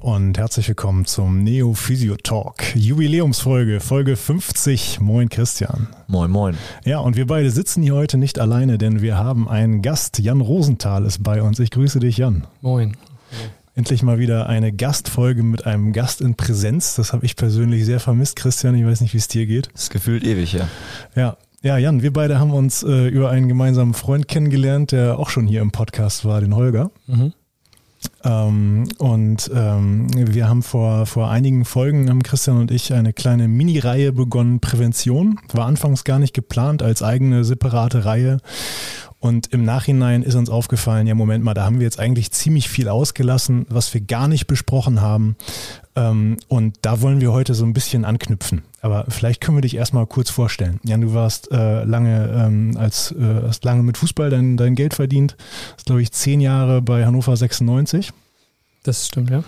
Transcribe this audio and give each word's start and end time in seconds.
und 0.00 0.38
herzlich 0.38 0.66
willkommen 0.68 1.04
zum 1.04 1.42
Neo 1.42 1.74
Physio 1.74 2.16
Talk. 2.16 2.74
Jubiläumsfolge, 2.74 3.80
Folge 3.80 4.16
50. 4.16 4.98
Moin 5.00 5.28
Christian. 5.28 5.88
Moin, 6.06 6.30
moin. 6.30 6.56
Ja, 6.84 7.00
und 7.00 7.16
wir 7.16 7.26
beide 7.26 7.50
sitzen 7.50 7.82
hier 7.82 7.94
heute 7.94 8.16
nicht 8.16 8.38
alleine, 8.38 8.78
denn 8.78 9.02
wir 9.02 9.18
haben 9.18 9.48
einen 9.48 9.82
Gast. 9.82 10.18
Jan 10.18 10.40
Rosenthal 10.40 11.04
ist 11.04 11.22
bei 11.22 11.42
uns. 11.42 11.58
Ich 11.58 11.70
grüße 11.70 12.00
dich, 12.00 12.16
Jan. 12.16 12.46
Moin. 12.62 12.96
Endlich 13.74 14.02
mal 14.02 14.18
wieder 14.18 14.48
eine 14.48 14.72
Gastfolge 14.72 15.42
mit 15.42 15.66
einem 15.66 15.92
Gast 15.92 16.20
in 16.22 16.34
Präsenz. 16.34 16.94
Das 16.94 17.12
habe 17.12 17.26
ich 17.26 17.36
persönlich 17.36 17.84
sehr 17.84 18.00
vermisst, 18.00 18.36
Christian. 18.36 18.74
Ich 18.74 18.86
weiß 18.86 19.02
nicht, 19.02 19.12
wie 19.12 19.18
es 19.18 19.28
dir 19.28 19.46
geht. 19.46 19.68
Das 19.72 19.84
ist 19.84 19.90
gefühlt 19.90 20.24
ewig, 20.24 20.54
ja. 20.54 20.68
Ja, 21.14 21.36
ja, 21.62 21.76
Jan, 21.76 22.02
wir 22.02 22.12
beide 22.12 22.40
haben 22.40 22.52
uns 22.52 22.82
äh, 22.82 23.08
über 23.08 23.28
einen 23.28 23.48
gemeinsamen 23.48 23.92
Freund 23.92 24.28
kennengelernt, 24.28 24.92
der 24.92 25.18
auch 25.18 25.28
schon 25.28 25.46
hier 25.46 25.60
im 25.60 25.72
Podcast 25.72 26.24
war, 26.24 26.40
den 26.40 26.54
Holger. 26.54 26.90
Mhm. 27.06 27.34
Ähm, 28.24 28.88
und 28.98 29.50
ähm, 29.54 30.08
wir 30.14 30.48
haben 30.48 30.62
vor, 30.62 31.06
vor 31.06 31.30
einigen 31.30 31.64
Folgen, 31.64 32.10
haben 32.10 32.22
Christian 32.22 32.58
und 32.58 32.70
ich 32.70 32.92
eine 32.92 33.12
kleine 33.12 33.48
Mini-Reihe 33.48 34.12
begonnen, 34.12 34.60
Prävention. 34.60 35.38
War 35.52 35.66
anfangs 35.66 36.04
gar 36.04 36.18
nicht 36.18 36.34
geplant 36.34 36.82
als 36.82 37.02
eigene 37.02 37.44
separate 37.44 38.04
Reihe. 38.04 38.38
Und 39.20 39.52
im 39.52 39.64
Nachhinein 39.64 40.22
ist 40.22 40.34
uns 40.34 40.48
aufgefallen, 40.48 41.06
ja, 41.06 41.14
Moment 41.14 41.44
mal, 41.44 41.52
da 41.52 41.64
haben 41.64 41.78
wir 41.78 41.84
jetzt 41.84 42.00
eigentlich 42.00 42.30
ziemlich 42.32 42.70
viel 42.70 42.88
ausgelassen, 42.88 43.66
was 43.68 43.92
wir 43.92 44.00
gar 44.00 44.28
nicht 44.28 44.46
besprochen 44.46 45.02
haben. 45.02 45.36
Ähm, 45.94 46.38
und 46.48 46.78
da 46.82 47.02
wollen 47.02 47.20
wir 47.20 47.30
heute 47.30 47.52
so 47.52 47.66
ein 47.66 47.74
bisschen 47.74 48.06
anknüpfen. 48.06 48.62
Aber 48.80 49.04
vielleicht 49.08 49.42
können 49.42 49.58
wir 49.58 49.62
dich 49.62 49.76
erstmal 49.76 50.06
kurz 50.06 50.30
vorstellen. 50.30 50.80
Jan, 50.84 51.02
du 51.02 51.12
warst 51.12 51.52
äh, 51.52 51.84
lange 51.84 52.32
ähm, 52.34 52.76
als 52.78 53.12
äh, 53.12 53.42
hast 53.46 53.62
lange 53.66 53.82
mit 53.82 53.98
Fußball 53.98 54.30
dein, 54.30 54.56
dein 54.56 54.74
Geld 54.74 54.94
verdient. 54.94 55.36
Hast, 55.76 55.84
glaube 55.84 56.00
ich, 56.00 56.12
zehn 56.12 56.40
Jahre 56.40 56.80
bei 56.80 57.04
Hannover 57.04 57.36
96. 57.36 58.12
Das 58.84 59.06
stimmt, 59.06 59.28
ja. 59.28 59.44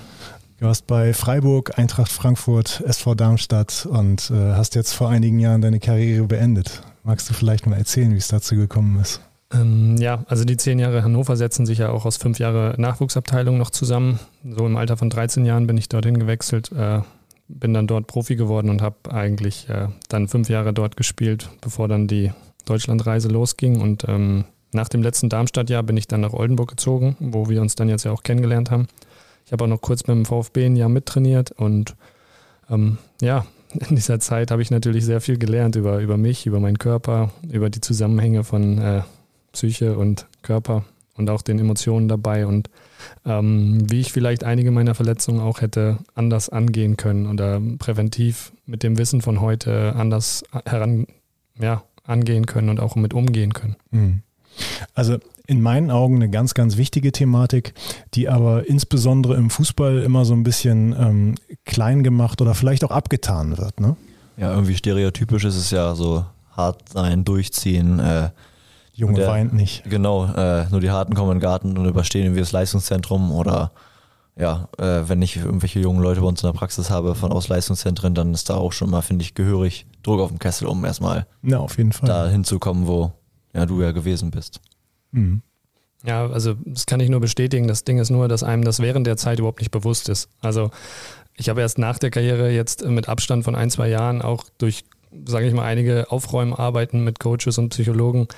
Du 0.61 0.67
warst 0.67 0.87
bei 0.87 1.15
Freiburg, 1.15 1.79
Eintracht 1.79 2.13
Frankfurt, 2.13 2.83
SV 2.87 3.15
Darmstadt 3.15 3.87
und 3.87 4.31
äh, 4.31 4.53
hast 4.53 4.75
jetzt 4.75 4.93
vor 4.93 5.09
einigen 5.09 5.39
Jahren 5.41 5.63
deine 5.63 5.81
Karriere 5.81 6.27
beendet. 6.27 6.83
Magst 7.05 7.31
du 7.31 7.35
vielleicht 7.35 7.67
mal 7.67 7.79
erzählen, 7.79 8.13
wie 8.13 8.19
es 8.19 8.29
dazu 8.29 8.55
gekommen 8.55 9.01
ist? 9.01 9.23
Ähm, 9.53 9.97
ja, 9.99 10.25
also 10.29 10.45
die 10.45 10.57
zehn 10.57 10.79
Jahre 10.79 11.03
Hannover 11.03 11.37
setzen 11.37 11.67
sich 11.67 11.79
ja 11.79 11.91
auch 11.91 12.05
aus 12.05 12.17
fünf 12.17 12.39
Jahre 12.39 12.75
Nachwuchsabteilung 12.79 13.59
noch 13.59 13.71
zusammen. 13.71 14.19
So 14.45 14.67
im 14.67 14.77
Alter 14.77 14.97
von 14.97 15.11
13 15.11 15.45
Jahren 15.45 15.67
bin 15.67 15.77
ich 15.77 15.89
dorthin 15.89 16.19
gewechselt, 16.19 16.73
äh, 16.73 17.01
bin 17.49 17.75
dann 17.75 17.87
dort 17.87 18.07
Profi 18.07 18.37
geworden 18.37 18.71
und 18.71 18.83
habe 18.83 19.13
eigentlich 19.13 19.69
äh, 19.69 19.89
dann 20.09 20.29
fünf 20.29 20.49
Jahre 20.49 20.73
dort 20.73 20.97
gespielt, 20.97 21.51
bevor 21.61 21.89
dann 21.89 22.07
die 22.07 22.33
Deutschlandreise 22.65 23.29
losging. 23.29 23.81
Und 23.81 24.09
ähm, 24.09 24.45
nach 24.73 24.89
dem 24.89 25.03
letzten 25.03 25.29
Darmstadt-Jahr 25.29 25.83
bin 25.83 25.97
ich 25.97 26.09
dann 26.09 26.23
nach 26.23 26.33
Oldenburg 26.33 26.71
gezogen, 26.71 27.17
wo 27.21 27.49
wir 27.49 27.61
uns 27.61 27.75
dann 27.75 27.89
jetzt 27.89 28.05
ja 28.05 28.13
auch 28.13 28.23
kennengelernt 28.23 28.71
haben. 28.71 28.89
Ich 29.45 29.53
habe 29.53 29.65
auch 29.65 29.69
noch 29.69 29.81
kurz 29.81 30.07
mit 30.07 30.17
dem 30.17 30.25
VfB 30.25 30.67
ein 30.67 30.77
Jahr 30.77 30.89
mittrainiert 30.89 31.51
und 31.53 31.95
ähm, 32.71 32.99
ja, 33.21 33.45
in 33.89 33.97
dieser 33.97 34.21
Zeit 34.21 34.51
habe 34.51 34.63
ich 34.63 34.71
natürlich 34.71 35.05
sehr 35.05 35.21
viel 35.21 35.37
gelernt 35.37 35.77
über, 35.77 35.99
über 35.99 36.17
mich, 36.17 36.47
über 36.47 36.61
meinen 36.61 36.79
Körper, 36.79 37.31
über 37.51 37.69
die 37.69 37.81
Zusammenhänge 37.81 38.45
von 38.45 38.79
äh, 38.79 39.03
Psyche 39.53 39.97
und 39.97 40.27
Körper 40.43 40.85
und 41.17 41.29
auch 41.31 41.43
den 41.43 41.59
Emotionen 41.59 42.09
dabei 42.09 42.47
und 42.47 42.71
ähm, 43.25 43.91
wie 43.91 44.01
ich 44.01 44.13
vielleicht 44.13 44.45
einige 44.45 44.71
meiner 44.71 44.95
Verletzungen 44.95 45.41
auch 45.41 45.61
hätte 45.61 45.99
anders 46.15 46.49
angehen 46.49 46.97
können 46.97 47.27
oder 47.27 47.61
präventiv 47.79 48.53
mit 48.67 48.83
dem 48.83 48.99
Wissen 48.99 49.21
von 49.21 49.41
heute 49.41 49.95
anders 49.97 50.45
heran, 50.65 51.07
ja, 51.59 51.83
angehen 52.05 52.47
können 52.47 52.69
und 52.69 52.81
auch 52.81 52.97
mit 52.97 53.15
umgehen 53.15 53.53
können. 53.53 53.77
Mhm. 53.91 54.23
Also 54.95 55.19
in 55.47 55.61
meinen 55.61 55.91
Augen 55.91 56.17
eine 56.17 56.31
ganz, 56.31 56.55
ganz 56.55 56.77
wichtige 56.77 57.13
Thematik, 57.13 57.75
die 58.15 58.29
aber 58.29 58.69
insbesondere 58.69 59.35
im 59.37 59.51
Fußball 59.51 59.99
immer 60.03 60.25
so 60.25 60.35
ein 60.35 60.45
bisschen 60.45 60.95
ähm, 60.99 61.35
klein 61.65 62.03
gemacht 62.03 62.41
oder 62.41 62.55
vielleicht 62.55 62.85
auch 62.85 62.91
abgetan 62.91 63.59
wird. 63.59 63.81
Ne? 63.81 63.97
Ja, 64.37 64.53
irgendwie 64.53 64.77
stereotypisch 64.77 65.45
ist 65.45 65.57
es 65.57 65.71
ja 65.71 65.95
so 65.95 66.25
hart 66.53 66.89
sein, 66.89 67.25
durchziehen, 67.25 67.99
äh, 67.99 68.31
Junge 69.03 69.15
der, 69.15 69.29
weint 69.29 69.53
nicht. 69.53 69.83
Genau, 69.85 70.27
äh, 70.27 70.67
nur 70.71 70.81
die 70.81 70.91
Harten 70.91 71.15
kommen 71.15 71.33
in 71.33 71.39
den 71.39 71.43
Garten 71.43 71.77
und 71.77 71.87
überstehen 71.87 72.37
wie 72.37 72.39
das 72.39 72.53
Leistungszentrum 72.53 73.33
oder 73.33 73.73
ja, 74.37 74.69
äh, 74.79 75.09
wenn 75.09 75.21
ich 75.21 75.37
irgendwelche 75.37 75.81
jungen 75.81 76.01
Leute 76.01 76.21
bei 76.21 76.27
uns 76.29 76.41
in 76.41 76.47
der 76.47 76.57
Praxis 76.57 76.89
habe 76.89 77.17
von 77.17 77.33
aus 77.33 77.49
Leistungszentren, 77.49 78.15
dann 78.15 78.33
ist 78.33 78.49
da 78.49 78.55
auch 78.55 78.73
schon 78.73 78.91
mal, 78.91 79.03
finde 79.03 79.25
ich, 79.25 79.35
gehörig 79.35 79.87
Druck 80.05 80.21
auf 80.21 80.29
dem 80.29 80.39
Kessel, 80.39 80.69
um 80.69 80.85
erstmal 80.85 81.27
ja, 81.43 81.59
auf 81.59 81.79
jeden 81.79 81.93
Fall. 81.93 82.07
da 82.07 82.29
hinzukommen, 82.29 82.87
wo 82.87 83.13
ja, 83.53 83.67
du 83.67 83.83
ja 83.83 83.91
gewesen 83.91 84.31
bist. 84.31 84.61
Mhm. 85.11 85.43
Ja, 86.05 86.27
also 86.29 86.55
das 86.65 86.87
kann 86.87 87.01
ich 87.01 87.09
nur 87.09 87.21
bestätigen. 87.21 87.67
Das 87.67 87.83
Ding 87.83 87.99
ist 87.99 88.11
nur, 88.11 88.29
dass 88.29 88.45
einem 88.45 88.65
das 88.65 88.79
während 88.79 89.07
der 89.07 89.17
Zeit 89.17 89.41
überhaupt 89.41 89.61
nicht 89.61 89.73
bewusst 89.73 90.09
ist. 90.09 90.29
Also 90.41 90.71
ich 91.37 91.49
habe 91.49 91.61
erst 91.61 91.79
nach 91.79 91.99
der 91.99 92.11
Karriere 92.11 92.51
jetzt 92.51 92.85
mit 92.85 93.09
Abstand 93.09 93.45
von 93.45 93.57
ein, 93.57 93.69
zwei 93.69 93.89
Jahren 93.89 94.23
auch 94.23 94.45
durch 94.59 94.85
sage 95.25 95.47
ich 95.47 95.55
mal, 95.55 95.65
einige 95.65 96.11
Aufräumarbeiten 96.11 97.05
mit 97.05 97.21
Coaches 97.21 97.59
und 97.59 97.71
Psychologen 97.71 98.29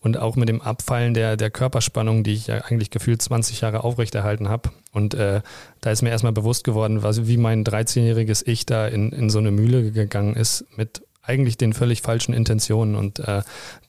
und 0.00 0.18
auch 0.18 0.36
mit 0.36 0.48
dem 0.48 0.60
Abfallen 0.60 1.14
der, 1.14 1.36
der 1.36 1.50
Körperspannung, 1.50 2.24
die 2.24 2.32
ich 2.34 2.46
ja 2.46 2.58
eigentlich 2.58 2.90
gefühlt 2.90 3.22
20 3.22 3.60
Jahre 3.60 3.84
aufrechterhalten 3.84 4.48
habe. 4.48 4.70
Und 4.92 5.14
äh, 5.14 5.42
da 5.80 5.90
ist 5.90 6.02
mir 6.02 6.10
erstmal 6.10 6.32
bewusst 6.32 6.64
geworden, 6.64 7.02
was, 7.02 7.26
wie 7.26 7.36
mein 7.36 7.64
13-jähriges 7.64 8.46
Ich 8.46 8.66
da 8.66 8.86
in, 8.86 9.12
in 9.12 9.30
so 9.30 9.38
eine 9.38 9.50
Mühle 9.50 9.92
gegangen 9.92 10.34
ist 10.34 10.64
mit 10.76 11.02
eigentlich 11.22 11.56
den 11.56 11.72
völlig 11.72 12.02
falschen 12.02 12.34
Intentionen 12.34 12.96
und 12.96 13.20
äh, 13.20 13.42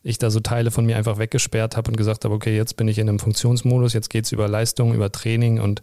ich 0.03 0.19
da 0.19 0.29
so 0.29 0.39
Teile 0.39 0.69
von 0.69 0.85
mir 0.85 0.97
einfach 0.97 1.17
weggesperrt 1.17 1.75
habe 1.75 1.89
und 1.89 1.97
gesagt 1.97 2.25
habe, 2.25 2.33
okay, 2.33 2.55
jetzt 2.55 2.77
bin 2.77 2.87
ich 2.87 2.99
in 2.99 3.09
einem 3.09 3.19
Funktionsmodus, 3.19 3.93
jetzt 3.93 4.09
geht 4.09 4.25
es 4.25 4.31
über 4.31 4.47
Leistung, 4.47 4.93
über 4.93 5.11
Training 5.11 5.59
und 5.59 5.81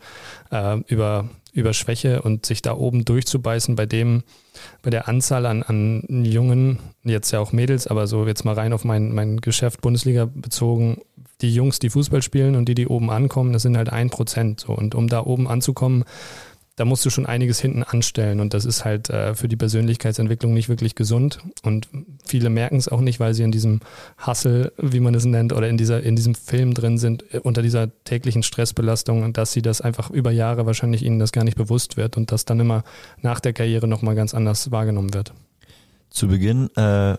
äh, 0.53 0.79
über, 0.87 1.29
über 1.53 1.73
Schwäche 1.73 2.23
und 2.23 2.47
sich 2.47 2.63
da 2.63 2.77
oben 2.77 3.05
durchzubeißen 3.05 3.75
bei 3.75 3.87
dem, 3.87 4.23
bei 4.83 4.91
der 4.91 5.09
Anzahl 5.09 5.47
an, 5.47 5.63
an 5.63 6.25
Jungen, 6.25 6.79
jetzt 7.05 7.31
ja 7.31 7.41
auch 7.41 7.53
Mädels, 7.53 7.87
aber 7.87 8.07
so 8.07 8.27
jetzt 8.27 8.45
mal 8.45 8.55
rein 8.55 8.73
auf 8.73 8.85
mein, 8.85 9.13
mein 9.13 9.41
Geschäft 9.41 9.81
Bundesliga 9.81 10.29
bezogen, 10.33 10.99
die 11.41 11.55
Jungs, 11.55 11.79
die 11.79 11.91
Fußball 11.91 12.23
spielen 12.23 12.55
und 12.55 12.69
die, 12.69 12.75
die 12.75 12.87
oben 12.87 13.11
ankommen, 13.11 13.53
das 13.53 13.63
sind 13.63 13.77
halt 13.77 13.91
ein 13.91 14.11
Prozent. 14.11 14.61
So. 14.61 14.73
Und 14.73 14.95
um 14.95 15.09
da 15.09 15.25
oben 15.25 15.49
anzukommen, 15.49 16.05
da 16.81 16.87
musst 16.87 17.05
du 17.05 17.11
schon 17.11 17.27
einiges 17.27 17.61
hinten 17.61 17.83
anstellen 17.83 18.41
und 18.41 18.55
das 18.55 18.65
ist 18.65 18.87
halt 18.87 19.11
äh, 19.11 19.35
für 19.35 19.49
die 19.49 19.57
Persönlichkeitsentwicklung 19.57 20.55
nicht 20.55 20.71
wirklich 20.71 20.95
gesund 20.95 21.41
und 21.63 21.89
viele 22.25 22.49
merken 22.49 22.77
es 22.77 22.89
auch 22.89 23.03
nicht, 23.03 23.21
weil 23.21 23.35
sie 23.35 23.43
in 23.43 23.53
diesem 23.53 23.81
Hustle, 24.27 24.73
wie 24.79 25.01
man 25.01 25.15
es 25.15 25.27
nennt, 25.27 25.53
oder 25.53 25.69
in 25.69 25.77
dieser 25.77 26.03
in 26.03 26.17
diesem 26.17 26.35
Film 26.35 26.73
drin 26.73 26.97
sind 26.97 27.35
äh, 27.35 27.39
unter 27.41 27.61
dieser 27.61 27.91
täglichen 28.05 28.43
Stressbelastung 28.43 29.23
und 29.23 29.37
dass 29.37 29.53
sie 29.53 29.61
das 29.61 29.83
einfach 29.83 30.09
über 30.09 30.31
Jahre 30.31 30.65
wahrscheinlich 30.65 31.03
ihnen 31.03 31.19
das 31.19 31.33
gar 31.33 31.45
nicht 31.45 31.59
bewusst 31.59 31.99
wird 31.99 32.17
und 32.17 32.33
das 32.33 32.47
dann 32.47 32.59
immer 32.59 32.83
nach 33.21 33.41
der 33.41 33.53
Karriere 33.53 33.87
nochmal 33.87 34.15
ganz 34.15 34.33
anders 34.33 34.71
wahrgenommen 34.71 35.13
wird. 35.13 35.35
Zu 36.09 36.29
Beginn 36.29 36.71
äh, 36.77 37.19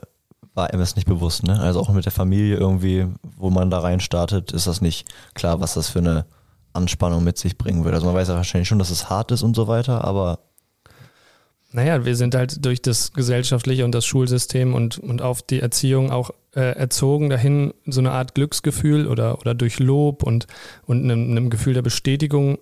war 0.55 0.67
das 0.69 0.95
nicht 0.95 1.07
bewusst, 1.07 1.43
ne? 1.43 1.59
Also 1.59 1.79
auch 1.79 1.89
mit 1.89 2.05
der 2.05 2.11
Familie 2.11 2.57
irgendwie, 2.57 3.05
wo 3.37 3.51
man 3.51 3.69
da 3.69 3.77
rein 3.77 3.99
startet, 3.99 4.53
ist 4.53 4.65
das 4.65 4.81
nicht 4.81 5.07
klar, 5.35 5.61
was 5.61 5.75
das 5.75 5.87
für 5.87 5.99
eine 5.99 6.25
Anspannung 6.73 7.23
mit 7.23 7.37
sich 7.37 7.57
bringen 7.57 7.83
würde. 7.83 7.95
Also 7.95 8.07
man 8.07 8.15
weiß 8.15 8.29
ja 8.29 8.35
wahrscheinlich 8.35 8.67
schon, 8.67 8.79
dass 8.79 8.89
es 8.89 9.09
hart 9.09 9.31
ist 9.31 9.43
und 9.43 9.55
so 9.55 9.67
weiter, 9.67 10.03
aber 10.03 10.39
naja, 11.73 12.03
wir 12.03 12.15
sind 12.17 12.35
halt 12.35 12.65
durch 12.65 12.81
das 12.81 13.13
gesellschaftliche 13.13 13.85
und 13.85 13.95
das 13.95 14.05
Schulsystem 14.05 14.73
und, 14.73 14.97
und 14.97 15.21
auf 15.21 15.41
die 15.41 15.61
Erziehung 15.61 16.11
auch 16.11 16.31
äh, 16.53 16.75
erzogen 16.75 17.29
dahin, 17.29 17.73
so 17.85 18.01
eine 18.01 18.11
Art 18.11 18.35
Glücksgefühl 18.35 19.07
oder, 19.07 19.39
oder 19.39 19.53
durch 19.53 19.79
Lob 19.79 20.23
und, 20.23 20.47
und 20.85 21.03
einem, 21.03 21.31
einem 21.31 21.49
Gefühl 21.49 21.73
der 21.73 21.81
Bestätigung 21.81 22.57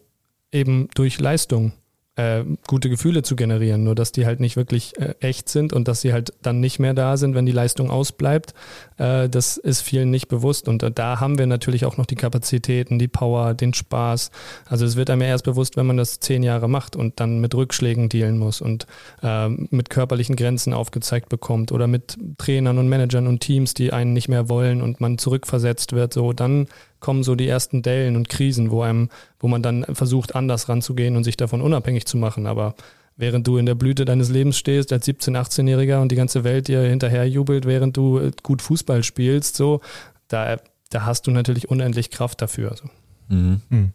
eben 0.51 0.89
durch 0.93 1.19
Leistung 1.19 1.73
äh, 2.19 2.43
gute 2.67 2.89
Gefühle 2.89 3.23
zu 3.23 3.37
generieren, 3.37 3.85
nur 3.85 3.95
dass 3.95 4.11
die 4.11 4.25
halt 4.25 4.41
nicht 4.41 4.57
wirklich 4.57 4.99
äh, 4.99 5.15
echt 5.21 5.47
sind 5.47 5.71
und 5.71 5.87
dass 5.87 6.01
sie 6.01 6.11
halt 6.11 6.33
dann 6.41 6.59
nicht 6.59 6.77
mehr 6.77 6.93
da 6.93 7.15
sind, 7.15 7.33
wenn 7.33 7.45
die 7.45 7.53
Leistung 7.53 7.89
ausbleibt. 7.89 8.53
Äh, 8.97 9.29
das 9.29 9.55
ist 9.55 9.81
vielen 9.81 10.11
nicht 10.11 10.27
bewusst 10.27 10.67
und 10.67 10.83
äh, 10.83 10.91
da 10.91 11.21
haben 11.21 11.37
wir 11.37 11.47
natürlich 11.47 11.85
auch 11.85 11.95
noch 11.95 12.05
die 12.05 12.15
Kapazitäten, 12.15 12.99
die 12.99 13.07
Power, 13.07 13.53
den 13.53 13.73
Spaß. 13.73 14.31
Also 14.65 14.85
es 14.85 14.97
wird 14.97 15.09
einem 15.09 15.21
erst 15.21 15.45
bewusst, 15.45 15.77
wenn 15.77 15.85
man 15.85 15.95
das 15.95 16.19
zehn 16.19 16.43
Jahre 16.43 16.67
macht 16.67 16.97
und 16.97 17.21
dann 17.21 17.39
mit 17.39 17.55
Rückschlägen 17.55 18.09
dealen 18.09 18.37
muss 18.37 18.59
und 18.59 18.85
ähm, 19.23 19.69
mit 19.71 19.89
körperlichen 19.89 20.35
Grenzen 20.35 20.73
aufgezeigt 20.73 21.29
bekommt 21.29 21.71
oder 21.71 21.87
mit 21.87 22.17
Trainern 22.37 22.79
und 22.79 22.89
Managern 22.89 23.27
und 23.27 23.39
Teams, 23.39 23.73
die 23.73 23.93
einen 23.93 24.11
nicht 24.11 24.27
mehr 24.27 24.49
wollen 24.49 24.81
und 24.81 24.99
man 24.99 25.17
zurückversetzt 25.17 25.93
wird. 25.93 26.13
So 26.13 26.33
dann 26.33 26.67
kommen 26.99 27.23
so 27.23 27.35
die 27.35 27.47
ersten 27.47 27.81
Dellen 27.81 28.15
und 28.15 28.29
Krisen, 28.29 28.71
wo 28.71 28.81
einem, 28.81 29.09
wo 29.39 29.47
man 29.47 29.61
dann 29.61 29.85
versucht, 29.93 30.35
anders 30.35 30.69
ranzugehen 30.69 31.15
und 31.15 31.23
sich 31.23 31.37
davon 31.37 31.61
unabhängig 31.61 32.05
zu 32.05 32.17
machen. 32.17 32.47
Aber 32.47 32.75
während 33.15 33.47
du 33.47 33.57
in 33.57 33.65
der 33.65 33.75
Blüte 33.75 34.05
deines 34.05 34.29
Lebens 34.29 34.57
stehst, 34.57 34.91
als 34.93 35.07
17-, 35.07 35.37
18-Jähriger 35.37 36.01
und 36.01 36.11
die 36.11 36.15
ganze 36.15 36.43
Welt 36.43 36.67
dir 36.67 36.81
hinterher 36.81 37.27
jubelt, 37.27 37.65
während 37.65 37.97
du 37.97 38.19
äh, 38.19 38.31
gut 38.43 38.61
Fußball 38.61 39.03
spielst, 39.03 39.55
so, 39.55 39.81
da, 40.27 40.57
da 40.89 41.05
hast 41.05 41.27
du 41.27 41.31
natürlich 41.31 41.69
unendlich 41.69 42.09
Kraft 42.09 42.41
dafür. 42.41 42.75
So. 42.75 42.89
Mhm. 43.27 43.61
Mhm. 43.69 43.93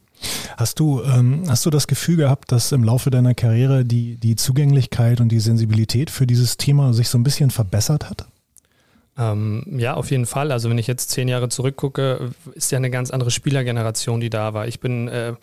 Hast 0.56 0.78
du, 0.78 1.02
ähm, 1.02 1.42
hast 1.48 1.66
du 1.66 1.70
das 1.70 1.86
Gefühl 1.86 2.16
gehabt, 2.16 2.52
dass 2.52 2.70
im 2.72 2.84
Laufe 2.84 3.10
deiner 3.10 3.34
Karriere 3.34 3.84
die, 3.84 4.16
die 4.16 4.36
Zugänglichkeit 4.36 5.20
und 5.20 5.30
die 5.30 5.40
Sensibilität 5.40 6.10
für 6.10 6.26
dieses 6.26 6.56
Thema 6.56 6.94
sich 6.94 7.08
so 7.08 7.18
ein 7.18 7.24
bisschen 7.24 7.50
verbessert 7.50 8.08
hat? 8.08 8.26
Ähm, 9.16 9.64
ja, 9.78 9.94
auf 9.94 10.11
jeden 10.11 10.26
Fall. 10.26 10.50
Also 10.50 10.70
wenn 10.70 10.78
ich 10.78 10.87
jetzt 10.87 11.11
zehn 11.11 11.28
Jahre 11.28 11.49
zurückgucke, 11.49 12.31
ist 12.55 12.72
ja 12.72 12.78
eine 12.78 12.90
ganz 12.90 13.11
andere 13.11 13.31
Spielergeneration, 13.31 14.20
die 14.20 14.31
da 14.31 14.55
war. 14.55 14.66
Ich 14.66 14.81
bin 14.81 15.08
äh, 15.08 15.34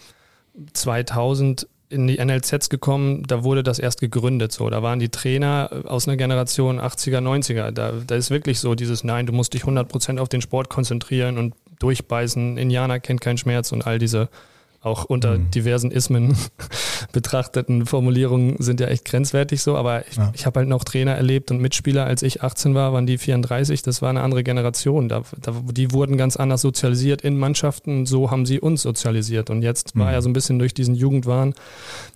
2000 0.73 1.67
in 1.91 2.07
die 2.07 2.23
NLZs 2.23 2.69
gekommen, 2.69 3.23
da 3.27 3.43
wurde 3.43 3.63
das 3.63 3.77
erst 3.77 3.99
gegründet. 3.99 4.53
So, 4.53 4.69
da 4.69 4.81
waren 4.81 4.99
die 4.99 5.09
Trainer 5.09 5.83
aus 5.85 6.07
einer 6.07 6.15
Generation 6.15 6.79
80er, 6.79 7.19
90er. 7.19 7.71
Da, 7.71 7.91
da 8.05 8.15
ist 8.15 8.31
wirklich 8.31 8.59
so 8.59 8.75
dieses 8.75 9.03
Nein, 9.03 9.25
du 9.25 9.33
musst 9.33 9.53
dich 9.53 9.63
100% 9.63 10.17
auf 10.17 10.29
den 10.29 10.41
Sport 10.41 10.69
konzentrieren 10.69 11.37
und 11.37 11.53
durchbeißen. 11.79 12.57
Indianer 12.57 12.99
kennt 12.99 13.19
keinen 13.19 13.37
Schmerz 13.37 13.73
und 13.73 13.85
all 13.85 13.99
diese 13.99 14.29
auch 14.81 15.05
unter 15.05 15.37
mhm. 15.37 15.51
diversen 15.51 15.91
Ismen 15.91 16.35
betrachteten 17.11 17.85
Formulierungen 17.85 18.55
sind 18.59 18.79
ja 18.79 18.87
echt 18.87 19.05
grenzwertig 19.05 19.61
so, 19.61 19.77
aber 19.77 20.07
ich, 20.07 20.17
ja. 20.17 20.31
ich 20.33 20.45
habe 20.47 20.59
halt 20.59 20.69
noch 20.69 20.83
Trainer 20.83 21.13
erlebt 21.13 21.51
und 21.51 21.61
Mitspieler, 21.61 22.05
als 22.05 22.23
ich 22.23 22.41
18 22.41 22.73
war, 22.73 22.91
waren 22.91 23.05
die 23.05 23.19
34, 23.19 23.83
das 23.83 24.01
war 24.01 24.09
eine 24.09 24.21
andere 24.21 24.43
Generation. 24.43 25.07
Da, 25.07 25.21
da, 25.39 25.53
die 25.71 25.91
wurden 25.91 26.17
ganz 26.17 26.35
anders 26.35 26.61
sozialisiert 26.61 27.21
in 27.21 27.37
Mannschaften, 27.37 28.07
so 28.07 28.31
haben 28.31 28.47
sie 28.47 28.59
uns 28.59 28.81
sozialisiert. 28.81 29.51
Und 29.51 29.61
jetzt 29.61 29.95
mhm. 29.95 30.01
war 30.01 30.11
ja 30.13 30.21
so 30.21 30.29
ein 30.29 30.33
bisschen 30.33 30.57
durch 30.57 30.73
diesen 30.73 30.95
Jugendwahn 30.95 31.53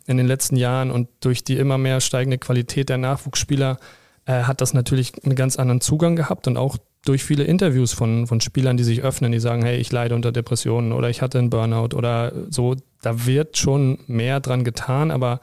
in 0.08 0.18
den 0.18 0.26
letzten 0.26 0.58
Jahren 0.58 0.90
und 0.90 1.08
durch 1.20 1.44
die 1.44 1.58
immer 1.58 1.78
mehr 1.78 2.02
steigende 2.02 2.40
Qualität 2.40 2.90
der 2.90 2.98
Nachwuchsspieler 2.98 3.78
äh, 4.26 4.44
hat 4.44 4.62
das 4.62 4.74
natürlich 4.74 5.14
einen 5.24 5.36
ganz 5.36 5.58
anderen 5.58 5.82
Zugang 5.82 6.16
gehabt 6.16 6.48
und 6.48 6.58
auch 6.58 6.78
durch 7.06 7.24
viele 7.24 7.44
Interviews 7.44 7.94
von, 7.94 8.26
von 8.28 8.42
Spielern, 8.42 8.78
die 8.78 8.84
sich 8.84 9.04
öffnen, 9.04 9.32
die 9.32 9.40
sagen, 9.40 9.64
hey, 9.64 9.78
ich 9.78 9.92
leide 9.92 10.16
unter 10.16 10.32
Depressionen 10.32 10.92
oder 10.92 11.10
ich 11.10 11.22
hatte 11.22 11.38
einen 11.38 11.52
Burnout 11.52 11.96
oder 11.96 12.34
so, 12.50 12.76
da 13.02 13.26
wird 13.26 13.58
schon 13.58 14.00
mehr 14.08 14.40
dran 14.40 14.64
getan, 14.64 15.12
aber 15.12 15.40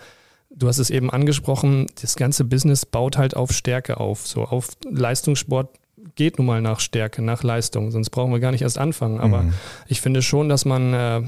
du 0.51 0.67
hast 0.67 0.79
es 0.79 0.91
eben 0.91 1.11
angesprochen, 1.11 1.87
das 2.01 2.17
ganze 2.17 2.45
Business 2.45 2.85
baut 2.85 3.17
halt 3.17 3.37
auf 3.37 3.53
Stärke 3.53 4.01
auf. 4.01 4.27
So 4.27 4.43
auf 4.43 4.71
Leistungssport 4.91 5.71
geht 6.17 6.39
nun 6.39 6.47
mal 6.47 6.61
nach 6.61 6.81
Stärke, 6.81 7.23
nach 7.23 7.45
Leistung, 7.45 7.93
sonst 7.93 8.11
brauchen 8.11 8.33
wir 8.33 8.41
gar 8.41 8.51
nicht 8.51 8.63
erst 8.63 8.79
anfangen. 8.79 9.21
Aber 9.21 9.43
mhm. 9.43 9.55
ich 9.87 10.01
finde 10.01 10.23
schon, 10.23 10.49
dass 10.49 10.65
man, 10.65 10.95
äh, 10.95 11.23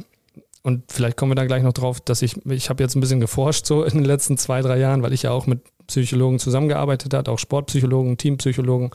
und 0.63 0.91
vielleicht 0.91 1.17
kommen 1.17 1.31
wir 1.31 1.37
da 1.37 1.47
gleich 1.47 1.63
noch 1.63 1.73
drauf, 1.73 2.01
dass 2.01 2.23
ich, 2.23 2.45
ich 2.47 2.71
habe 2.71 2.83
jetzt 2.83 2.97
ein 2.97 3.01
bisschen 3.01 3.21
geforscht 3.21 3.67
so 3.67 3.85
in 3.85 3.95
den 3.95 4.05
letzten 4.05 4.37
zwei, 4.37 4.63
drei 4.63 4.79
Jahren, 4.79 5.03
weil 5.03 5.13
ich 5.13 5.23
ja 5.23 5.31
auch 5.31 5.47
mit 5.47 5.61
Psychologen 5.87 6.39
zusammengearbeitet 6.39 7.15
hat, 7.15 7.29
auch 7.29 7.39
Sportpsychologen, 7.39 8.17
Teampsychologen. 8.17 8.91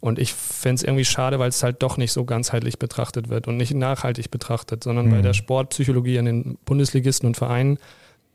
Und 0.00 0.18
ich 0.18 0.32
fände 0.32 0.76
es 0.76 0.82
irgendwie 0.82 1.04
schade, 1.04 1.38
weil 1.38 1.48
es 1.48 1.62
halt 1.62 1.82
doch 1.82 1.96
nicht 1.96 2.12
so 2.12 2.24
ganzheitlich 2.24 2.78
betrachtet 2.78 3.28
wird 3.28 3.48
und 3.48 3.56
nicht 3.56 3.74
nachhaltig 3.74 4.30
betrachtet, 4.30 4.84
sondern 4.84 5.06
mhm. 5.06 5.10
bei 5.12 5.22
der 5.22 5.34
Sportpsychologie 5.34 6.18
an 6.18 6.24
den 6.24 6.58
Bundesligisten 6.64 7.26
und 7.28 7.36
Vereinen 7.36 7.78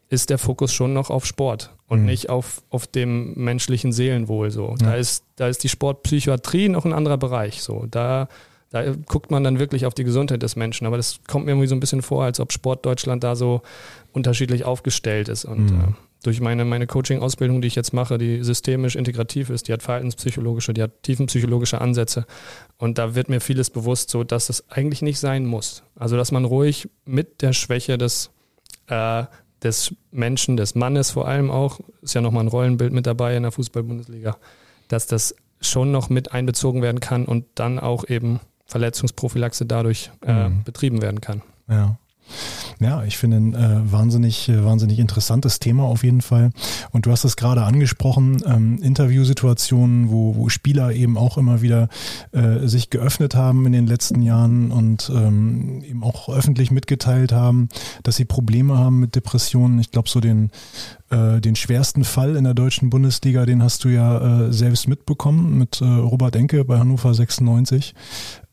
ist 0.10 0.30
der 0.30 0.38
Fokus 0.38 0.74
schon 0.74 0.94
noch 0.94 1.10
auf 1.10 1.26
Sport 1.26 1.74
und 1.88 2.02
mhm. 2.02 2.06
nicht 2.06 2.30
auf, 2.30 2.64
auf 2.70 2.88
dem 2.88 3.34
menschlichen 3.36 3.92
Seelenwohl. 3.92 4.52
So. 4.52 4.76
Ja. 4.80 4.88
Da, 4.88 4.96
ist, 4.96 5.24
da 5.36 5.48
ist 5.48 5.64
die 5.64 5.70
Sportpsychiatrie 5.70 6.70
noch 6.70 6.86
ein 6.86 6.94
anderer 6.94 7.18
Bereich. 7.18 7.62
So. 7.62 7.86
Da, 7.92 8.30
da 8.70 8.94
guckt 8.94 9.32
man 9.32 9.44
dann 9.44 9.60
wirklich 9.60 9.86
auf 9.86 9.94
die 9.94 10.06
Gesundheit 10.06 10.44
des 10.44 10.56
Menschen. 10.56 10.88
Aber 10.88 10.98
das 10.98 11.20
kommt 11.28 11.46
mir 11.46 11.52
irgendwie 11.52 11.68
so 11.68 11.76
ein 11.76 11.82
bisschen 11.82 12.02
vor, 12.02 12.24
als 12.24 12.40
ob 12.40 12.54
Sport 12.54 12.86
Deutschland 12.86 13.24
da 13.24 13.36
so 13.36 13.62
unterschiedlich 14.14 14.64
aufgestellt 14.64 15.28
ist. 15.28 15.44
Und 15.44 15.72
mhm. 15.72 15.80
äh, 15.80 15.94
durch 16.28 16.42
meine, 16.42 16.66
meine 16.66 16.88
Coaching-Ausbildung, 16.88 17.62
die 17.62 17.70
ich 17.70 17.76
jetzt 17.76 17.94
mache, 17.94 18.18
die 18.18 18.44
systemisch 18.44 18.98
integrativ 18.98 19.50
ist, 19.50 19.70
die 19.70 19.74
hat 19.74 19.82
verhaltenspsychologische, 19.82 20.74
die 20.74 20.84
hat 20.84 21.04
tiefenpsychologische 21.04 21.80
Ansätze. 21.80 22.26
Und 22.78 22.98
da 22.98 23.16
wird 23.16 23.30
mir 23.30 23.40
vieles 23.40 23.70
bewusst, 23.70 24.10
so 24.10 24.26
dass 24.26 24.50
es 24.50 24.70
eigentlich 24.70 25.02
nicht 25.02 25.20
sein 25.20 25.46
muss. 25.46 25.84
Also, 25.96 26.18
dass 26.18 26.34
man 26.34 26.44
ruhig 26.44 26.90
mit 27.06 27.42
der 27.42 27.54
Schwäche 27.54 27.98
des, 27.98 28.30
äh, 28.88 29.24
des 29.64 29.96
Menschen, 30.12 30.58
des 30.58 30.76
Mannes 30.76 31.12
vor 31.12 31.30
allem 31.30 31.50
auch, 31.50 31.80
ist 32.02 32.14
ja 32.14 32.20
nochmal 32.20 32.44
ein 32.44 32.50
Rollenbild 32.50 32.92
mit 32.92 33.08
dabei 33.08 33.38
in 33.38 33.44
der 33.44 33.54
Fußball-Bundesliga, 33.54 34.36
dass 34.90 35.08
das 35.08 35.34
schon 35.62 35.92
noch 35.92 36.10
mit 36.10 36.34
einbezogen 36.34 36.82
werden 36.82 37.00
kann 37.00 37.24
und 37.24 37.46
dann 37.56 37.80
auch 37.80 38.06
eben 38.10 38.42
Verletzungsprophylaxe 38.66 39.66
dadurch 39.66 40.12
äh, 40.26 40.50
mhm. 40.50 40.66
betrieben 40.66 41.02
werden 41.02 41.22
kann. 41.22 41.42
Ja. 41.70 41.98
Ja, 42.80 43.04
ich 43.04 43.18
finde 43.18 43.38
ein 43.38 43.54
äh, 43.54 43.92
wahnsinnig, 43.92 44.50
äh, 44.50 44.64
wahnsinnig 44.64 45.00
interessantes 45.00 45.60
Thema 45.60 45.84
auf 45.84 46.04
jeden 46.04 46.22
Fall. 46.22 46.52
Und 46.92 47.06
du 47.06 47.12
hast 47.12 47.24
es 47.24 47.36
gerade 47.36 47.64
angesprochen, 47.64 48.42
ähm, 48.46 48.80
Interviewsituationen, 48.82 50.10
wo, 50.10 50.36
wo 50.36 50.50
Spieler 50.50 50.92
eben 50.92 51.18
auch 51.18 51.38
immer 51.38 51.62
wieder 51.62 51.90
äh, 52.32 52.68
sich 52.68 52.90
geöffnet 52.90 53.36
haben 53.36 53.66
in 53.66 53.72
den 53.72 53.88
letzten 53.88 54.22
Jahren 54.22 54.72
und 54.72 55.12
ähm, 55.14 55.82
eben 55.84 56.04
auch 56.04 56.30
öffentlich 56.30 56.72
mitgeteilt 56.72 57.32
haben, 57.32 57.70
dass 58.04 58.16
sie 58.16 58.26
Probleme 58.26 58.78
haben 58.78 59.00
mit 59.00 59.16
Depressionen. 59.16 59.80
Ich 59.80 59.92
glaube, 59.92 60.10
so 60.10 60.20
den 60.20 60.52
äh, 61.10 61.40
den 61.40 61.56
schwersten 61.56 62.04
Fall 62.04 62.36
in 62.36 62.44
der 62.44 62.54
deutschen 62.54 62.90
Bundesliga, 62.90 63.46
den 63.46 63.64
hast 63.64 63.86
du 63.86 63.90
ja 63.90 64.48
äh, 64.48 64.54
selbst 64.54 64.88
mitbekommen 64.88 65.58
mit 65.58 65.80
äh, 65.80 65.86
Robert 65.86 66.36
Enke 66.36 66.66
bei 66.66 66.80
Hannover 66.80 67.14
96. 67.14 67.96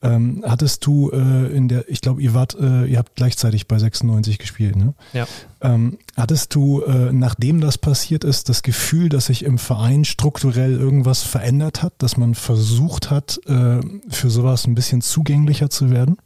Ähm, 0.05 0.43
hattest 0.45 0.85
du 0.85 1.09
äh, 1.11 1.55
in 1.55 1.67
der, 1.67 1.89
ich 1.89 2.01
glaube, 2.01 2.21
ihr 2.21 2.33
wart, 2.33 2.55
äh, 2.59 2.85
ihr 2.85 2.97
habt 2.97 3.15
gleichzeitig 3.15 3.67
bei 3.67 3.79
96 3.79 4.37
gespielt, 4.37 4.75
ne? 4.75 4.93
Ja. 5.13 5.27
Ähm, 5.61 5.97
hattest 6.15 6.53
du, 6.53 6.81
äh, 6.81 7.11
nachdem 7.11 7.59
das 7.61 7.77
passiert 7.77 8.23
ist, 8.23 8.49
das 8.49 8.61
Gefühl, 8.61 9.09
dass 9.09 9.27
sich 9.27 9.43
im 9.43 9.57
Verein 9.57 10.05
strukturell 10.05 10.73
irgendwas 10.73 11.23
verändert 11.23 11.81
hat, 11.81 11.93
dass 11.97 12.17
man 12.17 12.35
versucht 12.35 13.09
hat, 13.09 13.39
äh, 13.47 13.79
für 14.09 14.29
sowas 14.29 14.67
ein 14.67 14.75
bisschen 14.75 15.01
zugänglicher 15.01 15.69
zu 15.69 15.89
werden? 15.89 16.17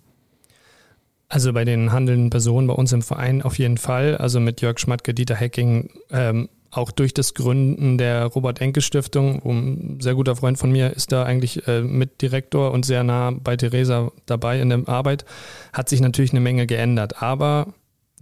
Also 1.30 1.54
bei 1.54 1.64
den 1.64 1.92
handelnden 1.92 2.32
Personen 2.32 2.68
bei 2.68 2.74
uns 2.74 2.92
im 2.92 3.04
Verein 3.04 3.44
auf 3.44 3.60
jeden 3.60 3.78
Fall. 3.78 4.18
Also 4.18 4.40
mit 4.40 4.62
Jörg 4.62 4.80
Schmatke, 4.80 5.14
Dieter 5.14 5.36
Hecking, 5.36 5.92
ähm, 6.10 6.50
auch 6.72 6.92
durch 6.92 7.14
das 7.14 7.34
Gründen 7.34 7.98
der 7.98 8.26
Robert-Enke-Stiftung, 8.26 9.42
ein 9.44 10.00
sehr 10.02 10.14
guter 10.14 10.36
Freund 10.36 10.58
von 10.58 10.72
mir 10.72 10.92
ist 10.92 11.12
da 11.12 11.24
eigentlich 11.24 11.68
äh, 11.68 11.82
Mitdirektor 11.82 12.72
und 12.72 12.86
sehr 12.86 13.04
nah 13.04 13.32
bei 13.32 13.58
Theresa 13.58 14.12
dabei 14.26 14.60
in 14.60 14.70
der 14.70 14.88
Arbeit, 14.88 15.26
hat 15.74 15.90
sich 15.90 16.00
natürlich 16.00 16.32
eine 16.32 16.42
Menge 16.42 16.68
geändert. 16.68 17.22
Aber 17.24 17.74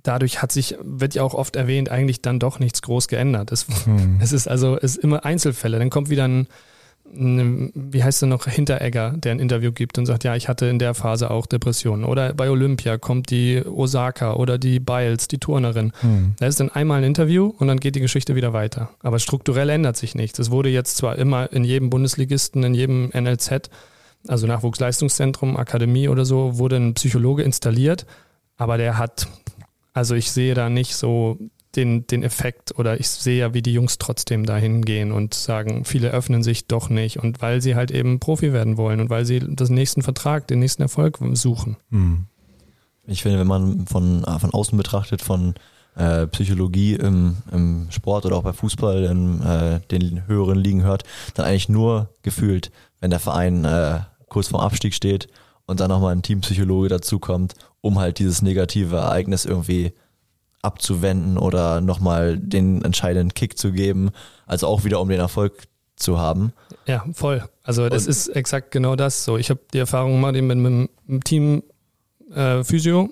dadurch 0.03 0.41
hat 0.41 0.51
sich, 0.51 0.75
wird 0.81 1.15
ja 1.15 1.23
auch 1.23 1.33
oft 1.33 1.55
erwähnt, 1.55 1.89
eigentlich 1.89 2.21
dann 2.21 2.39
doch 2.39 2.59
nichts 2.59 2.81
groß 2.81 3.07
geändert. 3.07 3.51
Es, 3.51 3.67
hm. 3.85 4.17
es 4.21 4.31
ist 4.31 4.47
also 4.47 4.77
es 4.77 4.95
ist 4.95 5.03
immer 5.03 5.25
Einzelfälle. 5.25 5.79
Dann 5.79 5.89
kommt 5.89 6.09
wieder 6.09 6.27
ein 6.27 6.47
wie 7.13 8.03
heißt 8.03 8.23
er 8.23 8.27
noch, 8.27 8.45
Hinteregger, 8.45 9.13
der 9.17 9.31
ein 9.31 9.39
Interview 9.39 9.71
gibt 9.71 9.97
und 9.97 10.05
sagt, 10.05 10.23
ja, 10.23 10.35
ich 10.35 10.47
hatte 10.47 10.65
in 10.67 10.79
der 10.79 10.93
Phase 10.93 11.31
auch 11.31 11.45
Depressionen. 11.45 12.03
Oder 12.05 12.33
bei 12.33 12.49
Olympia 12.49 12.97
kommt 12.97 13.31
die 13.31 13.63
Osaka 13.65 14.33
oder 14.33 14.57
die 14.57 14.79
Biles, 14.79 15.27
die 15.27 15.39
Turnerin. 15.39 15.93
Hm. 16.01 16.33
Da 16.37 16.47
ist 16.47 16.59
dann 16.59 16.69
einmal 16.69 16.99
ein 16.99 17.03
Interview 17.03 17.53
und 17.57 17.67
dann 17.67 17.79
geht 17.79 17.95
die 17.95 18.01
Geschichte 18.01 18.35
wieder 18.35 18.53
weiter. 18.53 18.89
Aber 19.01 19.19
strukturell 19.19 19.69
ändert 19.69 19.97
sich 19.97 20.15
nichts. 20.15 20.39
Es 20.39 20.51
wurde 20.51 20.69
jetzt 20.69 20.97
zwar 20.97 21.17
immer 21.17 21.51
in 21.51 21.63
jedem 21.63 21.89
Bundesligisten, 21.89 22.63
in 22.63 22.73
jedem 22.73 23.09
NLZ, 23.13 23.69
also 24.27 24.47
Nachwuchsleistungszentrum, 24.47 25.57
Akademie 25.57 26.09
oder 26.09 26.25
so, 26.25 26.57
wurde 26.57 26.75
ein 26.75 26.93
Psychologe 26.93 27.43
installiert, 27.43 28.05
aber 28.57 28.77
der 28.77 28.97
hat, 28.97 29.27
also 29.93 30.15
ich 30.15 30.31
sehe 30.31 30.53
da 30.53 30.69
nicht 30.69 30.95
so 30.95 31.37
den, 31.77 32.07
den 32.07 32.23
Effekt 32.23 32.77
oder 32.77 32.99
ich 32.99 33.07
sehe 33.07 33.39
ja, 33.39 33.53
wie 33.53 33.61
die 33.61 33.73
Jungs 33.73 33.97
trotzdem 33.97 34.45
dahin 34.45 34.83
gehen 34.83 35.11
und 35.11 35.33
sagen, 35.33 35.85
viele 35.85 36.09
öffnen 36.09 36.43
sich 36.43 36.67
doch 36.67 36.89
nicht 36.89 37.19
und 37.19 37.41
weil 37.41 37.61
sie 37.61 37.75
halt 37.75 37.91
eben 37.91 38.19
Profi 38.19 38.51
werden 38.51 38.77
wollen 38.77 38.99
und 38.99 39.09
weil 39.09 39.25
sie 39.25 39.39
den 39.39 39.73
nächsten 39.73 40.01
Vertrag, 40.01 40.47
den 40.47 40.59
nächsten 40.59 40.81
Erfolg 40.81 41.19
suchen. 41.33 41.77
Hm. 41.91 42.25
Ich 43.05 43.21
finde, 43.21 43.39
wenn 43.39 43.47
man 43.47 43.87
von, 43.87 44.23
äh, 44.25 44.39
von 44.39 44.51
außen 44.51 44.77
betrachtet, 44.77 45.21
von 45.21 45.53
äh, 45.95 46.27
Psychologie 46.27 46.95
im, 46.95 47.37
im 47.51 47.87
Sport 47.89 48.25
oder 48.25 48.35
auch 48.35 48.43
bei 48.43 48.53
Fußball 48.53 49.05
in 49.05 49.41
äh, 49.41 49.79
den 49.91 50.27
höheren 50.27 50.57
Ligen 50.57 50.83
hört, 50.83 51.03
dann 51.35 51.45
eigentlich 51.45 51.69
nur 51.69 52.09
gefühlt, 52.21 52.71
wenn 52.99 53.09
der 53.09 53.19
Verein 53.19 53.63
äh, 53.63 53.99
kurz 54.27 54.49
vorm 54.49 54.61
Abstieg 54.61 54.93
steht 54.93 55.27
und 55.65 55.79
dann 55.79 55.89
nochmal 55.89 56.13
ein 56.13 56.21
Teampsychologe 56.21 56.89
dazukommt, 56.89 57.55
um 57.81 57.99
halt 57.99 58.19
dieses 58.19 58.41
negative 58.41 58.97
Ereignis 58.97 59.45
irgendwie 59.45 59.93
abzuwenden 60.61 61.37
oder 61.37 61.81
nochmal 61.81 62.37
den 62.37 62.83
entscheidenden 62.83 63.33
Kick 63.33 63.57
zu 63.57 63.71
geben, 63.71 64.11
also 64.45 64.67
auch 64.67 64.83
wieder 64.83 64.99
um 64.99 65.09
den 65.09 65.19
Erfolg 65.19 65.63
zu 65.95 66.19
haben. 66.19 66.53
Ja, 66.85 67.05
voll. 67.13 67.43
Also 67.63 67.89
das 67.89 68.05
Und 68.05 68.11
ist 68.11 68.27
exakt 68.29 68.71
genau 68.71 68.95
das. 68.95 69.23
So, 69.23 69.37
ich 69.37 69.49
habe 69.49 69.59
die 69.73 69.79
Erfahrung 69.79 70.13
gemacht 70.13 70.33
mit, 70.33 70.43
mit 70.43 70.89
einem 71.07 71.23
Team 71.23 71.63
äh, 72.33 72.63
Physio, 72.63 73.09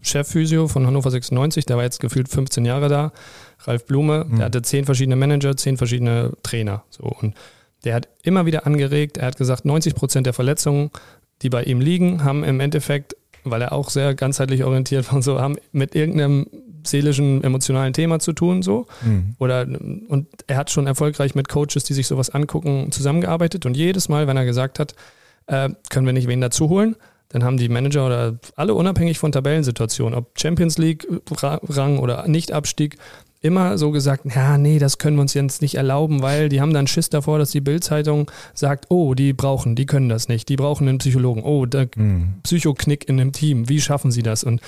Chef 0.00 0.28
Physio 0.28 0.68
von 0.68 0.86
Hannover 0.86 1.10
96, 1.10 1.66
der 1.66 1.76
war 1.76 1.84
jetzt 1.84 2.00
gefühlt 2.00 2.28
15 2.28 2.64
Jahre 2.64 2.88
da. 2.88 3.12
Ralf 3.60 3.86
Blume, 3.86 4.24
mhm. 4.28 4.36
der 4.36 4.46
hatte 4.46 4.62
zehn 4.62 4.84
verschiedene 4.84 5.16
Manager, 5.16 5.56
zehn 5.56 5.76
verschiedene 5.76 6.32
Trainer. 6.42 6.84
So 6.90 7.04
und 7.04 7.34
der 7.84 7.94
hat 7.94 8.08
immer 8.22 8.46
wieder 8.46 8.66
angeregt. 8.66 9.18
Er 9.18 9.26
hat 9.26 9.36
gesagt, 9.36 9.64
90 9.64 9.94
Prozent 9.94 10.26
der 10.26 10.32
Verletzungen, 10.32 10.90
die 11.42 11.50
bei 11.50 11.62
ihm 11.64 11.80
liegen, 11.80 12.24
haben 12.24 12.44
im 12.44 12.60
Endeffekt 12.60 13.14
weil 13.44 13.62
er 13.62 13.72
auch 13.72 13.90
sehr 13.90 14.14
ganzheitlich 14.14 14.64
orientiert 14.64 15.06
war 15.08 15.16
und 15.16 15.22
so, 15.22 15.40
haben 15.40 15.56
mit 15.72 15.94
irgendeinem 15.94 16.46
seelischen, 16.90 17.42
emotionalen 17.44 17.92
Thema 17.92 18.18
zu 18.18 18.32
tun, 18.32 18.62
so. 18.62 18.86
Mhm. 19.02 19.34
Oder, 19.38 19.66
und 20.08 20.26
er 20.46 20.56
hat 20.56 20.70
schon 20.70 20.86
erfolgreich 20.86 21.34
mit 21.34 21.48
Coaches, 21.48 21.84
die 21.84 21.94
sich 21.94 22.06
sowas 22.06 22.30
angucken, 22.30 22.90
zusammengearbeitet. 22.92 23.66
Und 23.66 23.76
jedes 23.76 24.08
Mal, 24.08 24.26
wenn 24.26 24.36
er 24.36 24.44
gesagt 24.44 24.78
hat, 24.78 24.94
äh, 25.46 25.68
können 25.90 26.06
wir 26.06 26.12
nicht 26.12 26.28
wen 26.28 26.40
dazu 26.40 26.68
holen, 26.68 26.96
dann 27.30 27.44
haben 27.44 27.58
die 27.58 27.68
Manager 27.68 28.06
oder 28.06 28.38
alle 28.56 28.74
unabhängig 28.74 29.18
von 29.18 29.32
Tabellensituationen, 29.32 30.18
ob 30.18 30.38
Champions 30.38 30.78
League 30.78 31.06
Rang 31.30 31.98
oder 31.98 32.26
Nicht-Abstieg, 32.26 32.96
immer 33.40 33.78
so 33.78 33.90
gesagt, 33.92 34.24
ja, 34.34 34.58
nee, 34.58 34.78
das 34.78 34.98
können 34.98 35.16
wir 35.16 35.20
uns 35.20 35.34
jetzt 35.34 35.62
nicht 35.62 35.76
erlauben, 35.76 36.22
weil 36.22 36.48
die 36.48 36.60
haben 36.60 36.72
dann 36.72 36.86
Schiss 36.86 37.08
davor, 37.08 37.38
dass 37.38 37.52
die 37.52 37.60
Bildzeitung 37.60 38.30
sagt, 38.52 38.86
oh, 38.88 39.14
die 39.14 39.32
brauchen, 39.32 39.76
die 39.76 39.86
können 39.86 40.08
das 40.08 40.28
nicht, 40.28 40.48
die 40.48 40.56
brauchen 40.56 40.88
einen 40.88 40.98
Psychologen, 40.98 41.44
oh, 41.44 41.64
der 41.64 41.88
mhm. 41.94 42.34
Psychoknick 42.42 43.08
in 43.08 43.16
dem 43.16 43.32
Team, 43.32 43.68
wie 43.68 43.80
schaffen 43.80 44.10
sie 44.10 44.22
das? 44.22 44.42
Und 44.42 44.60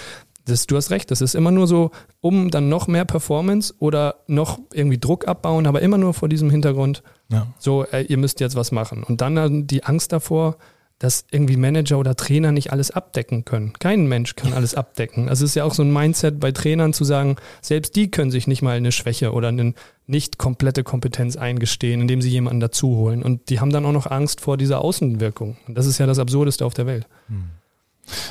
das, 0.44 0.66
du 0.66 0.76
hast 0.76 0.90
recht, 0.90 1.11
das 1.11 1.20
ist 1.20 1.35
immer 1.35 1.50
nur 1.50 1.66
so, 1.66 1.90
um 2.20 2.50
dann 2.50 2.68
noch 2.68 2.88
mehr 2.88 3.04
Performance 3.04 3.75
oder 3.78 4.16
noch 4.26 4.59
irgendwie 4.73 4.99
Druck 4.99 5.28
abbauen, 5.28 5.66
aber 5.66 5.82
immer 5.82 5.99
nur 5.99 6.14
vor 6.14 6.28
diesem 6.28 6.50
Hintergrund, 6.50 7.02
ja. 7.28 7.47
so, 7.59 7.85
äh, 7.85 8.02
ihr 8.02 8.16
müsst 8.16 8.40
jetzt 8.40 8.56
was 8.56 8.73
machen. 8.73 9.02
Und 9.02 9.20
dann 9.20 9.66
die 9.66 9.85
Angst 9.85 10.12
davor, 10.12 10.56
dass 11.00 11.25
irgendwie 11.30 11.56
Manager 11.56 11.99
oder 11.99 12.14
Trainer 12.14 12.52
nicht 12.52 12.73
alles 12.73 12.90
abdecken 12.90 13.47
können. 13.47 13.73
Kein 13.78 14.06
Mensch 14.06 14.37
kann 14.37 14.52
alles 14.52 14.75
abdecken. 14.75 15.30
Also 15.30 15.47
es 15.47 15.52
ist 15.52 15.54
ja 15.54 15.64
auch 15.64 15.73
so 15.73 15.82
ein 15.82 15.90
Mindset 15.90 16.38
bei 16.38 16.52
Trainern 16.52 16.92
zu 16.92 17.04
sagen, 17.04 17.37
selbst 17.62 17.97
die 17.97 18.11
können 18.11 18.30
sich 18.30 18.47
nicht 18.47 18.61
mal 18.61 18.76
eine 18.76 18.92
Schwäche 18.92 19.32
oder 19.32 19.49
eine 19.49 19.73
nicht 20.06 20.37
komplette 20.37 20.85
Kompetenz 20.85 21.37
eingestehen, 21.37 22.02
indem 22.02 22.20
sie 22.20 22.28
jemanden 22.28 22.61
dazuholen. 22.61 23.23
Und 23.23 23.49
die 23.49 23.61
haben 23.61 23.70
dann 23.70 23.87
auch 23.87 23.92
noch 23.92 24.11
Angst 24.11 24.42
vor 24.42 24.59
dieser 24.59 24.85
Außenwirkung. 24.85 25.56
Und 25.66 25.78
das 25.78 25.87
ist 25.87 25.97
ja 25.97 26.06
das 26.06 26.18
Absurdeste 26.18 26.66
auf 26.66 26.75
der 26.75 26.85
Welt. 26.85 27.06
Hm. 27.28 27.44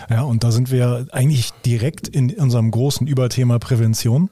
Ja, 0.09 0.23
und 0.23 0.43
da 0.43 0.51
sind 0.51 0.71
wir 0.71 1.07
eigentlich 1.11 1.51
direkt 1.65 2.07
in 2.07 2.31
unserem 2.31 2.71
großen 2.71 3.07
Überthema 3.07 3.59
Prävention. 3.59 4.29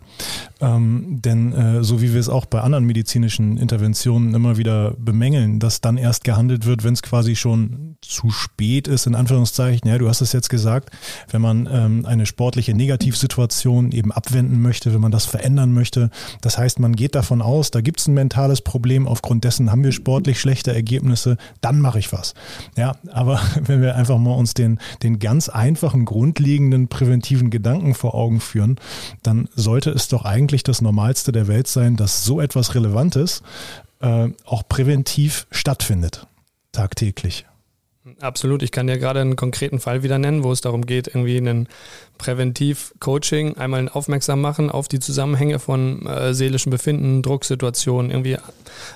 Ähm, 0.59 1.19
denn 1.21 1.53
äh, 1.53 1.83
so 1.83 2.01
wie 2.01 2.13
wir 2.13 2.19
es 2.19 2.29
auch 2.29 2.45
bei 2.45 2.61
anderen 2.61 2.85
medizinischen 2.85 3.57
Interventionen 3.57 4.33
immer 4.33 4.57
wieder 4.57 4.95
bemängeln, 4.97 5.59
dass 5.59 5.81
dann 5.81 5.97
erst 5.97 6.23
gehandelt 6.23 6.65
wird, 6.65 6.83
wenn 6.83 6.93
es 6.93 7.01
quasi 7.01 7.35
schon 7.35 7.97
zu 8.01 8.29
spät 8.29 8.87
ist, 8.87 9.07
in 9.07 9.15
Anführungszeichen. 9.15 9.87
Ja, 9.87 9.97
du 9.97 10.07
hast 10.07 10.21
es 10.21 10.33
jetzt 10.33 10.49
gesagt, 10.49 10.91
wenn 11.29 11.41
man 11.41 11.67
ähm, 11.71 12.05
eine 12.05 12.25
sportliche 12.25 12.73
Negativsituation 12.73 13.91
eben 13.91 14.11
abwenden 14.11 14.61
möchte, 14.61 14.93
wenn 14.93 15.01
man 15.01 15.11
das 15.11 15.25
verändern 15.25 15.73
möchte. 15.73 16.09
Das 16.41 16.57
heißt, 16.57 16.79
man 16.79 16.95
geht 16.95 17.15
davon 17.15 17.41
aus, 17.41 17.71
da 17.71 17.81
gibt 17.81 17.99
es 17.99 18.07
ein 18.07 18.13
mentales 18.13 18.61
Problem, 18.61 19.07
aufgrund 19.07 19.43
dessen 19.43 19.71
haben 19.71 19.83
wir 19.83 19.91
sportlich 19.91 20.39
schlechte 20.39 20.73
Ergebnisse, 20.73 21.37
dann 21.61 21.81
mache 21.81 21.99
ich 21.99 22.11
was. 22.13 22.33
Ja, 22.75 22.95
aber 23.11 23.41
wenn 23.61 23.81
wir 23.81 23.95
einfach 23.95 24.17
mal 24.17 24.33
uns 24.33 24.53
den, 24.53 24.79
den 25.03 25.19
ganz 25.37 25.49
einfachen, 25.49 26.05
grundlegenden 26.05 26.87
präventiven 26.87 27.51
Gedanken 27.51 27.93
vor 27.93 28.15
Augen 28.15 28.39
führen, 28.39 28.79
dann 29.21 29.47
sollte 29.53 29.91
es 29.91 30.07
doch 30.07 30.25
eigentlich 30.25 30.63
das 30.63 30.81
Normalste 30.81 31.31
der 31.31 31.47
Welt 31.47 31.67
sein, 31.67 31.95
dass 31.95 32.23
so 32.23 32.41
etwas 32.41 32.73
Relevantes 32.73 33.43
äh, 33.99 34.29
auch 34.45 34.67
präventiv 34.67 35.45
stattfindet, 35.51 36.25
tagtäglich. 36.71 37.45
Absolut. 38.19 38.63
Ich 38.63 38.71
kann 38.71 38.87
dir 38.87 38.97
gerade 38.97 39.21
einen 39.21 39.35
konkreten 39.35 39.79
Fall 39.79 40.01
wieder 40.01 40.17
nennen, 40.17 40.43
wo 40.43 40.51
es 40.51 40.61
darum 40.61 40.87
geht, 40.87 41.07
irgendwie 41.07 41.37
einen 41.37 41.67
Präventiv-Coaching 42.17 43.57
einmal 43.57 43.89
aufmerksam 43.89 44.41
machen 44.41 44.71
auf 44.71 44.87
die 44.87 44.99
Zusammenhänge 44.99 45.59
von 45.59 46.03
äh, 46.07 46.33
seelischem 46.33 46.71
Befinden, 46.71 47.21
Drucksituationen, 47.21 48.09
irgendwie 48.09 48.37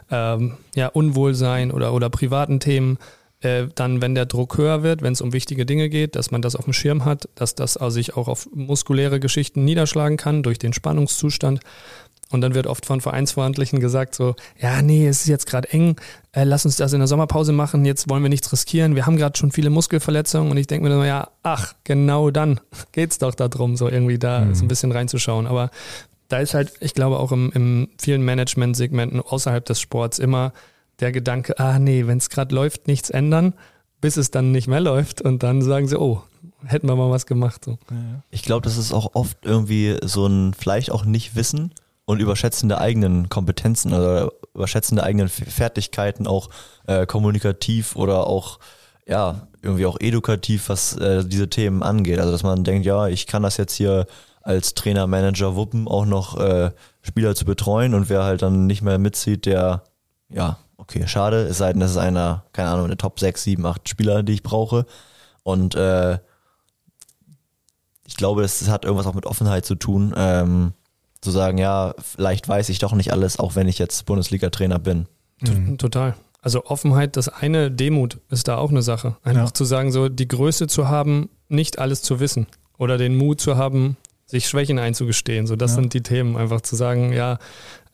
ähm, 0.09 0.57
ja, 0.73 0.87
Unwohlsein 0.87 1.69
oder, 1.69 1.93
oder 1.93 2.09
privaten 2.09 2.59
Themen. 2.59 2.97
Äh, 3.41 3.67
dann, 3.73 4.01
wenn 4.01 4.13
der 4.13 4.27
Druck 4.27 4.57
höher 4.57 4.83
wird, 4.83 5.01
wenn 5.01 5.13
es 5.13 5.21
um 5.21 5.33
wichtige 5.33 5.65
Dinge 5.65 5.89
geht, 5.89 6.15
dass 6.15 6.29
man 6.29 6.43
das 6.43 6.55
auf 6.55 6.65
dem 6.65 6.73
Schirm 6.73 7.05
hat, 7.05 7.27
dass 7.35 7.55
das 7.55 7.75
also 7.75 7.95
sich 7.95 8.15
auch 8.15 8.27
auf 8.27 8.47
muskuläre 8.53 9.19
Geschichten 9.19 9.65
niederschlagen 9.65 10.17
kann 10.17 10.43
durch 10.43 10.59
den 10.59 10.73
Spannungszustand. 10.73 11.59
Und 12.29 12.41
dann 12.41 12.53
wird 12.53 12.67
oft 12.67 12.85
von 12.85 13.01
Vereinsverantlichen 13.01 13.79
gesagt 13.79 14.15
so, 14.15 14.35
ja, 14.59 14.81
nee, 14.81 15.07
es 15.07 15.21
ist 15.21 15.27
jetzt 15.27 15.47
gerade 15.47 15.69
eng, 15.71 15.97
äh, 16.31 16.43
lass 16.43 16.65
uns 16.65 16.77
das 16.77 16.93
in 16.93 16.99
der 16.99 17.07
Sommerpause 17.07 17.51
machen, 17.51 17.83
jetzt 17.83 18.09
wollen 18.09 18.23
wir 18.23 18.29
nichts 18.29 18.51
riskieren, 18.53 18.95
wir 18.95 19.05
haben 19.05 19.17
gerade 19.17 19.37
schon 19.37 19.51
viele 19.51 19.69
Muskelverletzungen 19.69 20.49
und 20.49 20.57
ich 20.57 20.67
denke 20.67 20.87
mir 20.87 20.95
dann, 20.95 21.05
ja, 21.05 21.29
ach, 21.43 21.73
genau 21.83 22.31
dann 22.31 22.61
geht's 22.93 23.17
doch 23.17 23.35
darum, 23.35 23.75
so 23.75 23.89
irgendwie 23.89 24.17
da 24.17 24.41
mhm. 24.41 24.55
so 24.55 24.63
ein 24.63 24.69
bisschen 24.69 24.91
reinzuschauen. 24.91 25.45
Aber 25.45 25.71
da 26.29 26.39
ist 26.39 26.53
halt, 26.53 26.71
ich 26.79 26.93
glaube 26.93 27.19
auch 27.19 27.33
im, 27.33 27.51
im 27.53 27.89
vielen 27.99 28.23
Management-Segmenten 28.23 29.19
außerhalb 29.19 29.65
des 29.65 29.81
Sports 29.81 30.17
immer 30.17 30.53
der 31.01 31.11
Gedanke, 31.11 31.59
ah 31.59 31.79
nee, 31.79 32.07
wenn 32.07 32.17
es 32.17 32.29
gerade 32.29 32.53
läuft, 32.53 32.87
nichts 32.87 33.09
ändern, 33.09 33.53
bis 33.99 34.17
es 34.17 34.31
dann 34.31 34.51
nicht 34.51 34.67
mehr 34.67 34.79
läuft 34.79 35.21
und 35.21 35.43
dann 35.43 35.61
sagen 35.61 35.87
sie, 35.87 35.99
oh, 35.99 36.21
hätten 36.65 36.87
wir 36.87 36.95
mal 36.95 37.09
was 37.09 37.25
gemacht. 37.25 37.65
So. 37.65 37.77
Ich 38.29 38.43
glaube, 38.43 38.63
das 38.63 38.77
ist 38.77 38.93
auch 38.93 39.11
oft 39.13 39.45
irgendwie 39.45 39.97
so 40.03 40.27
ein 40.27 40.53
vielleicht 40.53 40.91
auch 40.91 41.05
nicht 41.05 41.35
Wissen 41.35 41.73
und 42.05 42.19
Überschätzen 42.19 42.69
der 42.69 42.81
eigenen 42.81 43.29
Kompetenzen 43.29 43.93
oder 43.93 44.31
Überschätzen 44.53 44.95
der 44.95 45.05
eigenen 45.05 45.29
Fertigkeiten, 45.29 46.27
auch 46.27 46.49
äh, 46.87 47.05
kommunikativ 47.05 47.95
oder 47.95 48.27
auch 48.27 48.59
ja, 49.07 49.47
irgendwie 49.61 49.85
auch 49.85 49.99
edukativ, 49.99 50.69
was 50.69 50.95
äh, 50.97 51.25
diese 51.25 51.49
Themen 51.49 51.83
angeht. 51.83 52.19
Also 52.19 52.31
dass 52.31 52.43
man 52.43 52.63
denkt, 52.63 52.85
ja, 52.85 53.07
ich 53.07 53.27
kann 53.27 53.43
das 53.43 53.57
jetzt 53.57 53.73
hier 53.73 54.05
als 54.41 54.73
Trainer, 54.73 55.07
Manager 55.07 55.55
wuppen, 55.55 55.87
auch 55.87 56.05
noch 56.05 56.39
äh, 56.39 56.71
Spieler 57.01 57.35
zu 57.35 57.45
betreuen 57.45 57.93
und 57.93 58.09
wer 58.09 58.23
halt 58.23 58.41
dann 58.41 58.65
nicht 58.67 58.81
mehr 58.81 58.97
mitzieht, 58.97 59.45
der 59.45 59.83
ja, 60.29 60.57
okay, 60.81 61.07
schade, 61.07 61.43
es 61.43 61.59
sei 61.59 61.71
denn, 61.71 61.79
das 61.79 61.91
ist 61.91 61.97
einer, 61.97 62.43
keine 62.53 62.69
Ahnung, 62.69 62.85
eine 62.85 62.97
Top 62.97 63.19
6, 63.19 63.43
7, 63.43 63.65
8 63.65 63.87
Spieler, 63.87 64.23
die 64.23 64.33
ich 64.33 64.43
brauche. 64.43 64.85
Und 65.43 65.75
äh, 65.75 66.17
ich 68.05 68.17
glaube, 68.17 68.41
das 68.41 68.67
hat 68.67 68.83
irgendwas 68.83 69.07
auch 69.07 69.13
mit 69.13 69.25
Offenheit 69.25 69.65
zu 69.65 69.75
tun. 69.75 70.13
Ähm, 70.17 70.73
zu 71.21 71.29
sagen, 71.29 71.59
ja, 71.59 71.93
vielleicht 71.99 72.49
weiß 72.49 72.69
ich 72.69 72.79
doch 72.79 72.93
nicht 72.93 73.13
alles, 73.13 73.39
auch 73.39 73.55
wenn 73.55 73.67
ich 73.67 73.77
jetzt 73.77 74.05
Bundesliga-Trainer 74.07 74.79
bin. 74.79 75.07
Mhm. 75.41 75.77
Total. 75.77 76.15
Also 76.41 76.65
Offenheit, 76.65 77.15
das 77.15 77.29
eine, 77.29 77.69
Demut 77.69 78.19
ist 78.31 78.47
da 78.47 78.57
auch 78.57 78.71
eine 78.71 78.81
Sache. 78.81 79.17
Einfach 79.23 79.49
ja. 79.49 79.53
zu 79.53 79.63
sagen, 79.63 79.91
so 79.91 80.09
die 80.09 80.27
Größe 80.27 80.65
zu 80.65 80.89
haben, 80.89 81.29
nicht 81.47 81.77
alles 81.77 82.01
zu 82.01 82.19
wissen. 82.19 82.47
Oder 82.79 82.97
den 82.97 83.15
Mut 83.15 83.39
zu 83.39 83.57
haben, 83.57 83.97
sich 84.25 84.47
Schwächen 84.47 84.79
einzugestehen. 84.79 85.45
So, 85.45 85.55
das 85.55 85.71
ja. 85.71 85.75
sind 85.75 85.93
die 85.93 86.01
Themen. 86.01 86.35
Einfach 86.35 86.61
zu 86.61 86.75
sagen, 86.75 87.13
ja, 87.13 87.37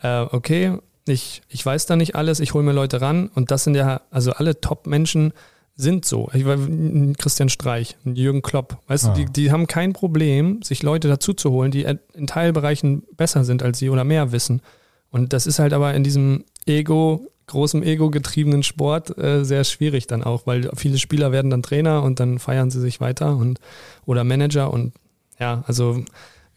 äh, 0.01 0.21
okay, 0.21 0.77
ich, 1.07 1.41
ich 1.49 1.65
weiß 1.65 1.85
da 1.85 1.95
nicht 1.95 2.15
alles, 2.15 2.39
ich 2.39 2.53
hole 2.53 2.63
mir 2.63 2.73
Leute 2.73 3.01
ran. 3.01 3.29
Und 3.33 3.51
das 3.51 3.63
sind 3.63 3.75
ja, 3.75 4.01
also 4.11 4.31
alle 4.31 4.59
Top-Menschen 4.59 5.33
sind 5.77 6.05
so. 6.05 6.29
Ich 6.33 6.45
war 6.45 6.57
Christian 7.17 7.49
Streich, 7.49 7.95
Jürgen 8.03 8.41
Klopp, 8.41 8.79
weißt 8.87 9.05
ah. 9.05 9.13
du, 9.13 9.25
die, 9.25 9.31
die 9.31 9.51
haben 9.51 9.67
kein 9.67 9.93
Problem, 9.93 10.61
sich 10.63 10.81
Leute 10.81 11.07
dazu 11.07 11.33
zu 11.33 11.51
holen, 11.51 11.71
die 11.71 11.85
in 12.13 12.27
Teilbereichen 12.27 13.03
besser 13.15 13.43
sind 13.43 13.61
als 13.61 13.77
sie 13.77 13.89
oder 13.89 14.03
mehr 14.03 14.31
wissen. 14.31 14.61
Und 15.11 15.33
das 15.33 15.45
ist 15.45 15.59
halt 15.59 15.73
aber 15.73 15.93
in 15.93 16.03
diesem 16.03 16.45
Ego, 16.65 17.27
großem 17.45 17.83
Ego-getriebenen 17.83 18.63
Sport 18.63 19.17
äh, 19.17 19.45
sehr 19.45 19.63
schwierig 19.63 20.07
dann 20.07 20.23
auch, 20.23 20.47
weil 20.47 20.69
viele 20.75 20.97
Spieler 20.97 21.31
werden 21.31 21.51
dann 21.51 21.63
Trainer 21.63 22.03
und 22.03 22.19
dann 22.19 22.39
feiern 22.39 22.71
sie 22.71 22.81
sich 22.81 22.99
weiter 22.99 23.37
und 23.37 23.59
oder 24.05 24.23
Manager 24.23 24.73
und 24.73 24.93
ja, 25.39 25.63
also 25.67 26.03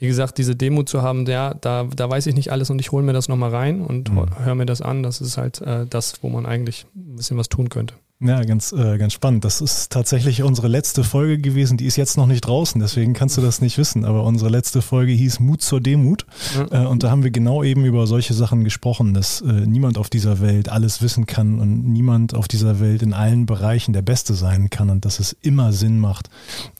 wie 0.00 0.06
gesagt, 0.06 0.38
diese 0.38 0.56
Demo 0.56 0.82
zu 0.82 1.02
haben, 1.02 1.26
ja, 1.26 1.54
da, 1.54 1.84
da 1.84 2.08
weiß 2.08 2.26
ich 2.26 2.34
nicht 2.34 2.50
alles 2.50 2.70
und 2.70 2.80
ich 2.80 2.90
hole 2.90 3.04
mir 3.04 3.12
das 3.12 3.28
nochmal 3.28 3.50
rein 3.50 3.82
und 3.82 4.10
mhm. 4.10 4.44
höre 4.44 4.54
mir 4.54 4.66
das 4.66 4.80
an. 4.80 5.02
Das 5.02 5.20
ist 5.20 5.36
halt 5.36 5.60
äh, 5.60 5.86
das, 5.88 6.22
wo 6.22 6.30
man 6.30 6.46
eigentlich 6.46 6.86
ein 6.96 7.16
bisschen 7.16 7.36
was 7.36 7.50
tun 7.50 7.68
könnte. 7.68 7.94
Ja, 8.22 8.44
ganz, 8.44 8.72
äh, 8.72 8.98
ganz 8.98 9.14
spannend. 9.14 9.46
Das 9.46 9.62
ist 9.62 9.90
tatsächlich 9.90 10.42
unsere 10.42 10.68
letzte 10.68 11.04
Folge 11.04 11.38
gewesen. 11.38 11.78
Die 11.78 11.86
ist 11.86 11.96
jetzt 11.96 12.18
noch 12.18 12.26
nicht 12.26 12.42
draußen, 12.42 12.78
deswegen 12.78 13.14
kannst 13.14 13.38
du 13.38 13.40
das 13.40 13.62
nicht 13.62 13.78
wissen. 13.78 14.04
Aber 14.04 14.24
unsere 14.24 14.50
letzte 14.50 14.82
Folge 14.82 15.12
hieß 15.12 15.40
Mut 15.40 15.62
zur 15.62 15.80
Demut. 15.80 16.26
Äh, 16.70 16.84
und 16.84 17.02
da 17.02 17.10
haben 17.10 17.24
wir 17.24 17.30
genau 17.30 17.62
eben 17.62 17.86
über 17.86 18.06
solche 18.06 18.34
Sachen 18.34 18.62
gesprochen, 18.62 19.14
dass 19.14 19.40
äh, 19.40 19.46
niemand 19.46 19.96
auf 19.96 20.10
dieser 20.10 20.40
Welt 20.42 20.68
alles 20.68 21.00
wissen 21.00 21.24
kann 21.24 21.60
und 21.60 21.90
niemand 21.90 22.34
auf 22.34 22.46
dieser 22.46 22.78
Welt 22.78 23.00
in 23.00 23.14
allen 23.14 23.46
Bereichen 23.46 23.94
der 23.94 24.02
Beste 24.02 24.34
sein 24.34 24.68
kann 24.68 24.90
und 24.90 25.06
dass 25.06 25.18
es 25.18 25.34
immer 25.40 25.72
Sinn 25.72 25.98
macht, 25.98 26.28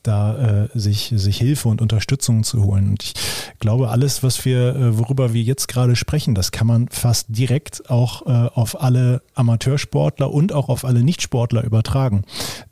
da 0.02 0.64
äh, 0.64 0.78
sich, 0.78 1.14
sich 1.16 1.38
Hilfe 1.38 1.70
und 1.70 1.80
Unterstützung 1.80 2.44
zu 2.44 2.64
holen. 2.64 2.90
Und 2.90 3.02
ich 3.02 3.14
glaube, 3.60 3.88
alles, 3.88 4.22
was 4.22 4.44
wir, 4.44 4.76
äh, 4.76 4.98
worüber 4.98 5.32
wir 5.32 5.42
jetzt 5.42 5.68
gerade 5.68 5.96
sprechen, 5.96 6.34
das 6.34 6.52
kann 6.52 6.66
man 6.66 6.88
fast 6.90 7.28
direkt 7.30 7.88
auch 7.88 8.26
äh, 8.26 8.50
auf 8.54 8.82
alle 8.82 9.22
Amateursportler 9.34 10.30
und 10.30 10.52
auch 10.52 10.68
auf 10.68 10.84
alle 10.84 11.02
Nichtsportler 11.02 11.29
Sportler 11.30 11.62
übertragen. 11.62 12.24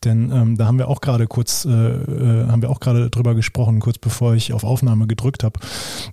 Denn 0.02 0.32
ähm, 0.32 0.56
da 0.58 0.66
haben 0.66 0.78
wir 0.78 0.88
auch 0.88 1.00
gerade 1.00 1.28
kurz, 1.28 1.64
äh, 1.64 1.70
äh, 1.70 2.48
haben 2.48 2.60
wir 2.60 2.70
auch 2.70 2.80
gerade 2.80 3.08
drüber 3.08 3.36
gesprochen, 3.36 3.78
kurz 3.78 3.98
bevor 3.98 4.34
ich 4.34 4.52
auf 4.52 4.64
Aufnahme 4.64 5.06
gedrückt 5.06 5.44
habe, 5.44 5.60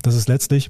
dass 0.03 0.13
es 0.13 0.27
letztlich 0.27 0.69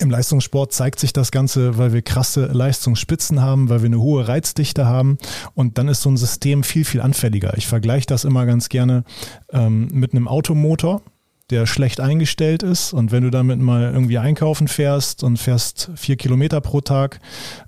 im 0.00 0.10
Leistungssport 0.10 0.72
zeigt 0.72 0.98
sich 0.98 1.12
das 1.12 1.30
Ganze, 1.30 1.76
weil 1.78 1.92
wir 1.92 2.02
krasse 2.02 2.46
Leistungsspitzen 2.46 3.42
haben, 3.42 3.68
weil 3.68 3.82
wir 3.82 3.86
eine 3.86 4.00
hohe 4.00 4.26
Reizdichte 4.26 4.86
haben 4.86 5.18
und 5.54 5.76
dann 5.76 5.88
ist 5.88 6.00
so 6.00 6.10
ein 6.10 6.16
System 6.16 6.64
viel, 6.64 6.84
viel 6.84 7.02
anfälliger. 7.02 7.56
Ich 7.58 7.66
vergleiche 7.66 8.06
das 8.06 8.24
immer 8.24 8.46
ganz 8.46 8.70
gerne 8.70 9.04
ähm, 9.52 9.88
mit 9.92 10.12
einem 10.12 10.26
Automotor 10.26 11.02
der 11.50 11.66
schlecht 11.66 12.00
eingestellt 12.00 12.62
ist. 12.62 12.92
Und 12.92 13.12
wenn 13.12 13.22
du 13.22 13.30
damit 13.30 13.60
mal 13.60 13.92
irgendwie 13.92 14.18
einkaufen 14.18 14.66
fährst 14.66 15.22
und 15.22 15.36
fährst 15.36 15.90
vier 15.94 16.16
Kilometer 16.16 16.60
pro 16.60 16.80
Tag 16.80 17.20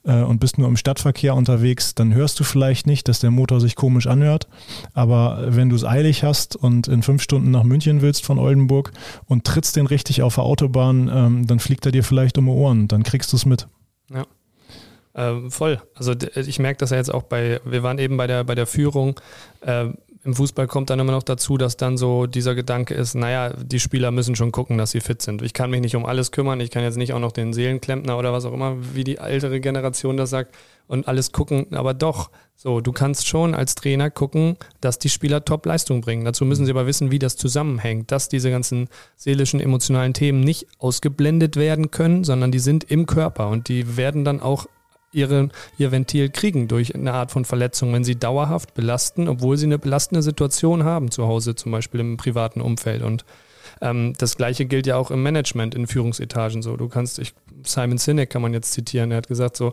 äh, 0.05 0.23
und 0.23 0.41
bist 0.41 0.59
nur 0.59 0.69
im 0.69 0.77
Stadtverkehr 0.77 1.35
unterwegs, 1.35 1.95
dann 1.95 2.15
hörst 2.15 2.41
du 2.41 2.45
vielleicht 2.45 2.87
nicht, 2.87 3.09
dass 3.09 3.21
der 3.21 3.31
Motor 3.31 3.61
sich 3.61 3.77
komisch 3.77 4.07
anhört. 4.07 4.49
Aber 4.95 5.45
wenn 5.49 5.69
du 5.69 5.77
es 5.77 5.85
eilig 5.85 6.25
hast 6.25 6.57
und 6.57 6.89
in 6.89 7.03
fünf 7.03 7.23
Stunden 7.23 7.51
nach 7.51 7.65
München 7.65 8.01
willst 8.01 8.25
von 8.25 8.39
Oldenburg 8.39 8.93
und 9.27 9.45
trittst 9.45 9.77
den 9.77 9.87
richtig 9.87 10.23
auf 10.23 10.37
der 10.37 10.45
Autobahn, 10.45 11.11
ähm, 11.13 11.47
dann 11.47 11.59
fliegt 11.59 11.85
er 11.85 11.93
dir 11.93 12.03
vielleicht 12.03 12.39
um 12.39 12.47
die 12.47 12.53
Ohren. 12.53 12.89
Dann 12.89 13.03
kriegst 13.03 13.33
du 13.33 13.37
es 13.37 13.45
mit. 13.45 13.69
Ja. 14.11 14.25
Äh, 15.17 15.51
voll. 15.51 15.81
Also 15.95 16.15
ich 16.35 16.59
merke 16.59 16.79
das 16.79 16.91
ja 16.91 16.99
jetzt 16.99 17.13
auch 17.13 17.23
bei, 17.23 17.61
wir 17.65 17.83
waren 17.83 17.99
eben 17.99 18.17
bei 18.17 18.27
der, 18.27 18.45
bei 18.45 18.55
der 18.55 18.67
Führung. 18.67 19.19
Äh, 19.63 19.89
im 20.27 20.35
Fußball 20.35 20.67
kommt 20.67 20.91
dann 20.91 20.99
immer 20.99 21.13
noch 21.13 21.23
dazu, 21.23 21.57
dass 21.57 21.77
dann 21.77 21.97
so 21.97 22.27
dieser 22.27 22.55
Gedanke 22.55 22.95
ist, 22.95 23.15
naja, 23.15 23.53
die 23.57 23.79
Spieler 23.79 24.11
müssen 24.11 24.35
schon 24.35 24.53
gucken, 24.53 24.77
dass 24.77 24.91
sie 24.91 25.01
fit 25.01 25.23
sind. 25.23 25.41
Ich 25.41 25.55
kann 25.55 25.71
mich 25.71 25.81
nicht 25.81 25.95
um 25.95 26.05
alles 26.05 26.33
kümmern, 26.33 26.61
ich 26.61 26.71
kann 26.71 26.83
jetzt 26.83 26.97
nicht 26.97 27.13
auch 27.13 27.21
noch 27.21 27.33
den 27.33 27.53
Seelenklempner 27.53 28.19
oder 28.19 28.33
was 28.33 28.45
auch 28.45 28.53
immer, 28.53 28.77
wie 28.95 29.05
die 29.05 29.19
ältere 29.19 29.61
Generation 29.61 30.17
das 30.17 30.31
sagt, 30.31 30.55
und 30.89 31.09
alles 31.09 31.33
gucken, 31.33 31.67
aber 31.73 31.95
doch, 31.95 32.31
so, 32.55 32.81
du 32.81 32.93
kannst 32.93 33.27
schon 33.27 33.55
als 33.55 33.75
Trainer 33.75 34.11
gucken, 34.11 34.57
dass 34.81 34.99
die 34.99 35.11
Spieler 35.11 35.45
Top-Leistung 35.45 36.01
bringen. 36.01 36.25
Dazu 36.25 36.45
müssen 36.45 36.65
sie 36.65 36.71
aber 36.71 36.87
wissen, 36.87 37.11
wie 37.11 37.19
das 37.19 37.37
zusammenhängt, 37.37 38.11
dass 38.13 38.29
diese 38.29 38.51
ganzen 38.51 38.89
seelischen, 39.17 39.61
emotionalen 39.61 40.15
Themen 40.15 40.41
nicht 40.41 40.67
ausgeblendet 40.79 41.57
werden 41.57 41.91
können, 41.91 42.25
sondern 42.25 42.53
die 42.53 42.59
sind 42.59 42.85
im 42.85 43.07
Körper 43.07 43.49
und 43.49 43.69
die 43.69 43.97
werden 43.97 44.25
dann 44.25 44.41
auch 44.41 44.67
ihre, 45.17 45.49
ihr 45.79 45.91
Ventil 45.91 46.29
kriegen 46.29 46.69
durch 46.69 46.95
eine 46.95 47.13
Art 47.13 47.31
von 47.31 47.45
Verletzung, 47.45 47.93
wenn 47.93 48.05
sie 48.05 48.17
dauerhaft 48.17 48.75
belasten, 48.75 49.29
obwohl 49.29 49.57
sie 49.57 49.67
eine 49.67 49.79
belastende 49.79 50.23
Situation 50.23 50.85
haben, 50.85 51.11
zu 51.11 51.27
Hause 51.27 51.55
zum 51.55 51.73
Beispiel 51.73 52.01
im 52.01 52.17
privaten 52.17 52.61
Umfeld. 52.61 53.03
Und 53.03 53.25
ähm, 53.81 54.13
das 54.19 54.37
gleiche 54.37 54.67
gilt 54.67 54.87
ja 54.87 54.97
auch 54.97 55.11
im 55.11 55.23
Management, 55.23 55.75
in 55.75 55.87
Führungsetagen 55.87 56.63
so. 56.63 56.77
Du 56.77 56.89
kannst, 56.89 57.19
ich, 57.19 57.35
Simon 57.65 57.99
Sinek 57.99 58.31
kann 58.31 58.43
man 58.43 58.53
jetzt 58.53 58.73
zitieren, 58.73 59.11
er 59.11 59.19
hat 59.19 59.29
gesagt 59.29 59.57
so, 59.57 59.73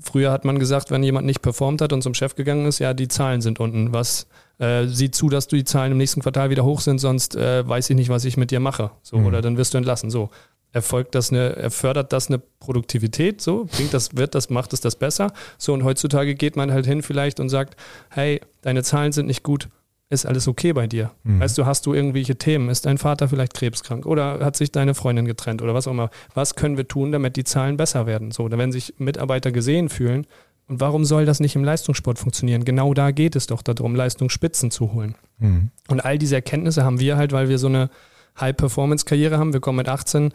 früher 0.00 0.30
hat 0.30 0.44
man 0.44 0.58
gesagt, 0.58 0.90
wenn 0.90 1.02
jemand 1.02 1.26
nicht 1.26 1.42
performt 1.42 1.80
hat 1.80 1.92
und 1.92 2.02
zum 2.02 2.14
Chef 2.14 2.34
gegangen 2.34 2.66
ist, 2.66 2.78
ja, 2.78 2.94
die 2.94 3.08
Zahlen 3.08 3.40
sind 3.40 3.60
unten. 3.60 3.92
Was 3.92 4.26
äh, 4.58 4.86
sieh 4.86 5.10
zu, 5.10 5.28
dass 5.28 5.48
du 5.48 5.56
die 5.56 5.64
Zahlen 5.64 5.92
im 5.92 5.98
nächsten 5.98 6.22
Quartal 6.22 6.50
wieder 6.50 6.64
hoch 6.64 6.80
sind, 6.80 6.98
sonst 6.98 7.34
äh, 7.36 7.66
weiß 7.66 7.90
ich 7.90 7.96
nicht, 7.96 8.08
was 8.08 8.24
ich 8.24 8.36
mit 8.36 8.50
dir 8.50 8.60
mache. 8.60 8.90
So, 9.02 9.18
mhm. 9.18 9.26
oder 9.26 9.42
dann 9.42 9.56
wirst 9.56 9.74
du 9.74 9.78
entlassen. 9.78 10.10
So 10.10 10.30
erfolgt 10.72 11.14
das 11.14 11.30
eine, 11.30 11.56
erfördert 11.56 12.12
das 12.12 12.28
eine 12.28 12.38
Produktivität, 12.38 13.40
so, 13.40 13.64
bringt 13.64 13.94
das, 13.94 14.16
wird 14.16 14.34
das, 14.34 14.50
macht 14.50 14.72
es 14.72 14.80
das 14.80 14.96
besser. 14.96 15.32
So, 15.58 15.72
und 15.72 15.84
heutzutage 15.84 16.34
geht 16.34 16.56
man 16.56 16.70
halt 16.70 16.86
hin 16.86 17.02
vielleicht 17.02 17.40
und 17.40 17.48
sagt, 17.48 17.76
hey, 18.10 18.40
deine 18.60 18.82
Zahlen 18.82 19.12
sind 19.12 19.26
nicht 19.26 19.42
gut, 19.42 19.68
ist 20.08 20.24
alles 20.24 20.46
okay 20.46 20.72
bei 20.72 20.86
dir? 20.86 21.10
Mhm. 21.24 21.40
Weißt 21.40 21.58
du, 21.58 21.66
hast 21.66 21.86
du 21.86 21.94
irgendwelche 21.94 22.36
Themen? 22.36 22.68
Ist 22.68 22.86
dein 22.86 22.98
Vater 22.98 23.28
vielleicht 23.28 23.54
krebskrank 23.54 24.06
oder 24.06 24.44
hat 24.44 24.56
sich 24.56 24.70
deine 24.70 24.94
Freundin 24.94 25.24
getrennt 25.24 25.62
oder 25.62 25.74
was 25.74 25.88
auch 25.88 25.92
immer? 25.92 26.10
Was 26.34 26.54
können 26.54 26.76
wir 26.76 26.86
tun, 26.86 27.10
damit 27.10 27.36
die 27.36 27.44
Zahlen 27.44 27.76
besser 27.76 28.06
werden? 28.06 28.30
So, 28.30 28.50
werden 28.50 28.72
sich 28.72 28.94
Mitarbeiter 28.98 29.50
gesehen 29.50 29.88
fühlen. 29.88 30.26
Und 30.68 30.80
warum 30.80 31.04
soll 31.04 31.26
das 31.26 31.40
nicht 31.40 31.56
im 31.56 31.64
Leistungssport 31.64 32.18
funktionieren? 32.18 32.64
Genau 32.64 32.92
da 32.94 33.10
geht 33.12 33.36
es 33.36 33.46
doch 33.46 33.62
darum, 33.62 33.94
Leistungsspitzen 33.94 34.70
zu 34.70 34.92
holen. 34.92 35.14
Mhm. 35.38 35.70
Und 35.88 36.04
all 36.04 36.18
diese 36.18 36.36
Erkenntnisse 36.36 36.84
haben 36.84 37.00
wir 37.00 37.16
halt, 37.16 37.32
weil 37.32 37.48
wir 37.48 37.58
so 37.58 37.68
eine 37.68 37.90
High-Performance-Karriere 38.40 39.38
haben. 39.38 39.52
Wir 39.52 39.60
kommen 39.60 39.78
mit 39.78 39.88
18 39.88 40.32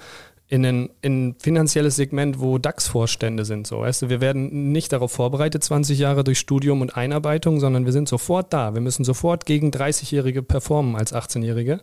in 0.48 0.66
ein, 0.66 0.90
in 1.02 1.30
ein 1.30 1.36
finanzielles 1.40 1.96
Segment, 1.96 2.42
wo 2.42 2.58
DAX-Vorstände 2.58 3.46
sind. 3.46 3.68
So, 3.68 3.80
weißt 3.80 4.02
du, 4.02 4.10
wir 4.10 4.20
werden 4.20 4.74
nicht 4.74 4.92
darauf 4.92 5.14
vorbereitet, 5.14 5.64
20 5.64 5.98
Jahre 5.98 6.26
durch 6.26 6.40
Studium 6.40 6.82
und 6.82 6.98
Einarbeitung, 6.98 7.62
sondern 7.62 7.86
wir 7.86 7.94
sind 7.94 8.10
sofort 8.10 8.52
da. 8.52 8.74
Wir 8.74 8.82
müssen 8.82 9.06
sofort 9.06 9.46
gegen 9.46 9.72
30-Jährige 9.72 10.44
performen 10.44 10.98
als 10.98 11.14
18-Jährige. 11.14 11.80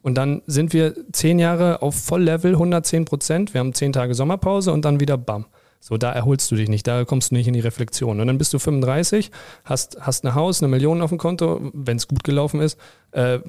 Und 0.00 0.14
dann 0.14 0.40
sind 0.46 0.72
wir 0.72 0.94
10 1.12 1.38
Jahre 1.38 1.82
auf 1.82 1.94
Volllevel, 1.94 2.52
110 2.52 3.04
Prozent. 3.04 3.52
Wir 3.52 3.58
haben 3.58 3.74
10 3.74 3.92
Tage 3.92 4.14
Sommerpause 4.14 4.72
und 4.72 4.84
dann 4.84 4.98
wieder 4.98 5.18
BAM. 5.18 5.44
So, 5.80 5.96
da 5.98 6.10
erholst 6.12 6.50
du 6.50 6.56
dich 6.56 6.68
nicht, 6.68 6.86
da 6.86 7.04
kommst 7.04 7.30
du 7.30 7.34
nicht 7.34 7.46
in 7.48 7.52
die 7.54 7.60
Reflexion. 7.60 8.18
Und 8.18 8.26
dann 8.26 8.38
bist 8.38 8.52
du 8.54 8.58
35, 8.58 9.30
hast, 9.64 9.98
hast 10.00 10.24
ein 10.24 10.34
Haus, 10.34 10.62
eine 10.62 10.68
Million 10.68 11.02
auf 11.02 11.10
dem 11.10 11.18
Konto, 11.18 11.70
wenn 11.74 11.96
es 11.96 12.08
gut 12.08 12.24
gelaufen 12.24 12.60
ist, 12.60 12.78
äh, 13.12 13.40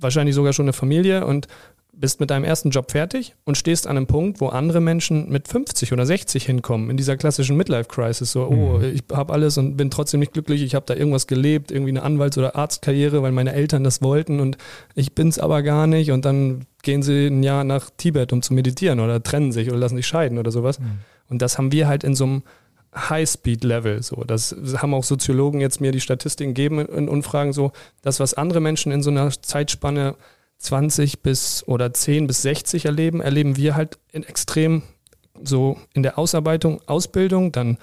wahrscheinlich 0.00 0.34
sogar 0.34 0.52
schon 0.52 0.64
eine 0.64 0.72
Familie 0.72 1.26
und 1.26 1.46
bist 2.00 2.20
mit 2.20 2.30
deinem 2.30 2.44
ersten 2.44 2.70
Job 2.70 2.90
fertig 2.90 3.34
und 3.44 3.58
stehst 3.58 3.86
an 3.86 3.96
einem 3.96 4.06
Punkt, 4.06 4.40
wo 4.40 4.48
andere 4.48 4.80
Menschen 4.80 5.28
mit 5.28 5.48
50 5.48 5.92
oder 5.92 6.06
60 6.06 6.44
hinkommen, 6.46 6.88
in 6.88 6.96
dieser 6.96 7.16
klassischen 7.16 7.56
Midlife-Crisis. 7.56 8.32
So, 8.32 8.46
oh, 8.46 8.78
mhm. 8.78 8.84
ich 8.94 9.02
habe 9.12 9.32
alles 9.32 9.58
und 9.58 9.76
bin 9.76 9.90
trotzdem 9.90 10.20
nicht 10.20 10.32
glücklich, 10.32 10.62
ich 10.62 10.74
habe 10.74 10.86
da 10.86 10.94
irgendwas 10.94 11.26
gelebt, 11.26 11.70
irgendwie 11.70 11.90
eine 11.90 12.02
Anwalts- 12.02 12.38
oder 12.38 12.56
Arztkarriere, 12.56 13.22
weil 13.22 13.32
meine 13.32 13.52
Eltern 13.52 13.84
das 13.84 14.00
wollten 14.02 14.40
und 14.40 14.56
ich 14.94 15.14
bin 15.14 15.28
es 15.28 15.38
aber 15.38 15.62
gar 15.62 15.86
nicht. 15.86 16.10
Und 16.10 16.24
dann 16.24 16.66
gehen 16.82 17.02
sie 17.02 17.26
ein 17.26 17.42
Jahr 17.42 17.64
nach 17.64 17.90
Tibet, 17.96 18.32
um 18.32 18.40
zu 18.40 18.54
meditieren 18.54 19.00
oder 19.00 19.22
trennen 19.22 19.52
sich 19.52 19.68
oder 19.68 19.78
lassen 19.78 19.96
sich 19.96 20.06
scheiden 20.06 20.38
oder 20.38 20.50
sowas. 20.50 20.78
Mhm. 20.78 21.00
Und 21.28 21.42
das 21.42 21.58
haben 21.58 21.70
wir 21.70 21.86
halt 21.86 22.02
in 22.02 22.14
so 22.14 22.24
einem 22.24 22.42
High-Speed-Level. 22.94 24.02
So, 24.02 24.24
das 24.24 24.54
haben 24.78 24.94
auch 24.94 25.04
Soziologen 25.04 25.60
jetzt 25.60 25.80
mir 25.80 25.92
die 25.92 26.00
Statistiken 26.00 26.54
gegeben 26.54 26.80
in 26.80 27.08
Umfragen 27.08 27.52
so, 27.52 27.72
das, 28.02 28.20
was 28.20 28.34
andere 28.34 28.60
Menschen 28.60 28.92
in 28.92 29.02
so 29.02 29.10
einer 29.10 29.30
Zeitspanne 29.30 30.16
20 30.58 31.22
bis 31.22 31.64
oder 31.66 31.92
10 31.92 32.26
bis 32.26 32.42
60 32.42 32.84
erleben, 32.84 33.20
erleben 33.20 33.56
wir 33.56 33.76
halt 33.76 33.98
in 34.12 34.24
extrem 34.24 34.82
so 35.42 35.78
in 35.94 36.02
der 36.02 36.18
Ausarbeitung, 36.18 36.80
Ausbildung, 36.86 37.52
dann 37.52 37.78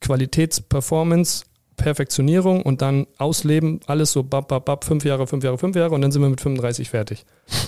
Qualitätsperformance, 0.00 1.44
Perfektionierung 1.82 2.62
und 2.62 2.82
dann 2.82 3.06
Ausleben, 3.18 3.80
alles 3.86 4.12
so 4.12 4.22
bap, 4.22 4.48
bap, 4.48 4.64
bap, 4.64 4.84
fünf 4.84 5.04
Jahre, 5.04 5.26
fünf 5.26 5.44
Jahre, 5.44 5.58
fünf 5.58 5.76
Jahre 5.76 5.94
und 5.94 6.02
dann 6.02 6.12
sind 6.12 6.22
wir 6.22 6.28
mit 6.28 6.40
35 6.40 6.90
fertig. 6.90 7.24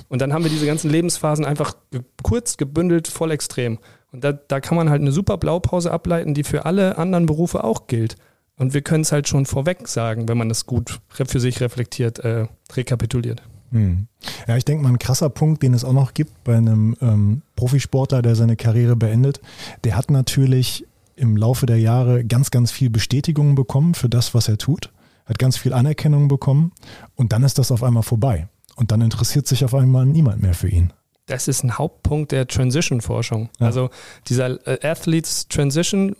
Und 0.09 0.23
dann 0.23 0.33
haben 0.33 0.45
wir 0.45 0.51
diese 0.51 0.67
ganzen 0.67 0.91
Lebensphasen 0.91 1.45
einfach 1.45 1.75
kurz, 2.23 2.57
gebündelt, 2.57 3.09
voll 3.09 3.31
extrem. 3.31 3.79
Und 4.13 4.23
da, 4.23 4.33
da 4.33 4.61
kann 4.61 4.77
man 4.77 4.91
halt 4.91 5.01
eine 5.01 5.13
super 5.13 5.39
Blaupause 5.39 5.91
ableiten, 5.91 6.35
die 6.35 6.45
für 6.45 6.65
alle 6.65 6.99
anderen 6.99 7.27
Berufe 7.27 7.65
auch 7.65 7.87
gilt. 7.89 8.17
Und 8.57 8.73
wir 8.73 8.83
können 8.83 9.03
es 9.03 9.11
halt 9.11 9.29
schon 9.29 9.47
vorweg 9.47 9.89
sagen, 9.89 10.29
wenn 10.29 10.39
man 10.39 10.49
das 10.49 10.67
gut 10.67 11.01
für 11.09 11.41
sich 11.41 11.61
reflektiert, 11.61 12.21
äh, 12.21 12.47
rekapituliert. 12.73 13.43
Hm. 13.73 14.07
Ja, 14.47 14.57
ich 14.57 14.65
denke 14.65 14.85
mal, 14.85 14.91
ein 14.91 15.01
krasser 15.01 15.31
Punkt, 15.31 15.65
den 15.65 15.75
es 15.75 15.85
auch 15.85 15.93
noch 15.93 16.15
gibt 16.15 16.45
bei 16.45 16.57
einem 16.57 16.97
ähm, 17.01 17.43
Profisportler, 17.57 18.23
der 18.23 18.37
seine 18.37 18.55
Karriere 18.55 18.95
beendet, 18.95 19.41
der 19.83 19.97
hat 19.97 20.13
natürlich 20.13 20.87
im 21.17 21.37
Laufe 21.37 21.67
der 21.67 21.79
Jahre 21.79 22.25
ganz, 22.25 22.51
ganz 22.51 22.71
viel 22.71 22.91
Bestätigung 22.91 23.55
bekommen 23.55 23.95
für 23.95 24.09
das, 24.09 24.35
was 24.35 24.49
er 24.49 24.59
tut, 24.59 24.93
hat 25.25 25.39
ganz 25.39 25.57
viel 25.57 25.73
Anerkennung 25.73 26.29
bekommen 26.29 26.73
und 27.15 27.33
dann 27.33 27.43
ist 27.43 27.59
das 27.59 27.71
auf 27.71 27.83
einmal 27.83 28.03
vorbei. 28.03 28.49
Und 28.77 28.91
dann 28.91 29.01
interessiert 29.01 29.47
sich 29.47 29.65
auf 29.65 29.75
einmal 29.75 30.05
niemand 30.05 30.43
mehr 30.43 30.55
für 30.55 30.69
ihn. 30.69 30.93
Das 31.27 31.49
ist 31.49 31.63
ein 31.63 31.79
Hauptpunkt 31.79 32.33
der 32.33 32.47
Transition-Forschung. 32.47 33.49
Ja. 33.59 33.67
Also 33.67 33.89
dieser 34.29 34.67
äh, 34.67 34.87
Athletes 34.87 35.49
Transition 35.49 36.15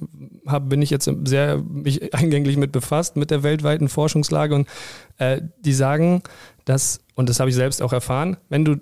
hab, 0.47 0.71
bin 0.71 0.81
ich 0.81 0.89
jetzt 0.89 1.11
sehr 1.25 1.59
mich 1.59 2.15
eingänglich 2.15 2.57
mit 2.57 2.73
befasst, 2.73 3.17
mit 3.17 3.31
der 3.31 3.43
weltweiten 3.43 3.89
Forschungslage. 3.89 4.55
Und 4.55 4.69
äh, 5.19 5.43
die 5.61 5.75
sagen, 5.75 6.23
dass, 6.65 7.01
und 7.17 7.29
das 7.29 7.39
habe 7.39 7.51
ich 7.51 7.57
selbst 7.57 7.83
auch 7.83 7.93
erfahren, 7.93 8.39
wenn 8.49 8.65
du 8.65 8.77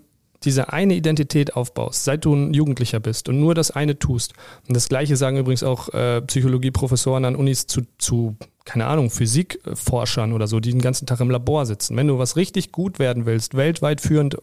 diese 0.44 0.72
eine 0.72 0.94
Identität 0.94 1.56
aufbaust, 1.56 2.04
seit 2.04 2.24
du 2.24 2.34
ein 2.34 2.54
Jugendlicher 2.54 3.00
bist 3.00 3.28
und 3.28 3.40
nur 3.40 3.54
das 3.54 3.70
eine 3.70 3.98
tust. 3.98 4.34
Und 4.68 4.76
das 4.76 4.88
Gleiche 4.88 5.16
sagen 5.16 5.38
übrigens 5.38 5.62
auch 5.62 5.88
äh, 5.90 6.20
Psychologieprofessoren 6.22 7.24
an 7.24 7.36
Unis 7.36 7.66
zu, 7.66 7.82
zu, 7.98 8.36
keine 8.64 8.86
Ahnung, 8.86 9.10
Physikforschern 9.10 10.32
oder 10.32 10.46
so, 10.46 10.60
die 10.60 10.70
den 10.70 10.82
ganzen 10.82 11.06
Tag 11.06 11.20
im 11.20 11.30
Labor 11.30 11.66
sitzen. 11.66 11.96
Wenn 11.96 12.08
du 12.08 12.18
was 12.18 12.36
richtig 12.36 12.72
gut 12.72 12.98
werden 12.98 13.26
willst, 13.26 13.56
weltweit 13.56 14.00
führend, 14.00 14.36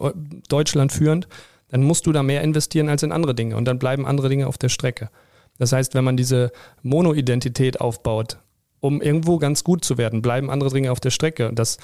Deutschland 0.48 0.92
führend, 0.92 1.28
dann 1.70 1.84
musst 1.84 2.08
du 2.08 2.12
da 2.12 2.24
mehr 2.24 2.42
investieren 2.42 2.90
als 2.90 3.04
in 3.04 3.12
andere 3.12 3.36
Dinge 3.36 3.56
und 3.56 3.66
dann 3.66 3.80
bleiben 3.80 4.06
andere 4.06 4.30
Dinge 4.30 4.48
auf 4.48 4.58
der 4.58 4.70
Strecke. 4.70 5.10
Das 5.58 5.72
heißt, 5.72 5.94
wenn 5.94 6.04
man 6.04 6.18
diese 6.18 6.52
Mono-Identität 6.84 7.82
aufbaut, 7.82 8.38
um 8.80 9.02
irgendwo 9.02 9.38
ganz 9.38 9.64
gut 9.64 9.84
zu 9.84 9.98
werden, 9.98 10.22
bleiben 10.22 10.50
andere 10.50 10.70
Dinge 10.70 10.92
auf 10.92 11.00
der 11.00 11.12
Strecke. 11.12 11.52
Das 11.54 11.78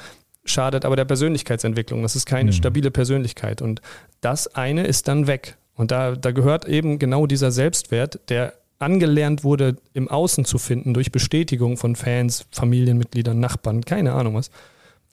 schadet 0.46 0.86
aber 0.86 0.96
der 0.96 1.06
Persönlichkeitsentwicklung. 1.06 2.02
Das 2.02 2.16
ist 2.16 2.26
keine 2.26 2.52
mhm. 2.52 2.56
stabile 2.56 2.92
Persönlichkeit. 2.92 3.62
Und 3.62 3.82
das 4.22 4.48
eine 4.56 4.86
ist 4.86 5.08
dann 5.08 5.28
weg. 5.28 5.58
Und 5.76 5.92
da, 5.92 6.16
da 6.16 6.32
gehört 6.32 6.66
eben 6.66 7.00
genau 7.00 7.28
dieser 7.28 7.52
Selbstwert, 7.52 8.20
der 8.30 8.54
angelernt 8.80 9.44
wurde, 9.44 9.78
im 9.94 10.08
Außen 10.08 10.46
zu 10.46 10.58
finden, 10.58 10.94
durch 10.94 11.12
Bestätigung 11.12 11.78
von 11.78 11.96
Fans, 11.96 12.46
Familienmitgliedern, 12.52 13.40
Nachbarn, 13.40 13.84
keine 13.84 14.14
Ahnung 14.14 14.36
was. 14.36 14.52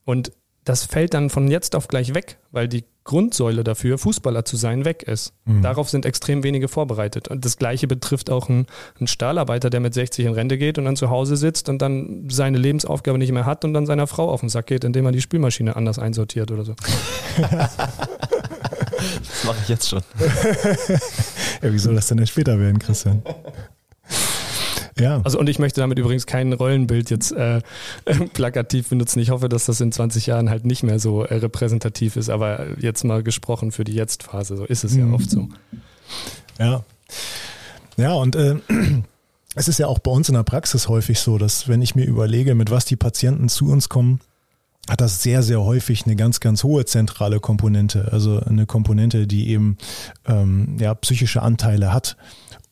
Und 0.05 0.33
das 0.65 0.85
fällt 0.85 1.15
dann 1.15 1.31
von 1.31 1.49
jetzt 1.49 1.75
auf 1.75 1.89
gleich 1.89 2.15
weg, 2.15 2.39
weil 2.51 2.69
die 2.69 2.85
Grundsäule 3.05 3.65
dafür, 3.65 3.99
Fußballer 3.99 4.45
zu 4.45 4.57
sein, 4.57 4.85
weg 4.85 5.03
ist. 5.03 5.33
Mhm. 5.45 5.63
Darauf 5.63 5.91
sind 5.91 6.07
extrem 6.07 6.45
wenige 6.45 6.69
vorbereitet. 6.69 7.29
Und 7.29 7.45
das 7.45 7.57
Gleiche 7.57 7.89
betrifft 7.89 8.31
auch 8.31 8.49
einen, 8.49 8.67
einen, 8.99 9.09
Stahlarbeiter, 9.09 9.71
der 9.71 9.81
mit 9.81 9.93
60 9.93 10.27
in 10.27 10.33
Rente 10.33 10.57
geht 10.57 10.79
und 10.79 10.85
dann 10.85 10.97
zu 10.97 11.11
Hause 11.11 11.37
sitzt 11.37 11.69
und 11.69 11.83
dann 11.83 12.29
seine 12.31 12.59
Lebensaufgabe 12.59 13.19
nicht 13.19 13.33
mehr 13.33 13.45
hat 13.45 13.65
und 13.65 13.75
dann 13.75 13.87
seiner 13.87 14.07
Frau 14.07 14.31
auf 14.31 14.41
den 14.41 14.49
Sack 14.49 14.69
geht, 14.69 14.85
indem 14.85 15.07
er 15.07 15.13
die 15.13 15.21
Spülmaschine 15.21 15.75
anders 15.75 15.99
einsortiert 15.99 16.53
oder 16.53 16.65
so. 16.65 16.75
das 17.39 17.77
mache 19.45 19.57
ich 19.63 19.69
jetzt 19.69 19.89
schon. 19.89 20.03
ja, 21.63 21.73
wie 21.73 21.79
soll 21.79 21.97
das 21.97 22.07
denn 22.07 22.19
denn 22.19 22.27
später 22.27 22.59
werden, 22.59 22.79
Christian? 22.79 23.23
Ja. 25.03 25.21
Also 25.25 25.39
und 25.39 25.49
ich 25.49 25.59
möchte 25.59 25.81
damit 25.81 25.99
übrigens 25.99 26.27
kein 26.27 26.53
Rollenbild 26.53 27.11
jetzt 27.11 27.33
äh, 27.33 27.61
plakativ 28.33 28.89
benutzen. 28.89 29.21
Ich 29.21 29.31
hoffe, 29.31 29.49
dass 29.49 29.67
das 29.67 29.81
in 29.81 29.93
20 29.93 30.27
Jahren 30.27 30.51
halt 30.51 30.65
nicht 30.65 30.83
mehr 30.83 30.99
so 30.99 31.25
äh, 31.25 31.35
repräsentativ 31.35 32.17
ist, 32.17 32.31
aber 32.31 32.79
jetzt 32.79 33.05
mal 33.05 33.23
gesprochen 33.23 33.73
für 33.73 33.85
die 33.85 33.95
Jetzt-Phase, 33.95 34.57
so 34.57 34.65
ist 34.65 34.85
es 34.85 34.97
ja 34.97 35.05
mhm. 35.05 35.15
oft 35.15 35.31
so. 35.31 35.49
Ja. 36.59 36.85
Ja, 37.97 38.15
und 38.15 38.37
äh, 38.37 38.57
es 39.55 39.69
ist 39.69 39.79
ja 39.79 39.87
auch 39.87 39.99
bei 39.99 40.11
uns 40.11 40.29
in 40.29 40.35
der 40.35 40.45
Praxis 40.45 40.89
häufig 40.89 41.21
so, 41.21 41.39
dass 41.39 41.69
wenn 41.69 41.83
ich 41.83 41.95
mir 41.95 42.07
überlege, 42.07 42.55
mit 42.55 42.71
was 42.71 42.85
die 42.85 42.97
Patienten 42.97 43.49
zu 43.49 43.69
uns 43.69 43.89
kommen, 43.89 44.21
hat 44.89 45.01
das 45.01 45.23
sehr, 45.23 45.43
sehr 45.43 45.61
häufig 45.61 46.07
eine 46.07 46.17
ganz, 46.17 46.41
ganz 46.41 46.65
hohe 46.65 46.85
zentrale 46.85 47.39
Komponente. 47.39 48.09
Also 48.11 48.41
eine 48.41 48.67
Komponente, 48.67 49.27
die 49.27 49.49
eben 49.49 49.77
ähm, 50.27 50.77
ja, 50.81 50.95
psychische 50.95 51.43
Anteile 51.43 51.93
hat. 51.93 52.17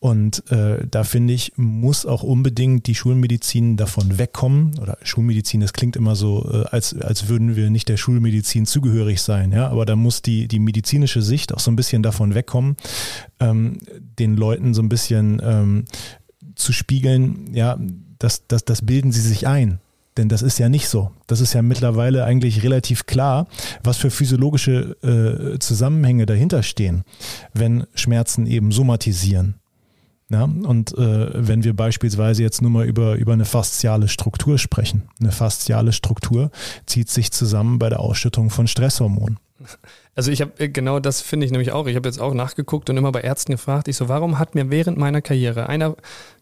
Und 0.01 0.51
äh, 0.51 0.87
da 0.91 1.05
finde 1.05 1.35
ich, 1.35 1.53
muss 1.57 2.07
auch 2.07 2.23
unbedingt 2.23 2.87
die 2.87 2.95
Schulmedizin 2.95 3.77
davon 3.77 4.17
wegkommen. 4.17 4.79
Oder 4.81 4.97
Schulmedizin, 5.03 5.61
das 5.61 5.75
klingt 5.75 5.95
immer 5.95 6.17
so, 6.17 6.51
äh, 6.51 6.65
als, 6.71 6.99
als 6.99 7.29
würden 7.29 7.55
wir 7.55 7.69
nicht 7.69 7.87
der 7.91 7.99
Schulmedizin 7.99 8.65
zugehörig 8.65 9.21
sein. 9.21 9.53
Ja? 9.53 9.69
Aber 9.69 9.85
da 9.85 9.97
muss 9.97 10.23
die, 10.23 10.49
die 10.49 10.59
medizinische 10.59 11.21
Sicht 11.21 11.53
auch 11.53 11.61
so 11.61 11.71
ein 11.71 11.77
bisschen 11.77 12.03
davon 12.03 12.35
wegkommen, 12.35 12.77
ähm, 13.41 13.77
den 14.19 14.37
Leuten 14.39 14.73
so 14.73 14.81
ein 14.81 14.89
bisschen 14.89 15.41
ähm, 15.45 15.85
zu 16.55 16.73
spiegeln, 16.73 17.51
ja, 17.53 17.79
das, 18.19 18.47
das, 18.49 18.65
das 18.65 18.81
bilden 18.81 19.13
sie 19.13 19.21
sich 19.21 19.47
ein. 19.47 19.81
Denn 20.17 20.31
das 20.31 20.41
ist 20.41 20.59
ja 20.59 20.71
nicht 20.71 20.89
so. 20.89 21.11
Das 21.27 21.41
ist 21.41 21.53
ja 21.53 21.63
mittlerweile 21.63 22.25
eigentlich 22.25 22.63
relativ 22.63 23.05
klar, 23.05 23.47
was 23.85 23.99
für 23.99 24.11
physiologische 24.11 24.97
äh, 25.03 25.59
Zusammenhänge 25.59 26.25
dahinter 26.27 26.63
stehen, 26.63 27.05
wenn 27.53 27.87
Schmerzen 27.95 28.47
eben 28.47 28.73
somatisieren. 28.73 29.60
Ja, 30.31 30.45
und 30.45 30.97
äh, 30.97 31.29
wenn 31.35 31.64
wir 31.64 31.75
beispielsweise 31.75 32.45
jetzt 32.45 32.62
nur 32.62 32.71
mal 32.71 32.87
über, 32.87 33.16
über 33.16 33.33
eine 33.33 33.45
fasziale 33.45 34.07
Struktur 34.07 34.59
sprechen, 34.59 35.09
eine 35.19 35.33
fasziale 35.33 35.93
Struktur 35.93 36.53
zieht 36.87 37.09
sich 37.09 37.33
zusammen 37.33 37.81
bei 37.81 37.88
der 37.88 37.99
Ausschüttung 37.99 38.49
von 38.49 38.69
Stresshormonen. 38.69 39.40
Also 40.14 40.31
ich 40.31 40.40
habe 40.40 40.53
äh, 40.59 40.69
genau 40.69 41.01
das 41.01 41.21
finde 41.21 41.47
ich 41.47 41.53
nämlich 41.53 41.73
auch. 41.73 41.88
Ich 41.88 41.97
habe 41.97 42.09
jetzt 42.09 42.21
auch 42.21 42.33
nachgeguckt 42.33 42.88
und 42.88 42.97
immer 42.97 43.11
bei 43.11 43.23
Ärzten 43.23 43.51
gefragt. 43.53 43.88
Ich 43.88 43.97
so, 43.97 44.09
warum 44.09 44.38
hat 44.38 44.55
mir 44.55 44.71
während 44.71 44.99
meiner 44.99 45.21
Karriere 45.21 45.69
einer 45.69 45.97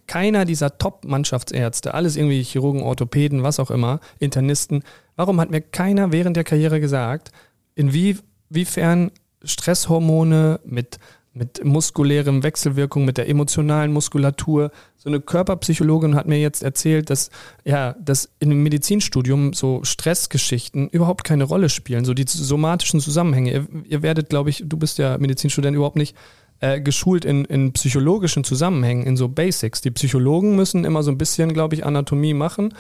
keiner 0.07 0.45
dieser 0.45 0.77
Top-Mannschaftsärzte, 0.77 1.95
alles 1.95 2.17
irgendwie 2.17 2.43
Chirurgen, 2.43 2.83
Orthopäden, 2.83 3.43
was 3.43 3.59
auch 3.59 3.71
immer, 3.71 4.01
Internisten, 4.19 4.83
warum 5.17 5.41
hat 5.41 5.51
mir 5.51 5.63
keiner 5.63 6.13
während 6.13 6.37
der 6.37 6.45
Karriere 6.45 6.81
gesagt, 6.81 7.33
inwiefern 7.75 9.11
Stresshormone 9.45 10.61
mit, 10.65 10.99
mit 11.39 11.65
muskulärem 11.65 12.43
Wechselwirkung, 12.43 13.05
mit 13.05 13.17
der 13.17 13.29
emotionalen 13.29 13.93
Muskulatur, 13.93 14.71
so 14.97 15.09
eine 15.09 15.21
Körperpsychologin 15.21 16.17
hat 16.17 16.27
mir 16.27 16.41
jetzt 16.41 16.63
erzählt, 16.63 17.09
dass, 17.09 17.31
ja, 17.65 17.95
dass 18.01 18.31
in 18.41 18.51
einem 18.51 18.63
Medizinstudium 18.65 19.53
so 19.53 19.85
Stressgeschichten 19.85 20.89
überhaupt 20.89 21.23
keine 21.25 21.45
Rolle 21.45 21.69
spielen, 21.69 22.05
so 22.05 22.15
die 22.15 22.25
somatischen 22.27 23.01
Zusammenhänge. 23.01 23.53
Ihr, 23.53 23.67
ihr 23.85 24.03
werdet, 24.03 24.29
glaube 24.29 24.51
ich, 24.51 24.65
du 24.67 24.77
bist 24.77 24.99
ja 24.99 25.17
Medizinstudent 25.17 25.77
überhaupt 25.77 25.97
nicht 25.97 26.17
äh, 26.61 26.81
geschult 26.81 27.25
in, 27.25 27.45
in 27.45 27.73
psychologischen 27.73 28.43
Zusammenhängen, 28.43 29.07
in 29.07 29.17
so 29.17 29.29
Basics. 29.29 29.81
Die 29.81 29.93
Psychologen 29.93 30.57
müssen 30.57 30.85
immer 30.85 31.05
so 31.05 31.13
ein 31.13 31.19
bisschen, 31.19 31.53
glaube 31.53 31.77
ich, 31.77 31.87
Anatomie 31.87 32.35
machen, 32.35 32.75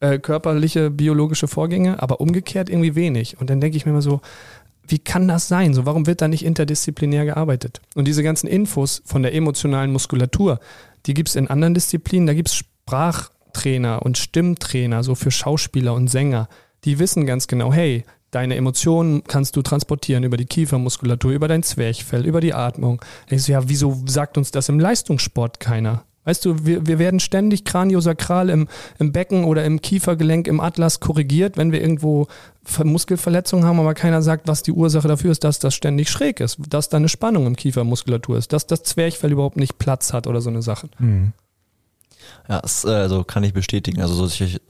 äh, 0.00 0.18
körperliche, 0.18 0.90
biologische 0.90 1.48
Vorgänge, 1.48 2.02
aber 2.02 2.20
umgekehrt 2.20 2.70
irgendwie 2.70 2.94
wenig. 2.94 3.38
Und 3.40 3.50
dann 3.50 3.60
denke 3.60 3.76
ich 3.76 3.84
mir 3.84 3.92
immer 3.92 4.02
so, 4.02 4.20
wie 4.88 4.98
kann 4.98 5.28
das 5.28 5.48
sein? 5.48 5.74
So, 5.74 5.86
warum 5.86 6.06
wird 6.06 6.20
da 6.20 6.28
nicht 6.28 6.44
interdisziplinär 6.44 7.24
gearbeitet? 7.24 7.80
Und 7.94 8.06
diese 8.06 8.22
ganzen 8.22 8.46
Infos 8.46 9.02
von 9.04 9.22
der 9.22 9.34
emotionalen 9.34 9.92
Muskulatur, 9.92 10.58
die 11.06 11.14
gibt 11.14 11.28
es 11.28 11.36
in 11.36 11.48
anderen 11.48 11.74
Disziplinen, 11.74 12.26
da 12.26 12.34
gibt 12.34 12.48
es 12.48 12.54
Sprachtrainer 12.54 14.02
und 14.02 14.18
Stimmtrainer, 14.18 15.02
so 15.02 15.14
für 15.14 15.30
Schauspieler 15.30 15.94
und 15.94 16.08
Sänger. 16.08 16.48
Die 16.84 16.98
wissen 16.98 17.26
ganz 17.26 17.46
genau, 17.46 17.72
hey, 17.72 18.04
Deine 18.30 18.56
Emotionen 18.56 19.24
kannst 19.24 19.56
du 19.56 19.62
transportieren 19.62 20.22
über 20.22 20.36
die 20.36 20.44
Kiefermuskulatur, 20.44 21.32
über 21.32 21.48
dein 21.48 21.62
Zwerchfell, 21.62 22.26
über 22.26 22.42
die 22.42 22.52
Atmung. 22.52 23.00
Ich 23.30 23.44
so, 23.44 23.52
ja, 23.52 23.66
wieso 23.70 24.02
sagt 24.04 24.36
uns 24.36 24.50
das 24.50 24.68
im 24.68 24.78
Leistungssport 24.78 25.60
keiner? 25.60 26.04
Weißt 26.28 26.44
du, 26.44 26.66
wir, 26.66 26.86
wir 26.86 26.98
werden 26.98 27.20
ständig 27.20 27.64
kraniosakral 27.64 28.50
im, 28.50 28.68
im 28.98 29.12
Becken 29.12 29.44
oder 29.44 29.64
im 29.64 29.80
Kiefergelenk, 29.80 30.46
im 30.46 30.60
Atlas 30.60 31.00
korrigiert, 31.00 31.56
wenn 31.56 31.72
wir 31.72 31.80
irgendwo 31.80 32.26
Muskelverletzungen 32.84 33.64
haben, 33.64 33.80
aber 33.80 33.94
keiner 33.94 34.20
sagt, 34.20 34.46
was 34.46 34.62
die 34.62 34.72
Ursache 34.72 35.08
dafür 35.08 35.30
ist, 35.30 35.42
dass 35.42 35.58
das 35.58 35.74
ständig 35.74 36.10
schräg 36.10 36.40
ist, 36.40 36.58
dass 36.68 36.90
da 36.90 36.98
eine 36.98 37.08
Spannung 37.08 37.46
im 37.46 37.56
Kiefermuskulatur 37.56 38.36
ist, 38.36 38.52
dass 38.52 38.66
das 38.66 38.82
Zwerchfell 38.82 39.32
überhaupt 39.32 39.56
nicht 39.56 39.78
Platz 39.78 40.12
hat 40.12 40.26
oder 40.26 40.42
so 40.42 40.50
eine 40.50 40.60
Sache. 40.60 40.90
Mhm. 40.98 41.32
Ja, 42.46 42.60
das 42.60 42.84
also 42.84 43.24
kann 43.24 43.42
ich 43.42 43.54
bestätigen. 43.54 44.02
Also 44.02 44.12
solche 44.12 44.60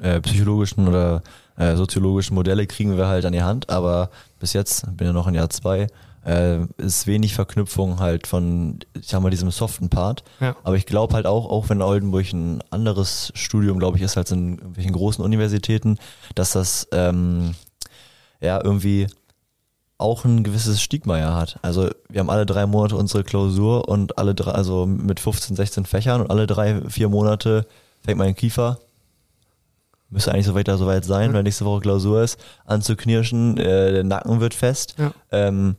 äh, 0.00 0.20
psychologischen 0.20 0.86
oder 0.86 1.24
äh, 1.56 1.74
soziologischen 1.74 2.36
Modelle 2.36 2.68
kriegen 2.68 2.96
wir 2.96 3.08
halt 3.08 3.24
an 3.24 3.32
die 3.32 3.42
Hand, 3.42 3.70
aber 3.70 4.10
bis 4.38 4.52
jetzt, 4.52 4.86
bin 4.96 5.08
ja 5.08 5.12
noch 5.12 5.26
in 5.26 5.34
Jahr 5.34 5.50
zwei, 5.50 5.88
äh, 6.28 6.66
ist 6.76 7.06
wenig 7.06 7.34
Verknüpfung 7.34 8.00
halt 8.00 8.26
von, 8.26 8.80
ich 9.00 9.08
sag 9.08 9.22
mal, 9.22 9.30
diesem 9.30 9.50
soften 9.50 9.88
Part. 9.88 10.24
Ja. 10.40 10.56
Aber 10.62 10.76
ich 10.76 10.84
glaube 10.84 11.14
halt 11.14 11.26
auch, 11.26 11.48
auch 11.48 11.70
wenn 11.70 11.80
Oldenburg 11.80 12.30
ein 12.32 12.62
anderes 12.70 13.32
Studium, 13.34 13.78
glaube 13.78 13.96
ich, 13.96 14.02
ist 14.02 14.18
als 14.18 14.30
in 14.30 14.58
irgendwelchen 14.58 14.92
großen 14.92 15.24
Universitäten, 15.24 15.98
dass 16.34 16.52
das 16.52 16.86
ähm, 16.92 17.54
ja 18.40 18.62
irgendwie 18.62 19.06
auch 19.96 20.24
ein 20.24 20.44
gewisses 20.44 20.82
Stigma 20.82 21.18
ja 21.18 21.34
hat. 21.34 21.58
Also 21.62 21.88
wir 22.08 22.20
haben 22.20 22.30
alle 22.30 22.46
drei 22.46 22.66
Monate 22.66 22.96
unsere 22.96 23.24
Klausur 23.24 23.88
und 23.88 24.18
alle 24.18 24.34
drei, 24.34 24.52
also 24.52 24.86
mit 24.86 25.18
15, 25.18 25.56
16 25.56 25.86
Fächern 25.86 26.20
und 26.20 26.30
alle 26.30 26.46
drei, 26.46 26.82
vier 26.88 27.08
Monate 27.08 27.66
fängt 28.04 28.18
mein 28.18 28.36
Kiefer 28.36 28.78
müsste 30.10 30.32
eigentlich 30.32 30.46
so 30.46 30.54
weiter 30.54 30.78
soweit 30.78 31.04
sein, 31.04 31.30
mhm. 31.30 31.34
weil 31.34 31.42
nächste 31.42 31.66
Woche 31.66 31.82
Klausur 31.82 32.22
ist, 32.22 32.40
anzuknirschen, 32.64 33.58
äh, 33.58 33.92
der 33.92 34.04
Nacken 34.04 34.40
wird 34.40 34.54
fest. 34.54 34.94
Ja. 34.98 35.12
Ähm, 35.30 35.76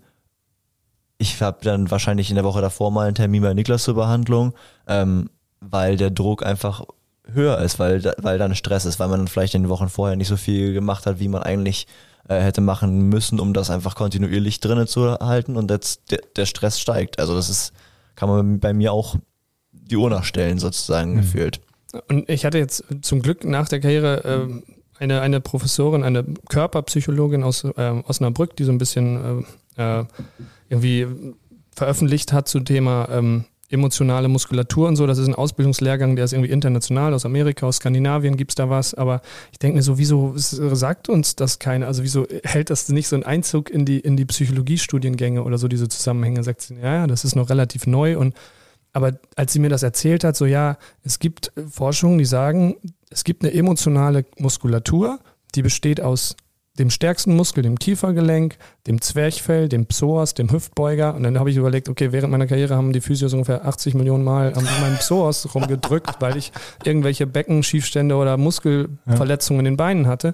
ich 1.20 1.40
habe 1.42 1.60
dann 1.62 1.92
wahrscheinlich 1.92 2.30
in 2.30 2.36
der 2.36 2.46
Woche 2.46 2.62
davor 2.62 2.92
mal 2.92 3.06
einen 3.06 3.16
Termin 3.16 3.44
bei 3.44 3.54
Niklas 3.54 3.84
zur 3.84 3.94
Behandlung, 3.94 4.54
ähm, 4.88 5.30
weil 5.60 5.98
der 5.98 6.10
Druck 6.10 6.46
einfach 6.46 6.86
höher 7.32 7.60
ist, 7.60 7.78
weil, 7.78 8.02
weil 8.18 8.40
dann 8.40 8.56
Stress 8.56 8.86
ist, 8.86 9.00
weil 9.00 9.10
man 9.10 9.28
vielleicht 9.28 9.54
in 9.54 9.64
den 9.64 9.70
Wochen 9.70 9.90
vorher 9.90 10.16
nicht 10.16 10.30
so 10.30 10.38
viel 10.38 10.74
gemacht 10.74 11.06
hat, 11.06 11.20
wie 11.20 11.28
man 11.28 11.44
eigentlich 11.44 11.88
äh, 12.28 12.40
hätte 12.40 12.62
machen 12.62 13.10
müssen, 13.10 13.40
um 13.40 13.54
das 13.54 13.70
einfach 13.70 13.96
kontinuierlich 13.96 14.62
drinnen 14.62 14.88
zu 14.88 15.12
halten 15.20 15.58
und 15.58 15.70
jetzt 15.70 16.10
der, 16.10 16.22
der 16.38 16.46
Stress 16.46 16.80
steigt. 16.80 17.20
Also 17.20 17.36
das 17.36 17.50
ist, 17.50 17.74
kann 18.16 18.30
man 18.30 18.60
bei 18.60 18.74
mir 18.74 18.94
auch 18.94 19.18
die 19.74 19.98
Uhr 19.98 20.10
nachstellen 20.10 20.58
sozusagen 20.58 21.12
mhm. 21.12 21.18
gefühlt. 21.18 21.60
Und 22.08 22.30
ich 22.30 22.46
hatte 22.46 22.60
jetzt 22.60 22.86
zum 23.02 23.22
Glück 23.22 23.44
nach 23.44 23.68
der 23.68 23.82
Karriere 23.82 24.24
äh, 24.24 25.04
eine, 25.04 25.20
eine 25.20 25.42
Professorin, 25.42 26.04
eine 26.04 26.24
Körperpsychologin 26.48 27.44
aus 27.44 27.66
äh, 27.66 28.02
Osnabrück, 28.08 28.56
die 28.56 28.64
so 28.64 28.72
ein 28.72 28.78
bisschen 28.78 29.46
äh, 29.80 30.00
äh, 30.02 30.06
irgendwie 30.70 31.08
veröffentlicht 31.76 32.34
hat 32.34 32.48
zum 32.48 32.66
Thema 32.66 33.08
ähm, 33.12 33.46
emotionale 33.70 34.28
Muskulatur 34.28 34.88
und 34.88 34.96
so. 34.96 35.08
Das 35.08 35.18
ist 35.18 35.28
ein 35.28 35.36
Ausbildungslehrgang, 35.36 36.16
der 36.16 36.26
ist 36.26 36.34
irgendwie 36.34 36.52
international, 36.52 37.14
aus 37.14 37.26
Amerika, 37.26 37.66
aus 37.66 37.78
Skandinavien 37.78 38.36
gibt 38.36 38.52
es 38.52 38.56
da 38.56 38.70
was. 38.70 38.94
Aber 38.94 39.22
ich 39.52 39.60
denke 39.60 39.78
mir 39.78 39.84
so, 39.84 39.98
wieso 39.98 40.34
sagt 40.36 41.08
uns 41.10 41.36
das 41.36 41.60
keiner? 41.60 41.88
Also 41.88 42.04
wieso 42.04 42.26
hält 42.44 42.70
das 42.70 42.90
nicht 42.90 43.08
so 43.08 43.16
einen 43.16 43.24
Einzug 43.24 43.70
in 43.70 43.86
die, 43.86 44.00
in 44.00 44.18
die 44.18 44.26
Psychologiestudiengänge 44.26 45.44
oder 45.44 45.58
so 45.58 45.68
diese 45.68 45.88
Zusammenhänge? 45.88 46.44
Sagt 46.44 46.62
sie, 46.62 46.76
ja, 46.76 46.96
ja, 46.96 47.08
das 47.08 47.24
ist 47.24 47.36
noch 47.36 47.50
relativ 47.50 47.88
neu 47.88 48.18
und 48.18 48.36
aber 48.92 49.20
als 49.36 49.54
sie 49.54 49.60
mir 49.60 49.70
das 49.70 49.84
erzählt 49.84 50.24
hat, 50.24 50.36
so 50.36 50.48
ja, 50.48 50.78
es 51.04 51.20
gibt 51.20 51.52
Forschungen, 51.70 52.18
die 52.18 52.26
sagen, 52.26 52.76
es 53.12 53.24
gibt 53.24 53.44
eine 53.44 53.54
emotionale 53.54 54.26
Muskulatur, 54.40 55.20
die 55.54 55.62
besteht 55.62 56.02
aus 56.02 56.36
dem 56.80 56.90
stärksten 56.90 57.36
Muskel, 57.36 57.62
dem 57.62 57.78
Kiefergelenk, 57.78 58.58
dem 58.88 59.02
Zwerchfell, 59.02 59.70
dem 59.70 59.86
Psoas, 59.86 60.34
dem 60.34 60.52
Hüftbeuger. 60.52 61.14
Und 61.14 61.24
dann 61.24 61.38
habe 61.38 61.52
ich 61.52 61.58
überlegt, 61.58 61.90
okay, 61.90 62.12
während 62.12 62.32
meiner 62.32 62.48
Karriere 62.48 62.76
haben 62.76 62.94
die 62.94 63.02
Physios 63.02 63.34
ungefähr 63.34 63.66
80 63.66 63.94
Millionen 63.94 64.24
Mal 64.24 64.54
an 64.54 64.64
meinem 64.82 64.98
Psoas 64.98 65.54
rumgedrückt, 65.54 66.16
weil 66.22 66.38
ich 66.38 66.52
irgendwelche 66.84 67.28
Beckenschiefstände 67.28 68.16
oder 68.16 68.38
Muskelverletzungen 68.38 69.60
ja. 69.66 69.70
in 69.70 69.74
den 69.74 69.78
Beinen 69.78 70.08
hatte 70.08 70.34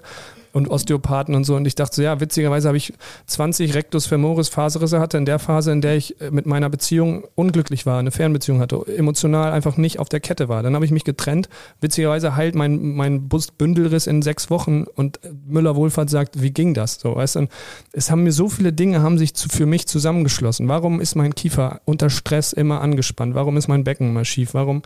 und 0.56 0.70
Osteopathen 0.70 1.36
und 1.36 1.44
so. 1.44 1.58
Und 1.58 1.68
ich 1.68 1.76
dachte 1.76 1.98
so, 1.98 2.02
ja, 2.02 2.22
witzigerweise 2.22 2.70
habe 2.70 2.78
ich 2.78 2.94
20 3.28 3.76
Rectus 3.76 4.06
femoris 4.06 4.48
Faserrisse 4.48 5.02
hatte 5.02 5.18
in 5.18 5.26
der 5.26 5.38
Phase, 5.38 5.74
in 5.74 5.82
der 5.82 5.98
ich 5.98 6.20
äh, 6.22 6.32
mit 6.32 6.46
meiner 6.46 6.70
Beziehung 6.70 7.26
unglücklich 7.36 7.86
war, 7.86 8.00
eine 8.00 8.12
Fernbeziehung 8.12 8.62
hatte, 8.62 8.82
emotional 8.96 9.52
einfach 9.52 9.76
nicht 9.76 10.00
auf 10.00 10.08
der 10.08 10.22
Kette 10.22 10.48
war. 10.48 10.64
Dann 10.64 10.74
habe 10.74 10.86
ich 10.86 10.92
mich 10.92 11.04
getrennt. 11.04 11.50
Witzigerweise 11.82 12.38
heilt 12.38 12.56
mein, 12.56 12.96
mein 12.96 13.28
Bündelriss 13.28 14.08
in 14.08 14.22
sechs 14.22 14.50
Wochen 14.50 14.86
und 14.96 15.20
Müller 15.46 15.76
Wohlfahrt 15.76 16.10
sagt, 16.10 16.42
wie 16.42 16.52
ging 16.52 16.74
das? 16.74 17.02
So, 17.02 17.18
weißt 17.18 17.36
du, 17.36 17.48
es 17.92 18.10
haben 18.10 18.24
mir 18.24 18.32
so 18.32 18.48
viele 18.48 18.72
Dinge 18.72 19.02
haben 19.02 19.18
sich 19.18 19.34
zu, 19.34 19.50
für 19.50 19.66
mich 19.66 19.88
zusammengeschlossen. 19.88 20.70
Warum 20.70 21.02
ist 21.02 21.16
mein 21.16 21.36
Kiefer 21.36 21.82
unter 21.84 22.10
Stress 22.10 22.54
immer 22.54 22.80
angespannt? 22.80 23.36
Warum 23.36 23.58
ist 23.58 23.68
mein 23.68 23.84
Becken 23.84 24.12
immer 24.12 24.24
schief? 24.24 24.54
Warum 24.54 24.84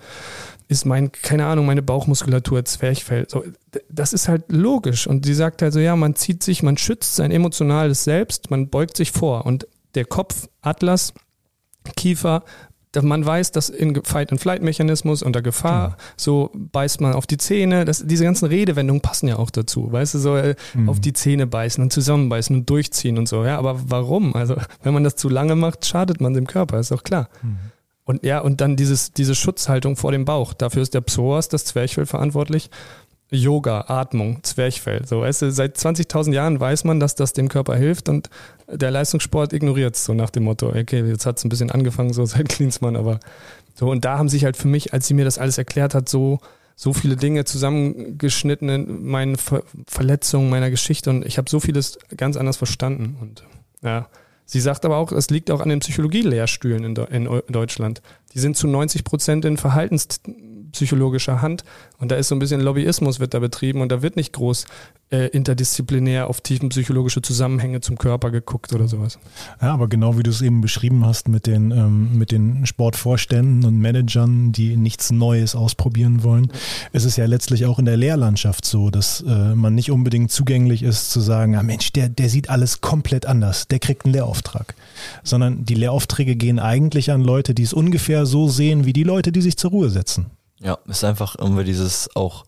ist 0.70 0.86
mein, 0.86 1.12
keine 1.12 1.48
Ahnung, 1.48 1.66
meine 1.66 1.82
Bauchmuskulatur 1.82 2.64
Zwerchfell. 2.64 3.26
So, 3.28 3.44
das 3.90 4.14
ist 4.14 4.28
halt 4.28 4.52
logisch. 4.52 5.08
Und 5.08 5.26
sie 5.26 5.34
sagt 5.34 5.64
halt 5.64 5.74
so, 5.74 5.80
ja, 5.80 5.96
man 5.96 6.16
zieht 6.16 6.44
sich, 6.44 6.62
man 6.62 6.78
schützt 6.78 7.16
sein 7.16 7.32
emotionales 7.32 8.04
Selbst, 8.04 8.52
man 8.52 8.70
beugt 8.70 8.96
sich 8.96 9.12
vor. 9.12 9.48
Und 9.48 9.68
der 9.96 10.06
Kopf, 10.06 10.48
Atlas, 10.62 11.16
Kiefer, 11.96 12.44
man 13.02 13.26
weiß, 13.26 13.52
dass 13.52 13.70
in 13.70 14.04
Fight-and-Flight-Mechanismus 14.04 15.24
unter 15.24 15.42
Gefahr, 15.42 15.90
ja. 15.90 15.98
so 16.16 16.52
beißt 16.54 17.02
man 17.02 17.14
auf 17.14 17.26
die 17.26 17.38
Zähne. 17.38 17.84
Das, 17.84 18.06
diese 18.06 18.24
ganzen 18.24 18.46
Redewendungen 18.46 19.02
passen 19.02 19.28
ja 19.28 19.38
auch 19.38 19.50
dazu. 19.50 19.92
Weißt 19.92 20.14
du, 20.14 20.20
so 20.20 20.36
äh, 20.36 20.56
mhm. 20.76 20.88
auf 20.88 21.00
die 21.00 21.14
Zähne 21.14 21.48
beißen 21.48 21.84
und 21.84 21.92
zusammenbeißen 21.92 22.56
und 22.56 22.70
durchziehen 22.70 23.18
und 23.18 23.28
so. 23.28 23.44
Ja, 23.44 23.58
aber 23.58 23.80
warum? 23.88 24.36
Also, 24.36 24.56
wenn 24.84 24.94
man 24.94 25.04
das 25.04 25.16
zu 25.16 25.30
lange 25.30 25.56
macht, 25.56 25.88
schadet 25.88 26.22
man 26.22 26.36
dem 26.36 26.46
Körper, 26.46 26.80
ist 26.80 26.92
doch 26.92 27.04
klar. 27.04 27.30
Mhm. 27.42 27.58
Und 28.10 28.24
ja, 28.24 28.40
und 28.40 28.60
dann 28.60 28.76
dieses, 28.76 29.14
diese 29.14 29.36
Schutzhaltung 29.36 29.96
vor 29.96 30.12
dem 30.12 30.26
Bauch. 30.26 30.56
Dafür 30.56 30.82
ist 30.82 30.96
der 30.96 31.02
Psoas, 31.02 31.48
das 31.48 31.66
Zwerchfell, 31.66 32.08
verantwortlich. 32.08 32.72
Yoga, 33.30 33.86
Atmung, 33.88 34.40
Zwerchfell. 34.42 35.06
So, 35.06 35.22
weißt 35.22 35.44
du, 35.44 35.52
seit 35.52 35.78
20.000 35.78 36.34
Jahren 36.34 36.60
weiß 36.60 36.86
man, 36.86 37.00
dass 37.00 37.14
das 37.14 37.34
dem 37.34 37.50
Körper 37.50 37.76
hilft 37.76 38.10
und 38.10 38.32
der 38.68 38.90
Leistungssport 38.90 39.54
ignoriert 39.54 39.94
es 39.94 40.06
so 40.06 40.16
nach 40.16 40.32
dem 40.32 40.46
Motto, 40.46 40.70
okay, 40.70 41.08
jetzt 41.08 41.28
hat 41.28 41.38
es 41.38 41.46
ein 41.46 41.50
bisschen 41.50 41.70
angefangen 41.70 42.12
so 42.12 42.26
seit 42.26 42.50
Klinsmann, 42.50 42.96
aber 42.96 43.20
so 43.76 43.92
und 43.92 44.04
da 44.06 44.18
haben 44.18 44.28
sich 44.28 44.44
halt 44.44 44.58
für 44.58 44.68
mich, 44.68 44.92
als 44.92 45.06
sie 45.06 45.14
mir 45.14 45.26
das 45.26 45.38
alles 45.38 45.60
erklärt 45.60 45.94
hat, 45.94 46.10
so 46.10 46.40
so 46.76 46.94
viele 46.94 47.16
Dinge 47.16 47.46
zusammengeschnitten 47.46 48.70
in 48.70 49.06
meinen 49.06 49.36
Ver 49.36 49.62
Verletzungen, 49.86 50.50
meiner 50.50 50.72
Geschichte 50.72 51.12
und 51.12 51.24
ich 51.28 51.38
habe 51.38 51.48
so 51.48 51.60
vieles 51.60 52.00
ganz 52.18 52.38
anders 52.38 52.58
verstanden 52.58 53.18
und 53.22 53.44
ja. 53.84 54.08
Sie 54.52 54.62
sagt 54.62 54.84
aber 54.84 54.98
auch, 54.98 55.12
es 55.12 55.30
liegt 55.30 55.52
auch 55.52 55.62
an 55.62 55.70
den 55.70 55.78
Psychologie-Lehrstühlen 55.78 56.84
in, 56.84 56.96
in 56.96 57.54
Deutschland. 57.54 58.02
Die 58.34 58.40
sind 58.40 58.58
zu 58.58 58.66
90 58.66 59.04
Prozent 59.04 59.46
in 59.46 59.58
verhaltenspsychologischer 60.70 61.42
Hand 61.42 61.64
und 61.98 62.12
da 62.12 62.16
ist 62.16 62.30
so 62.30 62.36
ein 62.36 62.40
bisschen 62.40 62.62
Lobbyismus 62.62 63.20
wird 63.20 63.34
da 63.34 63.40
betrieben 63.40 63.82
und 63.82 63.92
da 63.92 64.02
wird 64.02 64.16
nicht 64.16 64.34
groß 64.34 64.66
äh, 65.12 65.28
interdisziplinär 65.28 66.28
auf 66.28 66.42
tiefenpsychologische 66.42 67.22
Zusammenhänge 67.22 67.82
zum 67.82 67.98
Körper 67.98 68.30
geguckt 68.30 68.74
oder 68.74 68.88
sowas. 68.88 69.18
Ja, 69.62 69.74
aber 69.74 69.88
genau 69.88 70.18
wie 70.18 70.24
du 70.24 70.30
es 70.30 70.42
eben 70.42 70.62
beschrieben 70.62 71.06
hast 71.06 71.28
mit 71.28 71.48
den, 71.48 71.72
ähm, 71.72 72.18
mit 72.18 72.32
den 72.32 72.66
Sportvorständen 72.66 73.66
und 73.66 73.80
Managern, 73.80 74.52
die 74.52 74.78
nichts 74.78 75.12
Neues 75.12 75.56
ausprobieren 75.56 76.24
wollen, 76.24 76.52
ist 76.94 77.06
es 77.06 77.16
ja 77.16 77.26
letztlich 77.26 77.66
auch 77.66 77.80
in 77.80 77.86
der 77.86 77.98
Lehrlandschaft 77.98 78.66
so, 78.66 78.92
dass 78.92 79.22
äh, 79.22 79.56
man 79.56 79.74
nicht 79.74 79.92
unbedingt 79.92 80.32
zugänglich 80.32 80.84
ist 80.84 81.10
zu 81.10 81.22
sagen, 81.22 81.56
ah 81.56 81.64
Mensch, 81.64 81.92
der, 81.92 82.10
der 82.10 82.30
sieht 82.30 82.50
alles 82.50 82.82
komplett 82.82 83.26
anders, 83.26 83.68
der 83.68 83.80
kriegt 83.80 84.06
einen 84.06 84.14
Lehrauftrag. 84.14 84.76
Sondern 85.24 85.66
die 85.66 85.76
Lehraufträge 85.76 86.36
gehen 86.36 86.60
eigentlich 86.60 87.12
an 87.12 87.22
Leute, 87.22 87.56
die 87.56 87.64
es 87.64 87.74
ungefähr 87.74 88.26
so 88.26 88.48
sehen 88.48 88.86
wie 88.86 88.94
die 88.94 89.04
Leute, 89.04 89.32
die 89.32 89.42
sich 89.42 89.58
zur 89.58 89.72
Ruhe 89.72 89.90
setzen. 89.90 90.28
Ja, 90.60 90.78
ist 90.86 91.04
einfach 91.04 91.36
irgendwie 91.38 91.64
dieses 91.64 92.16
auch 92.16 92.46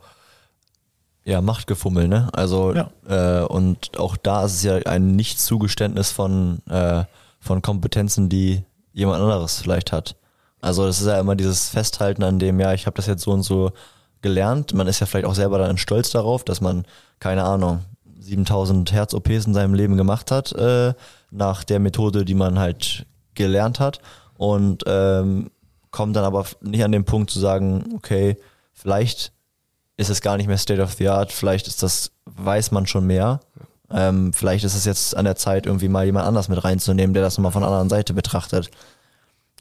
ja, 1.24 1.42
Machtgefummel, 1.42 2.08
ne? 2.08 2.30
Also 2.34 2.74
ja. 2.74 2.92
äh, 3.08 3.46
und 3.46 3.98
auch 3.98 4.18
da 4.18 4.46
ist 4.46 4.56
es 4.56 4.64
ja 4.64 4.78
ein 4.78 5.16
Nicht-Zugeständnis 5.16 6.12
von, 6.12 6.60
äh, 6.68 7.06
von 7.40 7.62
Kompetenzen, 7.62 8.28
die 8.28 8.64
jemand 8.94 9.22
anderes 9.22 9.62
vielleicht 9.62 9.92
hat. 9.92 10.16
Also 10.62 10.86
das 10.86 11.00
ist 11.00 11.08
ja 11.08 11.20
immer 11.20 11.36
dieses 11.36 11.70
Festhalten 11.70 12.24
an 12.24 12.40
dem, 12.40 12.60
ja, 12.60 12.74
ich 12.74 12.86
habe 12.86 12.96
das 12.96 13.08
jetzt 13.08 13.24
so 13.24 13.32
und 13.32 13.44
so 13.44 13.72
gelernt. 14.22 14.74
Man 14.74 14.88
ist 14.88 15.00
ja 15.00 15.06
vielleicht 15.06 15.26
auch 15.26 15.36
selber 15.36 15.58
dann 15.58 15.78
stolz 15.78 16.12
darauf, 16.12 16.44
dass 16.44 16.62
man, 16.62 16.86
keine 17.20 17.44
Ahnung, 17.44 17.86
7000 18.20 18.92
Herz-OPs 18.92 19.46
in 19.48 19.54
seinem 19.54 19.74
Leben 19.74 19.98
gemacht 19.98 20.32
hat, 20.32 20.52
äh, 20.54 20.94
nach 21.32 21.64
der 21.64 21.80
Methode, 21.80 22.26
die 22.26 22.36
man 22.36 22.60
halt 22.60 23.06
gelernt 23.34 23.80
hat. 23.80 24.00
Und 24.38 24.84
ähm, 24.86 25.50
kommt 25.92 26.16
dann 26.16 26.24
aber 26.24 26.46
nicht 26.62 26.84
an 26.84 26.92
den 26.92 27.06
Punkt 27.06 27.30
zu 27.30 27.40
sagen, 27.40 27.94
okay, 27.96 28.38
vielleicht 28.74 29.34
ist 29.98 30.10
es 30.10 30.22
gar 30.22 30.38
nicht 30.38 30.48
mehr 30.48 30.58
State 30.58 30.82
of 30.82 30.94
the 30.94 31.10
Art, 31.10 31.32
vielleicht 31.32 31.68
ist 31.68 31.84
das, 31.84 32.12
weiß 32.26 32.72
man 32.72 32.88
schon 32.88 33.06
mehr. 33.06 33.42
Ähm, 33.92 34.32
vielleicht 34.34 34.64
ist 34.64 34.76
es 34.76 34.86
jetzt 34.86 35.16
an 35.16 35.26
der 35.26 35.36
Zeit, 35.36 35.66
irgendwie 35.66 35.90
mal 35.90 36.06
jemand 36.06 36.26
anders 36.26 36.48
mit 36.48 36.64
reinzunehmen, 36.64 37.14
der 37.14 37.24
das 37.24 37.38
nochmal 37.38 37.52
von 37.52 37.62
der 37.62 37.70
anderen 37.70 37.90
Seite 37.90 38.14
betrachtet. 38.14 38.72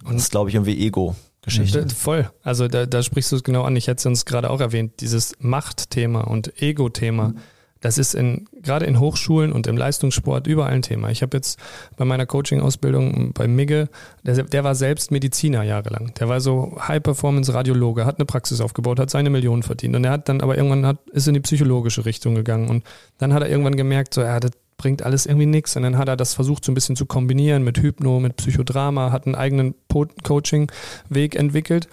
Und 0.05 0.15
das 0.15 0.25
ist, 0.25 0.31
glaube 0.31 0.49
ich, 0.49 0.55
irgendwie 0.55 0.87
Ego-Geschichte. 0.87 1.89
Voll. 1.91 2.31
Also 2.43 2.69
da, 2.69 2.87
da 2.87 3.03
sprichst 3.03 3.33
du 3.33 3.37
es 3.37 3.43
genau 3.43 3.65
an. 3.65 3.75
Ich 3.75 3.89
hätte 3.89 3.99
es 3.99 4.07
uns 4.07 4.25
gerade 4.25 4.49
auch 4.49 4.61
erwähnt, 4.61 5.01
dieses 5.01 5.35
Machtthema 5.41 6.23
und 6.23 6.63
Ego-Thema. 6.63 7.29
Mhm 7.29 7.39
das 7.81 7.97
ist 7.97 8.15
in, 8.15 8.47
gerade 8.63 8.87
in 8.87 9.01
Hochschulen 9.01 9.53
und 9.53 9.67
im 9.67 9.77
Leistungssport 9.77 10.47
überall 10.47 10.73
ein 10.73 10.83
Thema. 10.83 11.11
Ich 11.11 11.23
habe 11.23 11.37
jetzt 11.37 11.59
bei 11.97 12.05
meiner 12.05 12.27
Coaching-Ausbildung 12.27 13.33
bei 13.33 13.49
Migge, 13.49 13.89
der, 14.23 14.43
der, 14.43 14.65
war 14.65 14.75
selbst 14.75 15.11
Mediziner 15.11 15.63
jahrelang. 15.63 16.13
Der 16.19 16.29
war 16.29 16.41
so 16.41 16.77
High-Performance-Radiologe, 16.87 18.05
hat 18.05 18.19
eine 18.19 18.27
Praxis 18.27 18.61
aufgebaut, 18.61 18.99
hat 18.99 19.11
seine 19.11 19.31
Millionen 19.31 19.63
verdient. 19.63 19.97
Und 19.97 20.05
er 20.05 20.13
hat 20.13 20.29
dann 20.29 20.41
aber 20.41 20.57
irgendwann 20.57 20.87
hat, 20.87 20.99
ist 21.11 21.29
in 21.29 21.35
die 21.35 21.41
psychologische 21.41 22.05
Richtung 22.05 22.35
gegangen. 22.35 22.69
Und 22.69 22.85
dann 23.19 23.33
hat 23.33 23.43
er 23.43 23.49
irgendwann 23.49 23.77
gemerkt, 23.77 24.15
so, 24.15 24.23
ja, 24.23 24.41
das 24.41 24.53
bringt 24.77 25.03
alles 25.03 25.27
irgendwie 25.27 25.47
nichts. 25.47 25.77
Und 25.77 25.83
dann 25.83 25.99
hat 25.99 26.09
er 26.09 26.17
das 26.17 26.35
versucht, 26.35 26.65
so 26.65 26.73
ein 26.73 26.75
bisschen 26.75 26.97
zu 26.97 27.07
kombinieren 27.07 27.63
mit 27.63 27.79
Hypno, 27.79 28.19
mit 28.19 28.37
Psychodrama, 28.37 29.13
hat 29.13 29.27
einen 29.27 29.35
eigenen 29.35 29.75
Coaching-Weg 30.23 31.37
entwickelt 31.37 31.89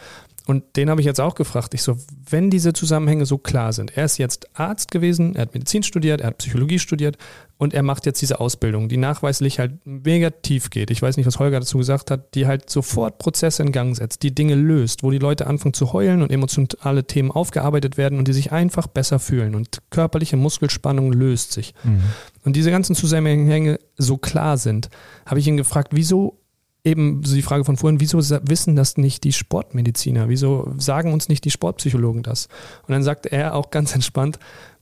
und 0.48 0.78
den 0.78 0.90
habe 0.90 1.02
ich 1.02 1.06
jetzt 1.06 1.20
auch 1.20 1.36
gefragt. 1.36 1.74
Ich 1.74 1.84
so, 1.84 1.98
wenn 2.30 2.50
diese 2.50 2.72
Zusammenhänge 2.72 3.26
so 3.26 3.38
klar 3.38 3.74
sind, 3.74 3.98
er 3.98 4.06
ist 4.06 4.18
jetzt 4.18 4.48
Arzt 4.58 4.92
gewesen, 4.92 5.36
er 5.36 5.42
hat 5.42 5.54
Medizin 5.54 5.84
studiert, 5.84 6.22
er 6.22 6.28
hat 6.28 6.38
Psychologie 6.38 6.80
studiert 6.80 7.18
und 7.58 7.74
er 7.74 7.84
macht 7.84 8.06
jetzt 8.06 8.22
diese 8.22 8.40
Ausbildung, 8.40 8.88
die 8.88 8.96
nachweislich 8.96 9.60
halt 9.60 9.74
mega 9.86 10.30
tief 10.30 10.70
geht. 10.70 10.90
Ich 10.90 11.02
weiß 11.02 11.18
nicht, 11.18 11.26
was 11.26 11.40
Holger 11.40 11.60
dazu 11.60 11.80
gesagt 11.80 12.12
hat, 12.12 12.34
die 12.34 12.48
halt 12.48 12.70
sofort 12.70 13.18
Prozesse 13.18 13.62
in 13.62 13.74
Gang 13.74 13.94
setzt, 13.94 14.24
die 14.24 14.34
Dinge 14.34 14.56
löst, 14.56 15.04
wo 15.04 15.12
die 15.12 15.18
Leute 15.18 15.48
anfangen 15.48 15.74
zu 15.74 15.92
heulen 15.92 16.22
und 16.22 16.32
emotionale 16.32 17.04
Themen 17.04 17.30
aufgearbeitet 17.30 17.98
werden 17.98 18.18
und 18.18 18.30
die 18.30 18.34
sich 18.34 18.54
einfach 18.54 18.88
besser 18.88 19.20
fühlen 19.20 19.54
und 19.54 19.80
körperliche 19.90 20.38
Muskelspannung 20.38 21.12
löst 21.12 21.52
sich. 21.52 21.74
Mhm. 21.84 22.04
Und 22.46 22.56
diese 22.56 22.72
ganzen 22.72 22.96
Zusammenhänge 22.96 23.80
so 23.98 24.18
klar 24.18 24.58
sind, 24.58 24.90
habe 25.26 25.42
ich 25.42 25.48
ihn 25.48 25.58
gefragt, 25.58 25.90
wieso 25.92 26.40
eben 26.84 27.22
die 27.22 27.42
Frage 27.42 27.66
von 27.66 27.78
vorhin, 27.78 28.00
wieso 28.00 28.18
wissen 28.20 28.76
das 28.76 28.98
nicht 28.98 29.24
die 29.24 29.34
Sportmediziner? 29.34 30.30
Wieso 30.30 30.74
sagen 30.78 31.14
uns 31.14 31.28
nicht 31.28 31.44
die 31.44 31.52
Sportpsychologen 31.52 32.24
das? 32.24 32.48
Und 32.88 32.94
dann 32.94 33.04
sagt 33.04 33.26
er 33.26 33.56
auch 33.56 33.72
ganz 33.72 33.94
entspannt, 33.94 34.40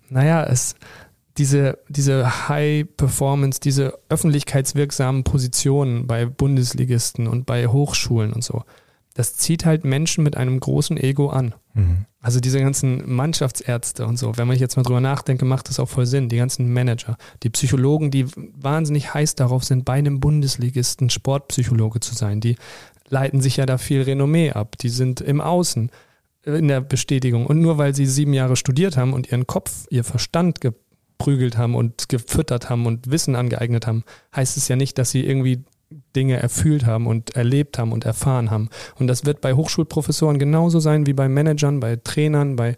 naja, 0.10 0.44
es, 0.44 0.76
diese, 1.38 1.80
diese 1.90 2.48
High 2.48 2.86
Performance, 2.96 3.60
diese 3.60 3.98
öffentlichkeitswirksamen 4.10 5.24
Positionen 5.24 6.08
bei 6.08 6.26
Bundesligisten 6.26 7.28
und 7.28 7.46
bei 7.46 7.68
Hochschulen 7.68 8.34
und 8.34 8.44
so, 8.44 8.64
das 9.16 9.36
zieht 9.38 9.66
halt 9.66 9.86
Menschen 9.86 10.24
mit 10.24 10.38
einem 10.38 10.60
großen 10.60 10.98
Ego 10.98 11.30
an. 11.30 11.56
Mhm. 11.74 12.06
Also 12.22 12.42
diese 12.42 12.60
ganzen 12.60 13.10
Mannschaftsärzte 13.10 14.06
und 14.06 14.18
so, 14.18 14.38
wenn 14.38 14.48
man 14.48 14.58
jetzt 14.58 14.76
mal 14.76 14.84
drüber 14.84 15.00
nachdenke, 15.00 15.46
macht 15.46 15.70
das 15.70 15.80
auch 15.80 15.88
voll 15.88 16.06
Sinn. 16.06 16.28
Die 16.28 16.38
ganzen 16.38 16.72
Manager, 16.72 17.16
die 17.42 17.50
Psychologen, 17.50 18.12
die 18.12 18.26
wahnsinnig 18.36 19.14
heiß 19.14 19.36
darauf 19.36 19.64
sind, 19.64 19.86
bei 19.86 19.94
einem 19.94 20.20
Bundesligisten 20.20 21.10
Sportpsychologe 21.10 22.02
zu 22.02 22.14
sein, 22.14 22.42
die 22.42 22.58
leiten 23.08 23.40
sich 23.40 23.58
ja 23.58 23.66
da 23.66 23.78
viel 23.78 24.02
Renommee 24.02 24.52
ab. 24.52 24.78
Die 24.80 24.90
sind 24.90 25.22
im 25.22 25.40
Außen 25.40 25.92
äh, 26.46 26.58
in 26.58 26.68
der 26.68 26.82
Bestätigung. 26.82 27.46
Und 27.46 27.62
nur 27.62 27.78
weil 27.78 27.96
sie 27.96 28.06
sieben 28.06 28.34
Jahre 28.34 28.58
studiert 28.58 28.98
haben 28.98 29.14
und 29.14 29.32
ihren 29.32 29.48
Kopf, 29.48 29.86
ihr 29.90 30.04
Verstand 30.04 30.60
geprügelt 30.60 31.58
haben 31.58 31.76
und 31.76 32.10
gefüttert 32.10 32.70
haben 32.70 32.86
und 32.86 33.10
Wissen 33.10 33.38
angeeignet 33.38 33.88
haben, 33.88 34.04
heißt 34.36 34.58
es 34.58 34.68
ja 34.68 34.76
nicht, 34.76 34.98
dass 34.98 35.12
sie 35.12 35.26
irgendwie 35.26 35.64
Dinge 36.16 36.38
erfüllt 36.38 36.86
haben 36.86 37.08
und 37.08 37.36
erlebt 37.36 37.78
haben 37.78 37.92
und 37.92 38.06
erfahren 38.06 38.52
haben. 38.52 38.70
Und 38.98 39.08
das 39.08 39.26
wird 39.26 39.42
bei 39.42 39.54
Hochschulprofessoren 39.54 40.40
genauso 40.40 40.80
sein 40.80 41.06
wie 41.06 41.14
bei 41.14 41.28
Managern, 41.28 41.80
bei 41.80 41.98
Trainern, 41.98 42.56
bei, 42.56 42.76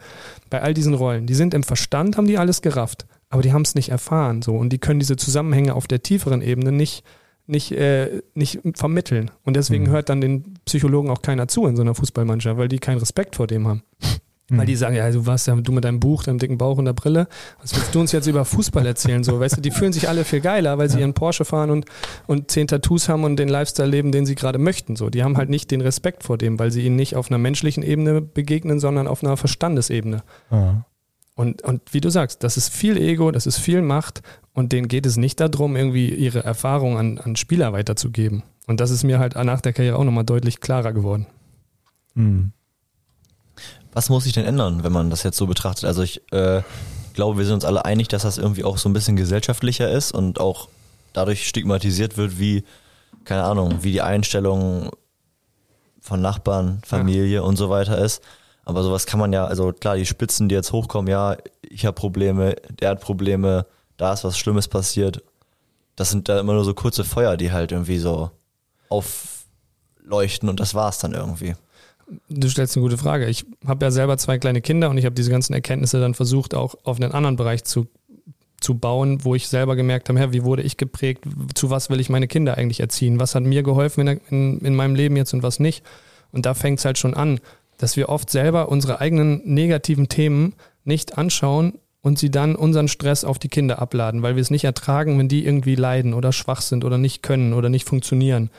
bei 0.50 0.62
all 0.62 0.74
diesen 0.74 0.94
Rollen. 0.94 1.28
Die 1.28 1.36
sind 1.36 1.54
im 1.54 1.64
Verstand, 1.64 2.18
haben 2.18 2.28
die 2.28 2.38
alles 2.38 2.62
gerafft, 2.62 3.06
aber 3.30 3.42
die 3.42 3.54
haben 3.54 3.64
es 3.64 3.76
nicht 3.76 3.90
erfahren 3.90 4.42
so 4.42 4.56
und 4.56 4.72
die 4.72 4.80
können 4.80 5.00
diese 5.00 5.16
Zusammenhänge 5.16 5.76
auf 5.76 5.88
der 5.88 6.02
tieferen 6.02 6.42
Ebene 6.42 6.72
nicht, 6.72 7.04
nicht, 7.46 7.72
äh, 7.72 8.22
nicht 8.34 8.60
vermitteln. 8.76 9.32
Und 9.44 9.56
deswegen 9.56 9.86
mhm. 9.86 9.90
hört 9.90 10.10
dann 10.10 10.22
den 10.22 10.56
Psychologen 10.66 11.10
auch 11.10 11.22
keiner 11.22 11.48
zu 11.48 11.66
in 11.68 11.76
so 11.76 11.82
einer 11.82 11.96
Fußballmannschaft, 11.96 12.58
weil 12.58 12.68
die 12.68 12.80
keinen 12.80 13.00
Respekt 13.00 13.36
vor 13.36 13.48
dem 13.48 13.68
haben. 13.68 13.84
Weil 14.50 14.66
die 14.66 14.74
mhm. 14.74 14.78
sagen, 14.78 14.96
ja, 14.96 15.12
du 15.12 15.26
warst 15.26 15.48
ja 15.48 15.56
du 15.56 15.72
mit 15.74 15.84
deinem 15.84 16.00
Buch, 16.00 16.24
deinem 16.24 16.40
dicken 16.40 16.58
Bauch 16.58 16.78
und 16.78 16.86
der 16.86 16.94
Brille. 16.94 17.28
Was 17.62 17.76
willst 17.76 17.94
du 17.94 18.00
uns 18.00 18.14
jetzt 18.14 18.28
über 18.28 18.46
Fußball 18.46 18.86
erzählen? 18.86 19.22
So, 19.26 19.38
weißt 19.42 19.58
du, 19.58 19.62
die 19.62 19.72
fühlen 19.72 19.92
sich 19.92 20.08
alle 20.08 20.24
viel 20.24 20.40
geiler, 20.40 20.78
weil 20.78 20.90
sie 20.90 21.02
ihren 21.02 21.14
Porsche 21.14 21.44
fahren 21.44 21.70
und, 21.70 21.86
und 22.28 22.50
zehn 22.50 22.66
Tattoos 22.66 23.10
haben 23.10 23.26
und 23.26 23.36
den 23.36 23.50
Lifestyle 23.50 23.90
leben, 23.90 24.14
den 24.14 24.26
sie 24.26 24.36
gerade 24.36 24.58
möchten. 24.58 24.96
So, 24.96 25.10
die 25.10 25.22
haben 25.22 25.36
halt 25.36 25.50
nicht 25.50 25.70
den 25.70 25.82
Respekt 25.82 26.24
vor 26.24 26.38
dem, 26.38 26.60
weil 26.60 26.72
sie 26.72 26.86
ihnen 26.86 26.96
nicht 26.96 27.18
auf 27.18 27.30
einer 27.30 27.38
menschlichen 27.38 27.84
Ebene 27.84 28.22
begegnen, 28.22 28.80
sondern 28.80 29.08
auf 29.08 29.22
einer 29.22 29.36
Verstandesebene. 29.36 30.24
Ja. 30.50 30.86
Und, 31.36 31.62
und 31.64 31.94
wie 31.94 32.02
du 32.02 32.10
sagst, 32.10 32.44
das 32.44 32.56
ist 32.56 32.74
viel 32.74 32.98
Ego, 32.98 33.32
das 33.32 33.48
ist 33.48 33.58
viel 33.58 33.82
Macht 33.82 34.22
und 34.54 34.72
denen 34.72 34.88
geht 34.88 35.06
es 35.06 35.18
nicht 35.18 35.42
darum, 35.42 35.76
irgendwie 35.76 36.08
ihre 36.08 36.44
Erfahrung 36.44 36.98
an, 36.98 37.18
an 37.18 37.36
Spieler 37.36 37.74
weiterzugeben. 37.74 38.44
Und 38.66 38.80
das 38.80 38.92
ist 38.92 39.04
mir 39.04 39.20
halt 39.20 39.36
nach 39.36 39.62
der 39.62 39.74
Karriere 39.74 39.98
auch 39.98 40.04
nochmal 40.06 40.24
deutlich 40.24 40.62
klarer 40.62 40.94
geworden. 40.94 41.28
Mhm. 42.16 42.54
Was 43.98 44.10
muss 44.10 44.26
sich 44.26 44.34
denn 44.34 44.46
ändern, 44.46 44.84
wenn 44.84 44.92
man 44.92 45.10
das 45.10 45.24
jetzt 45.24 45.38
so 45.38 45.48
betrachtet? 45.48 45.86
Also 45.86 46.04
ich 46.04 46.22
äh, 46.32 46.62
glaube, 47.16 47.40
wir 47.40 47.46
sind 47.46 47.56
uns 47.56 47.66
alle 47.66 47.84
einig, 47.84 48.08
dass 48.08 48.22
das 48.22 48.38
irgendwie 48.38 48.64
auch 48.64 48.78
so 48.78 48.88
ein 48.88 48.94
bisschen 48.94 49.16
gesellschaftlicher 49.16 49.90
ist 49.90 50.12
und 50.12 50.40
auch 50.40 50.70
dadurch 51.14 51.48
stigmatisiert 51.48 52.16
wird, 52.16 52.38
wie, 52.38 52.64
keine 53.26 53.42
Ahnung, 53.42 53.80
wie 53.82 53.92
die 53.92 54.04
Einstellung 54.04 54.92
von 56.00 56.22
Nachbarn, 56.22 56.80
Familie 56.86 57.38
ja. 57.38 57.42
und 57.42 57.56
so 57.56 57.72
weiter 57.72 57.98
ist. 57.98 58.22
Aber 58.66 58.84
sowas 58.84 59.08
kann 59.08 59.20
man 59.20 59.34
ja, 59.34 59.46
also 59.46 59.74
klar, 59.74 59.96
die 59.96 60.06
Spitzen, 60.06 60.48
die 60.48 60.54
jetzt 60.54 60.72
hochkommen, 60.72 61.10
ja, 61.10 61.36
ich 61.64 61.84
habe 61.88 61.96
Probleme, 61.96 62.56
der 62.70 62.92
hat 62.92 63.02
Probleme, 63.02 63.66
da 63.98 64.14
ist 64.14 64.24
was 64.24 64.38
Schlimmes 64.38 64.68
passiert. 64.68 65.24
Das 65.96 66.12
sind 66.12 66.30
da 66.30 66.40
immer 66.40 66.54
nur 66.54 66.66
so 66.66 66.76
kurze 66.76 67.04
Feuer, 67.04 67.36
die 67.36 67.52
halt 67.52 67.72
irgendwie 67.72 67.98
so 67.98 68.30
aufleuchten 68.90 70.50
und 70.50 70.60
das 70.60 70.76
war's 70.76 71.00
dann 71.00 71.16
irgendwie. 71.16 71.56
Du 72.30 72.50
stellst 72.50 72.76
eine 72.76 72.84
gute 72.84 72.98
Frage. 72.98 73.28
Ich 73.28 73.46
habe 73.66 73.86
ja 73.86 73.92
selber 73.92 74.18
zwei 74.18 74.38
kleine 74.38 74.62
Kinder 74.62 74.90
und 74.90 74.98
ich 74.98 75.06
habe 75.06 75.16
diese 75.16 75.32
ganzen 75.32 75.54
Erkenntnisse 75.54 76.00
dann 76.00 76.14
versucht, 76.14 76.56
auch 76.56 76.76
auf 76.84 77.02
einen 77.02 77.12
anderen 77.12 77.36
Bereich 77.36 77.64
zu, 77.66 77.88
zu 78.62 78.76
bauen, 78.76 79.24
wo 79.26 79.36
ich 79.36 79.48
selber 79.50 79.76
gemerkt 79.76 80.10
habe, 80.10 80.34
wie 80.34 80.44
wurde 80.44 80.64
ich 80.64 80.78
geprägt, 80.78 81.26
zu 81.54 81.70
was 81.70 81.90
will 81.90 82.00
ich 82.00 82.10
meine 82.10 82.28
Kinder 82.28 82.58
eigentlich 82.58 82.80
erziehen, 82.80 83.20
was 83.20 83.36
hat 83.36 83.44
mir 83.44 83.64
geholfen 83.64 84.08
in, 84.08 84.22
in, 84.30 84.60
in 84.60 84.76
meinem 84.76 84.96
Leben 84.96 85.18
jetzt 85.18 85.34
und 85.34 85.44
was 85.44 85.60
nicht. 85.60 85.84
Und 86.32 86.46
da 86.46 86.54
fängt 86.54 86.80
es 86.80 86.86
halt 86.86 86.98
schon 86.98 87.14
an, 87.14 87.40
dass 87.78 87.98
wir 87.98 88.10
oft 88.10 88.30
selber 88.30 88.70
unsere 88.70 89.02
eigenen 89.02 89.42
negativen 89.46 90.10
Themen 90.10 90.54
nicht 90.84 91.18
anschauen 91.18 91.80
und 92.02 92.18
sie 92.18 92.32
dann 92.32 92.56
unseren 92.56 92.88
Stress 92.88 93.24
auf 93.24 93.38
die 93.38 93.50
Kinder 93.50 93.80
abladen, 93.80 94.22
weil 94.22 94.36
wir 94.36 94.42
es 94.42 94.50
nicht 94.50 94.64
ertragen, 94.64 95.20
wenn 95.20 95.28
die 95.28 95.46
irgendwie 95.46 95.76
leiden 95.76 96.14
oder 96.14 96.32
schwach 96.32 96.62
sind 96.62 96.86
oder 96.86 96.98
nicht 96.98 97.22
können 97.22 97.54
oder 97.54 97.70
nicht 97.70 97.88
funktionieren. 97.88 98.50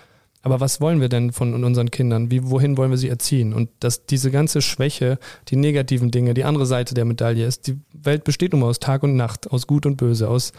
Aber 0.43 0.61
was 0.61 0.81
wollen 0.81 1.01
wir 1.01 1.09
denn 1.09 1.33
von 1.33 1.65
unseren 1.65 1.91
Kindern? 1.91 2.31
Wie, 2.31 2.49
wohin 2.49 2.77
wollen 2.77 2.91
wir 2.91 2.99
sie 2.99 3.09
erziehen? 3.09 3.53
Und 3.53 3.71
dass 3.81 4.07
diese 4.07 4.31
ganze 4.31 4.63
Schwäche, 4.63 5.19
die 5.49 5.57
negativen 5.57 6.11
Dinge, 6.11 6.35
die 6.35 6.45
andere 6.45 6.67
Seite 6.67 6.95
der 6.95 7.05
Medaille 7.05 7.45
ist, 7.45 7.67
die 7.67 7.79
Welt 7.93 8.25
besteht 8.25 8.53
nun 8.53 8.61
mal 8.61 8.69
aus 8.69 8.79
Tag 8.79 9.03
und 9.03 9.17
Nacht, 9.17 9.51
aus 9.51 9.67
Gut 9.67 9.85
und 9.85 9.97
Böse, 9.97 10.29
aus 10.29 10.53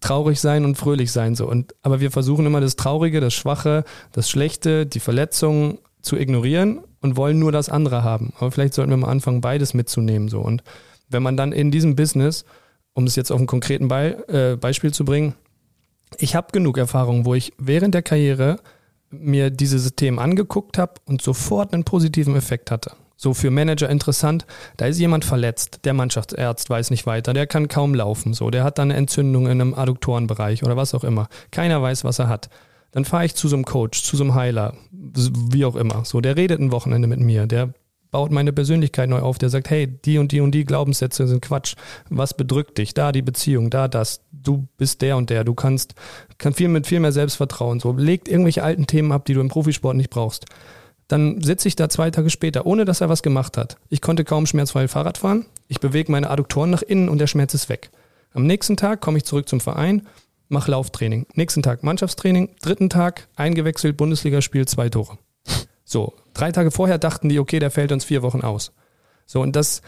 traurig 0.00 0.40
sein 0.40 0.64
und 0.64 0.76
fröhlich 0.76 1.12
sein 1.12 1.34
so. 1.34 1.48
Und 1.48 1.74
aber 1.82 2.00
wir 2.00 2.10
versuchen 2.10 2.44
immer 2.44 2.60
das 2.60 2.76
Traurige, 2.76 3.20
das 3.20 3.32
Schwache, 3.32 3.84
das 4.12 4.28
Schlechte, 4.28 4.84
die 4.84 5.00
Verletzungen 5.00 5.78
zu 6.02 6.16
ignorieren 6.16 6.80
und 7.00 7.16
wollen 7.16 7.38
nur 7.38 7.52
das 7.52 7.68
andere 7.68 8.02
haben. 8.04 8.32
Aber 8.38 8.50
vielleicht 8.50 8.74
sollten 8.74 8.90
wir 8.90 8.96
mal 8.96 9.08
anfangen, 9.08 9.40
beides 9.40 9.72
mitzunehmen 9.72 10.28
so. 10.28 10.40
Und 10.40 10.62
wenn 11.08 11.22
man 11.22 11.36
dann 11.36 11.52
in 11.52 11.70
diesem 11.70 11.96
Business, 11.96 12.44
um 12.92 13.04
es 13.04 13.16
jetzt 13.16 13.30
auf 13.30 13.38
einen 13.38 13.46
konkreten 13.46 13.88
Be 13.88 14.28
äh, 14.28 14.56
Beispiel 14.56 14.92
zu 14.92 15.04
bringen, 15.04 15.34
ich 16.18 16.34
habe 16.34 16.52
genug 16.52 16.76
Erfahrung, 16.76 17.24
wo 17.24 17.34
ich 17.34 17.52
während 17.58 17.94
der 17.94 18.02
Karriere 18.02 18.58
mir 19.12 19.50
diese 19.50 19.78
Systeme 19.78 20.20
angeguckt 20.20 20.78
habe 20.78 20.94
und 21.06 21.22
sofort 21.22 21.72
einen 21.72 21.84
positiven 21.84 22.36
Effekt 22.36 22.70
hatte. 22.70 22.92
So 23.16 23.34
für 23.34 23.50
Manager 23.50 23.88
interessant, 23.88 24.46
da 24.78 24.86
ist 24.86 24.98
jemand 24.98 25.24
verletzt, 25.24 25.80
der 25.84 25.94
Mannschaftsarzt 25.94 26.68
weiß 26.68 26.90
nicht 26.90 27.06
weiter, 27.06 27.32
der 27.32 27.46
kann 27.46 27.68
kaum 27.68 27.94
laufen, 27.94 28.34
so, 28.34 28.50
der 28.50 28.64
hat 28.64 28.78
dann 28.78 28.90
eine 28.90 28.98
Entzündung 28.98 29.46
in 29.46 29.60
einem 29.60 29.74
Adduktorenbereich 29.74 30.64
oder 30.64 30.76
was 30.76 30.92
auch 30.92 31.04
immer. 31.04 31.28
Keiner 31.52 31.80
weiß, 31.80 32.02
was 32.02 32.18
er 32.18 32.28
hat. 32.28 32.50
Dann 32.90 33.04
fahre 33.04 33.24
ich 33.24 33.36
zu 33.36 33.46
so 33.46 33.54
einem 33.54 33.64
Coach, 33.64 34.02
zu 34.02 34.16
so 34.16 34.24
einem 34.24 34.34
Heiler, 34.34 34.74
wie 34.90 35.64
auch 35.64 35.76
immer. 35.76 36.04
So, 36.04 36.20
der 36.20 36.36
redet 36.36 36.60
ein 36.60 36.72
Wochenende 36.72 37.06
mit 37.06 37.20
mir, 37.20 37.46
der 37.46 37.72
baut 38.12 38.30
meine 38.30 38.52
Persönlichkeit 38.52 39.08
neu 39.08 39.20
auf, 39.20 39.38
der 39.38 39.48
sagt, 39.48 39.70
hey, 39.70 39.86
die 39.86 40.18
und 40.18 40.30
die 40.30 40.40
und 40.40 40.52
die 40.52 40.64
Glaubenssätze 40.64 41.26
sind 41.26 41.42
Quatsch. 41.42 41.74
Was 42.10 42.34
bedrückt 42.34 42.78
dich? 42.78 42.94
Da 42.94 43.10
die 43.10 43.22
Beziehung, 43.22 43.70
da 43.70 43.88
das. 43.88 44.20
Du 44.30 44.68
bist 44.76 45.02
der 45.02 45.16
und 45.16 45.30
der. 45.30 45.44
Du 45.44 45.54
kannst, 45.54 45.94
kannst 46.42 46.58
viel 46.58 46.68
mit 46.68 46.86
viel 46.86 47.00
mehr 47.00 47.12
Selbstvertrauen. 47.12 47.80
So, 47.80 47.92
legt 47.92 48.28
irgendwelche 48.28 48.62
alten 48.62 48.86
Themen 48.86 49.12
ab, 49.12 49.24
die 49.24 49.34
du 49.34 49.40
im 49.40 49.48
Profisport 49.48 49.96
nicht 49.96 50.10
brauchst. 50.10 50.44
Dann 51.08 51.42
sitze 51.42 51.68
ich 51.68 51.76
da 51.76 51.88
zwei 51.88 52.10
Tage 52.10 52.30
später, 52.30 52.66
ohne 52.66 52.84
dass 52.84 53.00
er 53.00 53.08
was 53.08 53.22
gemacht 53.22 53.56
hat. 53.56 53.76
Ich 53.88 54.00
konnte 54.00 54.24
kaum 54.24 54.46
schmerzfrei 54.46 54.88
Fahrrad 54.88 55.18
fahren. 55.18 55.46
Ich 55.68 55.80
bewege 55.80 56.10
meine 56.10 56.30
Adduktoren 56.30 56.70
nach 56.70 56.82
innen 56.82 57.08
und 57.08 57.18
der 57.18 57.26
Schmerz 57.26 57.54
ist 57.54 57.68
weg. 57.68 57.90
Am 58.34 58.46
nächsten 58.46 58.76
Tag 58.76 59.00
komme 59.00 59.18
ich 59.18 59.24
zurück 59.24 59.48
zum 59.48 59.60
Verein, 59.60 60.06
mache 60.48 60.70
Lauftraining. 60.70 61.26
Nächsten 61.34 61.62
Tag 61.62 61.82
Mannschaftstraining. 61.82 62.50
Dritten 62.62 62.88
Tag 62.88 63.28
eingewechselt, 63.36 63.96
Bundesligaspiel, 63.96 64.66
zwei 64.66 64.88
Tore. 64.88 65.18
So, 65.84 66.14
drei 66.32 66.50
Tage 66.52 66.70
vorher 66.70 66.98
dachten 66.98 67.28
die, 67.28 67.38
okay, 67.38 67.58
der 67.58 67.70
fällt 67.70 67.92
uns 67.92 68.04
vier 68.04 68.22
Wochen 68.22 68.40
aus. 68.40 68.72
So, 69.26 69.42
und 69.42 69.54
das, 69.54 69.82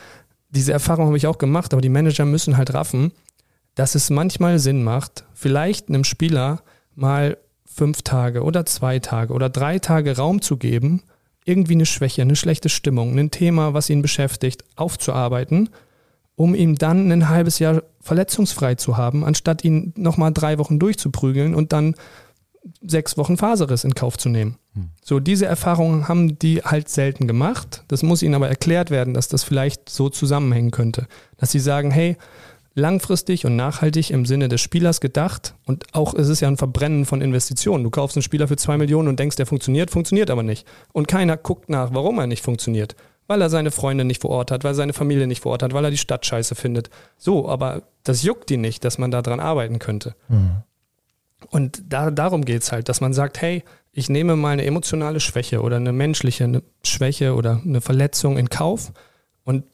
diese 0.51 0.73
Erfahrung 0.73 1.07
habe 1.07 1.17
ich 1.17 1.27
auch 1.27 1.39
gemacht, 1.39 1.73
aber 1.73 1.81
die 1.81 1.89
Manager 1.89 2.27
müssen 2.27 2.57
halt 2.57 2.75
raffen, 2.75 3.13
dass 3.75 3.95
es 3.95 4.11
manchmal 4.11 4.59
Sinn 4.59 4.85
macht, 4.85 5.25
vielleicht 5.35 5.89
einem 5.89 6.05
Spieler 6.05 6.63
mal 6.95 7.37
fünf 7.65 8.03
Tage 8.03 8.43
oder 8.43 8.67
zwei 8.67 9.01
Tage 9.01 9.33
oder 9.33 9.51
drei 9.51 9.79
Tage 9.79 10.17
Raum 10.17 10.41
zu 10.41 10.57
geben, 10.57 11.03
irgendwie 11.45 11.75
eine 11.75 11.87
Schwäche, 11.87 12.23
eine 12.23 12.37
schlechte 12.37 12.69
Stimmung, 12.69 13.19
ein 13.19 13.31
Thema, 13.31 13.75
was 13.75 13.91
ihn 13.91 14.03
beschäftigt, 14.03 14.65
aufzuarbeiten, 14.77 15.71
um 16.37 16.55
ihn 16.55 16.77
dann 16.77 17.11
ein 17.11 17.29
halbes 17.29 17.59
Jahr 17.59 17.83
verletzungsfrei 18.01 18.77
zu 18.77 18.97
haben, 18.97 19.25
anstatt 19.25 19.65
ihn 19.65 19.93
nochmal 19.97 20.33
drei 20.33 20.59
Wochen 20.59 20.79
durchzuprügeln 20.79 21.55
und 21.55 21.73
dann 21.73 21.95
sechs 22.81 23.17
Wochen 23.19 23.37
Faserriss 23.37 23.85
in 23.85 23.95
Kauf 23.95 24.17
zu 24.17 24.29
nehmen. 24.29 24.57
Hm. 24.75 24.91
So, 25.03 25.21
diese 25.21 25.47
Erfahrungen 25.47 26.09
haben 26.09 26.39
die 26.39 26.63
halt 26.63 26.89
selten 26.89 27.27
gemacht. 27.27 27.85
Das 27.89 28.03
muss 28.03 28.23
ihnen 28.23 28.35
aber 28.35 28.49
erklärt 28.49 28.91
werden, 28.91 29.15
dass 29.15 29.29
das 29.29 29.45
vielleicht 29.45 29.89
so 29.89 30.09
zusammenhängen 30.09 30.71
könnte. 30.71 31.07
Dass 31.37 31.53
sie 31.53 31.61
sagen, 31.61 31.91
hey, 31.91 32.17
langfristig 32.75 33.47
und 33.47 33.57
nachhaltig 33.57 34.11
im 34.11 34.27
Sinne 34.27 34.49
des 34.49 34.61
Spielers 34.61 35.01
gedacht 35.01 35.55
und 35.65 35.87
auch 35.93 36.15
es 36.15 36.29
ist 36.29 36.41
ja 36.41 36.49
ein 36.49 36.57
Verbrennen 36.57 37.07
von 37.07 37.21
Investitionen. 37.21 37.85
Du 37.85 37.91
kaufst 37.91 38.17
einen 38.17 38.23
Spieler 38.23 38.49
für 38.49 38.57
zwei 38.57 38.77
Millionen 38.77 39.09
und 39.09 39.19
denkst, 39.19 39.37
der 39.37 39.47
funktioniert, 39.47 39.91
funktioniert 39.91 40.31
aber 40.31 40.43
nicht. 40.43 40.67
Und 40.93 41.07
keiner 41.07 41.37
guckt 41.37 41.69
nach, 41.69 41.95
warum 41.95 42.19
er 42.19 42.27
nicht 42.27 42.45
funktioniert. 42.45 42.97
Weil 43.27 43.41
er 43.41 43.49
seine 43.49 43.71
Freunde 43.71 44.05
nicht 44.05 44.21
vor 44.21 44.31
Ort 44.31 44.51
hat, 44.51 44.65
weil 44.65 44.75
seine 44.75 44.93
Familie 44.93 45.27
nicht 45.27 45.43
vor 45.43 45.53
Ort 45.53 45.63
hat, 45.63 45.73
weil 45.73 45.85
er 45.85 45.91
die 45.91 45.99
Stadt 45.99 46.27
scheiße 46.27 46.55
findet. 46.55 46.91
So, 47.17 47.49
aber 47.49 47.83
das 48.03 48.23
juckt 48.23 48.51
die 48.51 48.59
nicht, 48.59 48.85
dass 48.85 48.99
man 48.99 49.11
daran 49.11 49.41
arbeiten 49.41 49.79
könnte. 49.79 50.15
Mhm. 50.29 50.57
Und 51.51 51.83
da, 51.89 52.11
darum 52.11 52.45
geht 52.45 52.63
es 52.63 52.73
halt, 52.73 52.89
dass 52.89 53.01
man 53.01 53.15
sagt, 53.15 53.41
hey, 53.41 53.63
ich 53.93 54.09
nehme 54.09 54.37
mal 54.37 54.51
eine 54.51 54.65
emotionale 54.65 55.21
Schwäche 55.21 55.63
oder 55.63 55.77
eine 55.77 55.93
menschliche 55.93 56.45
eine 56.45 56.63
Schwäche 56.83 57.35
oder 57.35 57.61
eine 57.65 57.81
Verletzung 57.81 58.37
in 58.37 58.51
Kauf 58.51 58.93
und 59.45 59.65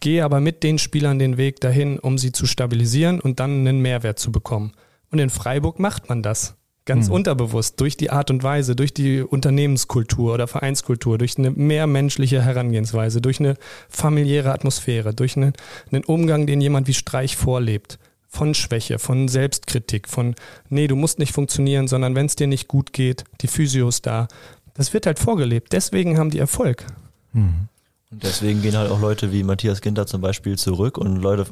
gehe 0.00 0.24
aber 0.24 0.40
mit 0.40 0.62
den 0.62 0.78
Spielern 0.78 1.18
den 1.18 1.36
Weg 1.36 1.60
dahin, 1.60 1.98
um 1.98 2.18
sie 2.18 2.32
zu 2.32 2.46
stabilisieren 2.46 3.20
und 3.20 3.40
dann 3.40 3.60
einen 3.60 3.80
Mehrwert 3.80 4.18
zu 4.18 4.32
bekommen. 4.32 4.72
Und 5.10 5.18
in 5.18 5.30
Freiburg 5.30 5.78
macht 5.78 6.08
man 6.08 6.22
das. 6.22 6.56
Ganz 6.84 7.08
mhm. 7.08 7.14
unterbewusst, 7.14 7.80
durch 7.80 7.96
die 7.96 8.10
Art 8.10 8.30
und 8.30 8.44
Weise, 8.44 8.76
durch 8.76 8.94
die 8.94 9.20
Unternehmenskultur 9.20 10.32
oder 10.32 10.46
Vereinskultur, 10.46 11.18
durch 11.18 11.36
eine 11.36 11.50
mehr 11.50 11.88
menschliche 11.88 12.40
Herangehensweise, 12.40 13.20
durch 13.20 13.40
eine 13.40 13.56
familiäre 13.88 14.52
Atmosphäre, 14.52 15.12
durch 15.12 15.36
einen, 15.36 15.54
einen 15.90 16.04
Umgang, 16.04 16.46
den 16.46 16.60
jemand 16.60 16.86
wie 16.86 16.94
Streich 16.94 17.36
vorlebt 17.36 17.98
von 18.28 18.54
Schwäche, 18.54 18.98
von 18.98 19.28
Selbstkritik, 19.28 20.08
von, 20.08 20.34
nee, 20.68 20.86
du 20.86 20.94
musst 20.94 21.18
nicht 21.18 21.32
funktionieren, 21.32 21.88
sondern 21.88 22.14
wenn 22.14 22.26
es 22.26 22.36
dir 22.36 22.46
nicht 22.46 22.68
gut 22.68 22.92
geht, 22.92 23.24
die 23.40 23.48
Physio 23.48 23.88
ist 23.88 24.06
da. 24.06 24.28
Das 24.74 24.92
wird 24.92 25.06
halt 25.06 25.18
vorgelebt. 25.18 25.72
Deswegen 25.72 26.18
haben 26.18 26.30
die 26.30 26.38
Erfolg. 26.38 26.86
Mhm. 27.32 27.68
Und 28.10 28.22
deswegen 28.22 28.62
gehen 28.62 28.76
halt 28.76 28.90
auch 28.90 29.00
Leute 29.00 29.32
wie 29.32 29.42
Matthias 29.42 29.80
Ginter 29.80 30.06
zum 30.06 30.20
Beispiel 30.20 30.56
zurück 30.56 30.96
und 30.98 31.16
Leute 31.16 31.46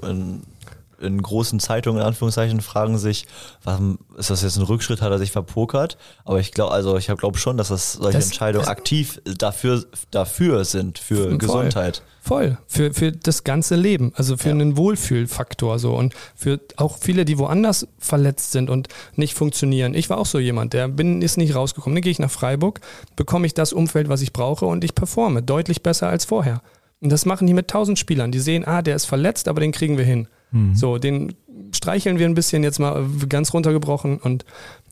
in 1.04 1.20
großen 1.20 1.60
Zeitungen 1.60 2.00
in 2.00 2.06
Anführungszeichen 2.06 2.60
fragen 2.60 2.98
sich, 2.98 3.26
warum 3.62 3.98
ist 4.16 4.30
das 4.30 4.42
jetzt 4.42 4.56
ein 4.56 4.64
Rückschritt, 4.64 5.02
hat 5.02 5.10
er 5.10 5.18
sich 5.18 5.30
verpokert? 5.30 5.96
Aber 6.24 6.40
ich 6.40 6.52
glaube, 6.52 6.72
also 6.72 6.96
ich 6.96 7.06
glaube 7.06 7.38
schon, 7.38 7.56
dass 7.56 7.68
das 7.68 7.94
solche 7.94 8.18
das, 8.18 8.26
Entscheidungen 8.26 8.64
das, 8.64 8.70
aktiv 8.70 9.20
dafür, 9.24 9.84
dafür 10.10 10.64
sind, 10.64 10.98
für 10.98 11.28
voll, 11.28 11.38
Gesundheit. 11.38 12.02
Voll, 12.20 12.56
für, 12.66 12.94
für 12.94 13.12
das 13.12 13.44
ganze 13.44 13.76
Leben, 13.76 14.12
also 14.16 14.36
für 14.38 14.48
ja. 14.48 14.54
einen 14.54 14.76
Wohlfühlfaktor 14.78 15.78
so 15.78 15.94
und 15.94 16.14
für 16.34 16.58
auch 16.76 16.96
viele, 16.98 17.26
die 17.26 17.38
woanders 17.38 17.86
verletzt 17.98 18.52
sind 18.52 18.70
und 18.70 18.88
nicht 19.14 19.34
funktionieren. 19.34 19.94
Ich 19.94 20.08
war 20.08 20.18
auch 20.18 20.26
so 20.26 20.38
jemand, 20.38 20.72
der 20.72 20.88
bin, 20.88 21.20
ist 21.20 21.36
nicht 21.36 21.54
rausgekommen. 21.54 21.96
Dann 21.96 22.02
gehe 22.02 22.12
ich 22.12 22.18
nach 22.18 22.30
Freiburg, 22.30 22.80
bekomme 23.14 23.46
ich 23.46 23.52
das 23.52 23.72
Umfeld, 23.74 24.08
was 24.08 24.22
ich 24.22 24.32
brauche 24.32 24.64
und 24.64 24.84
ich 24.84 24.94
performe 24.94 25.42
deutlich 25.42 25.82
besser 25.82 26.08
als 26.08 26.24
vorher. 26.24 26.62
Und 27.04 27.10
das 27.10 27.26
machen 27.26 27.46
die 27.46 27.52
mit 27.52 27.68
tausend 27.68 27.98
Spielern. 27.98 28.32
Die 28.32 28.40
sehen, 28.40 28.66
ah, 28.66 28.80
der 28.80 28.96
ist 28.96 29.04
verletzt, 29.04 29.46
aber 29.46 29.60
den 29.60 29.72
kriegen 29.72 29.98
wir 29.98 30.06
hin. 30.06 30.26
Mhm. 30.54 30.74
So, 30.74 30.98
den 30.98 31.34
streicheln 31.72 32.18
wir 32.18 32.26
ein 32.26 32.34
bisschen 32.34 32.62
jetzt 32.62 32.78
mal 32.78 33.04
ganz 33.28 33.52
runtergebrochen 33.52 34.18
und, 34.18 34.44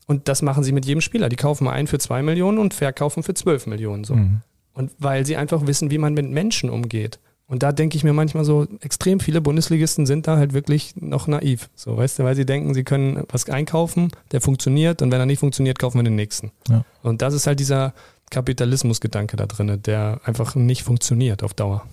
und 0.07 0.29
das 0.29 0.43
machen 0.43 0.65
sie 0.65 0.73
mit 0.73 0.85
jedem 0.85 1.01
Spieler. 1.01 1.29
Die 1.29 1.37
kaufen 1.37 1.65
mal 1.65 1.73
ein 1.73 1.87
für 1.87 1.99
zwei 1.99 2.23
Millionen 2.23 2.59
und 2.59 2.75
verkaufen 2.75 3.23
für 3.23 3.35
zwölf 3.35 3.67
Millionen. 3.67 4.05
So. 4.05 4.17
Mhm. 4.17 4.41
Und 4.75 4.91
weil 4.99 5.25
sie 5.25 5.37
einfach 5.37 5.67
wissen, 5.67 5.91
wie 5.91 5.99
man 5.99 6.15
mit 6.15 6.29
Menschen 6.31 6.71
umgeht. 6.71 7.19
Und 7.47 7.63
da 7.63 7.71
denke 7.71 7.97
ich 7.97 8.05
mir 8.05 8.15
manchmal 8.15 8.45
so, 8.45 8.67
extrem 8.81 9.21
viele 9.21 9.43
Bundesligisten 9.43 10.07
sind 10.07 10.27
da 10.27 10.39
halt 10.39 10.55
wirklich 10.55 10.95
noch 10.97 11.27
naiv. 11.27 11.69
So, 11.75 11.97
weißt 11.97 12.19
du, 12.19 12.25
weil 12.25 12.35
sie 12.35 12.47
denken, 12.47 12.73
sie 12.73 12.83
können 12.83 13.25
was 13.29 13.49
einkaufen, 13.51 14.11
der 14.31 14.41
funktioniert 14.41 15.03
und 15.03 15.11
wenn 15.11 15.21
er 15.21 15.27
nicht 15.27 15.41
funktioniert, 15.41 15.79
kaufen 15.79 15.99
wir 15.99 16.05
den 16.05 16.15
nächsten. 16.15 16.51
Ja. 16.71 16.85
Und 17.03 17.21
das 17.21 17.35
ist 17.35 17.47
halt 17.47 17.61
dieser 17.61 17.93
Kapitalismusgedanke 18.31 19.37
da 19.37 19.45
drin, 19.45 19.83
der 19.85 20.23
einfach 20.25 20.55
nicht 20.55 20.83
funktioniert 20.83 21.43
auf 21.43 21.53
Dauer. 21.53 21.85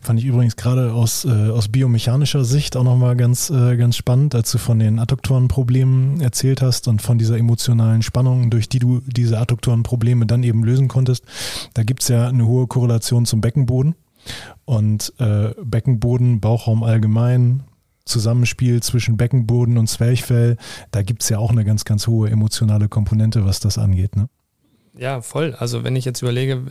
Fand 0.00 0.18
ich 0.18 0.26
übrigens 0.26 0.56
gerade 0.56 0.92
aus, 0.92 1.24
äh, 1.24 1.50
aus 1.50 1.68
biomechanischer 1.68 2.44
Sicht 2.44 2.76
auch 2.76 2.84
nochmal 2.84 3.16
ganz, 3.16 3.50
äh, 3.50 3.76
ganz 3.76 3.96
spannend, 3.96 4.34
als 4.34 4.50
du 4.52 4.58
von 4.58 4.78
den 4.78 4.98
Adduktorenproblemen 4.98 6.20
erzählt 6.20 6.62
hast 6.62 6.88
und 6.88 7.02
von 7.02 7.18
dieser 7.18 7.38
emotionalen 7.38 8.02
Spannung, 8.02 8.50
durch 8.50 8.68
die 8.68 8.78
du 8.78 9.00
diese 9.06 9.38
Adduktorenprobleme 9.38 10.26
dann 10.26 10.42
eben 10.42 10.64
lösen 10.64 10.88
konntest. 10.88 11.24
Da 11.74 11.82
gibt's 11.82 12.08
ja 12.08 12.28
eine 12.28 12.46
hohe 12.46 12.66
Korrelation 12.66 13.26
zum 13.26 13.40
Beckenboden. 13.40 13.94
Und 14.64 15.12
äh, 15.18 15.50
Beckenboden, 15.62 16.40
Bauchraum 16.40 16.84
allgemein, 16.84 17.64
Zusammenspiel 18.04 18.82
zwischen 18.82 19.16
Beckenboden 19.16 19.78
und 19.78 19.88
Zwerchfell, 19.88 20.56
da 20.90 21.02
gibt's 21.02 21.28
ja 21.28 21.38
auch 21.38 21.50
eine 21.50 21.64
ganz, 21.64 21.84
ganz 21.84 22.06
hohe 22.06 22.30
emotionale 22.30 22.88
Komponente, 22.88 23.44
was 23.44 23.60
das 23.60 23.78
angeht. 23.78 24.16
Ne? 24.16 24.28
Ja, 24.96 25.20
voll. 25.20 25.54
Also 25.58 25.84
wenn 25.84 25.96
ich 25.96 26.04
jetzt 26.04 26.22
überlege, 26.22 26.66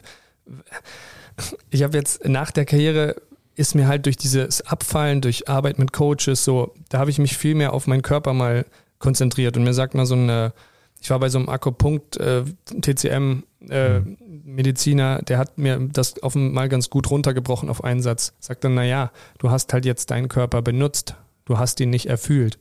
ich 1.69 1.83
habe 1.83 1.97
jetzt 1.97 2.27
nach 2.27 2.51
der 2.51 2.65
Karriere 2.65 3.15
ist 3.55 3.75
mir 3.75 3.87
halt 3.87 4.05
durch 4.05 4.17
dieses 4.17 4.61
Abfallen, 4.61 5.21
durch 5.21 5.49
Arbeit 5.49 5.77
mit 5.77 5.93
Coaches 5.93 6.43
so, 6.43 6.73
da 6.89 6.99
habe 6.99 7.09
ich 7.09 7.19
mich 7.19 7.37
viel 7.37 7.55
mehr 7.55 7.73
auf 7.73 7.87
meinen 7.87 8.01
Körper 8.01 8.33
mal 8.33 8.65
konzentriert 8.99 9.57
und 9.57 9.63
mir 9.63 9.73
sagt 9.73 9.93
mal 9.93 10.05
so 10.05 10.15
eine, 10.15 10.53
ich 11.01 11.09
war 11.09 11.19
bei 11.19 11.29
so 11.29 11.39
einem 11.39 11.49
Akupunkt 11.49 12.17
äh, 12.17 12.43
TCM 12.79 13.43
äh, 13.69 13.99
mhm. 13.99 14.17
Mediziner, 14.45 15.21
der 15.23 15.37
hat 15.37 15.57
mir 15.57 15.79
das 15.91 16.21
auf 16.21 16.35
mal 16.35 16.69
ganz 16.69 16.89
gut 16.89 17.09
runtergebrochen 17.09 17.69
auf 17.69 17.83
einen 17.83 18.01
Satz. 18.01 18.33
Sagt 18.39 18.63
dann, 18.63 18.75
naja, 18.75 19.11
du 19.39 19.49
hast 19.49 19.73
halt 19.73 19.85
jetzt 19.85 20.11
deinen 20.11 20.27
Körper 20.27 20.61
benutzt, 20.61 21.15
du 21.45 21.57
hast 21.57 21.79
ihn 21.79 21.89
nicht 21.89 22.05
erfühlt. 22.05 22.57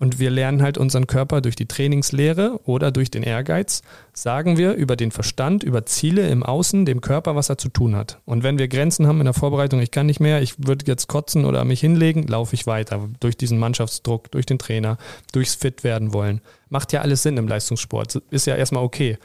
Und 0.00 0.20
wir 0.20 0.30
lernen 0.30 0.62
halt 0.62 0.78
unseren 0.78 1.08
Körper 1.08 1.40
durch 1.40 1.56
die 1.56 1.66
Trainingslehre 1.66 2.60
oder 2.64 2.92
durch 2.92 3.10
den 3.10 3.24
Ehrgeiz, 3.24 3.82
sagen 4.12 4.56
wir 4.56 4.74
über 4.74 4.94
den 4.94 5.10
Verstand, 5.10 5.64
über 5.64 5.86
Ziele 5.86 6.28
im 6.28 6.44
Außen, 6.44 6.86
dem 6.86 7.00
Körper, 7.00 7.34
was 7.34 7.48
er 7.48 7.58
zu 7.58 7.68
tun 7.68 7.96
hat. 7.96 8.20
Und 8.24 8.44
wenn 8.44 8.58
wir 8.58 8.68
Grenzen 8.68 9.08
haben 9.08 9.18
in 9.18 9.24
der 9.24 9.34
Vorbereitung, 9.34 9.80
ich 9.80 9.90
kann 9.90 10.06
nicht 10.06 10.20
mehr, 10.20 10.40
ich 10.40 10.54
würde 10.64 10.84
jetzt 10.86 11.08
kotzen 11.08 11.44
oder 11.44 11.64
mich 11.64 11.80
hinlegen, 11.80 12.28
laufe 12.28 12.54
ich 12.54 12.66
weiter. 12.66 13.08
Durch 13.18 13.36
diesen 13.36 13.58
Mannschaftsdruck, 13.58 14.30
durch 14.30 14.46
den 14.46 14.60
Trainer, 14.60 14.98
durchs 15.32 15.56
Fit 15.56 15.82
werden 15.82 16.12
wollen. 16.12 16.42
Macht 16.68 16.92
ja 16.92 17.00
alles 17.00 17.24
Sinn 17.24 17.36
im 17.36 17.48
Leistungssport. 17.48 18.22
Ist 18.30 18.46
ja 18.46 18.54
erstmal 18.54 18.84
okay. 18.84 19.18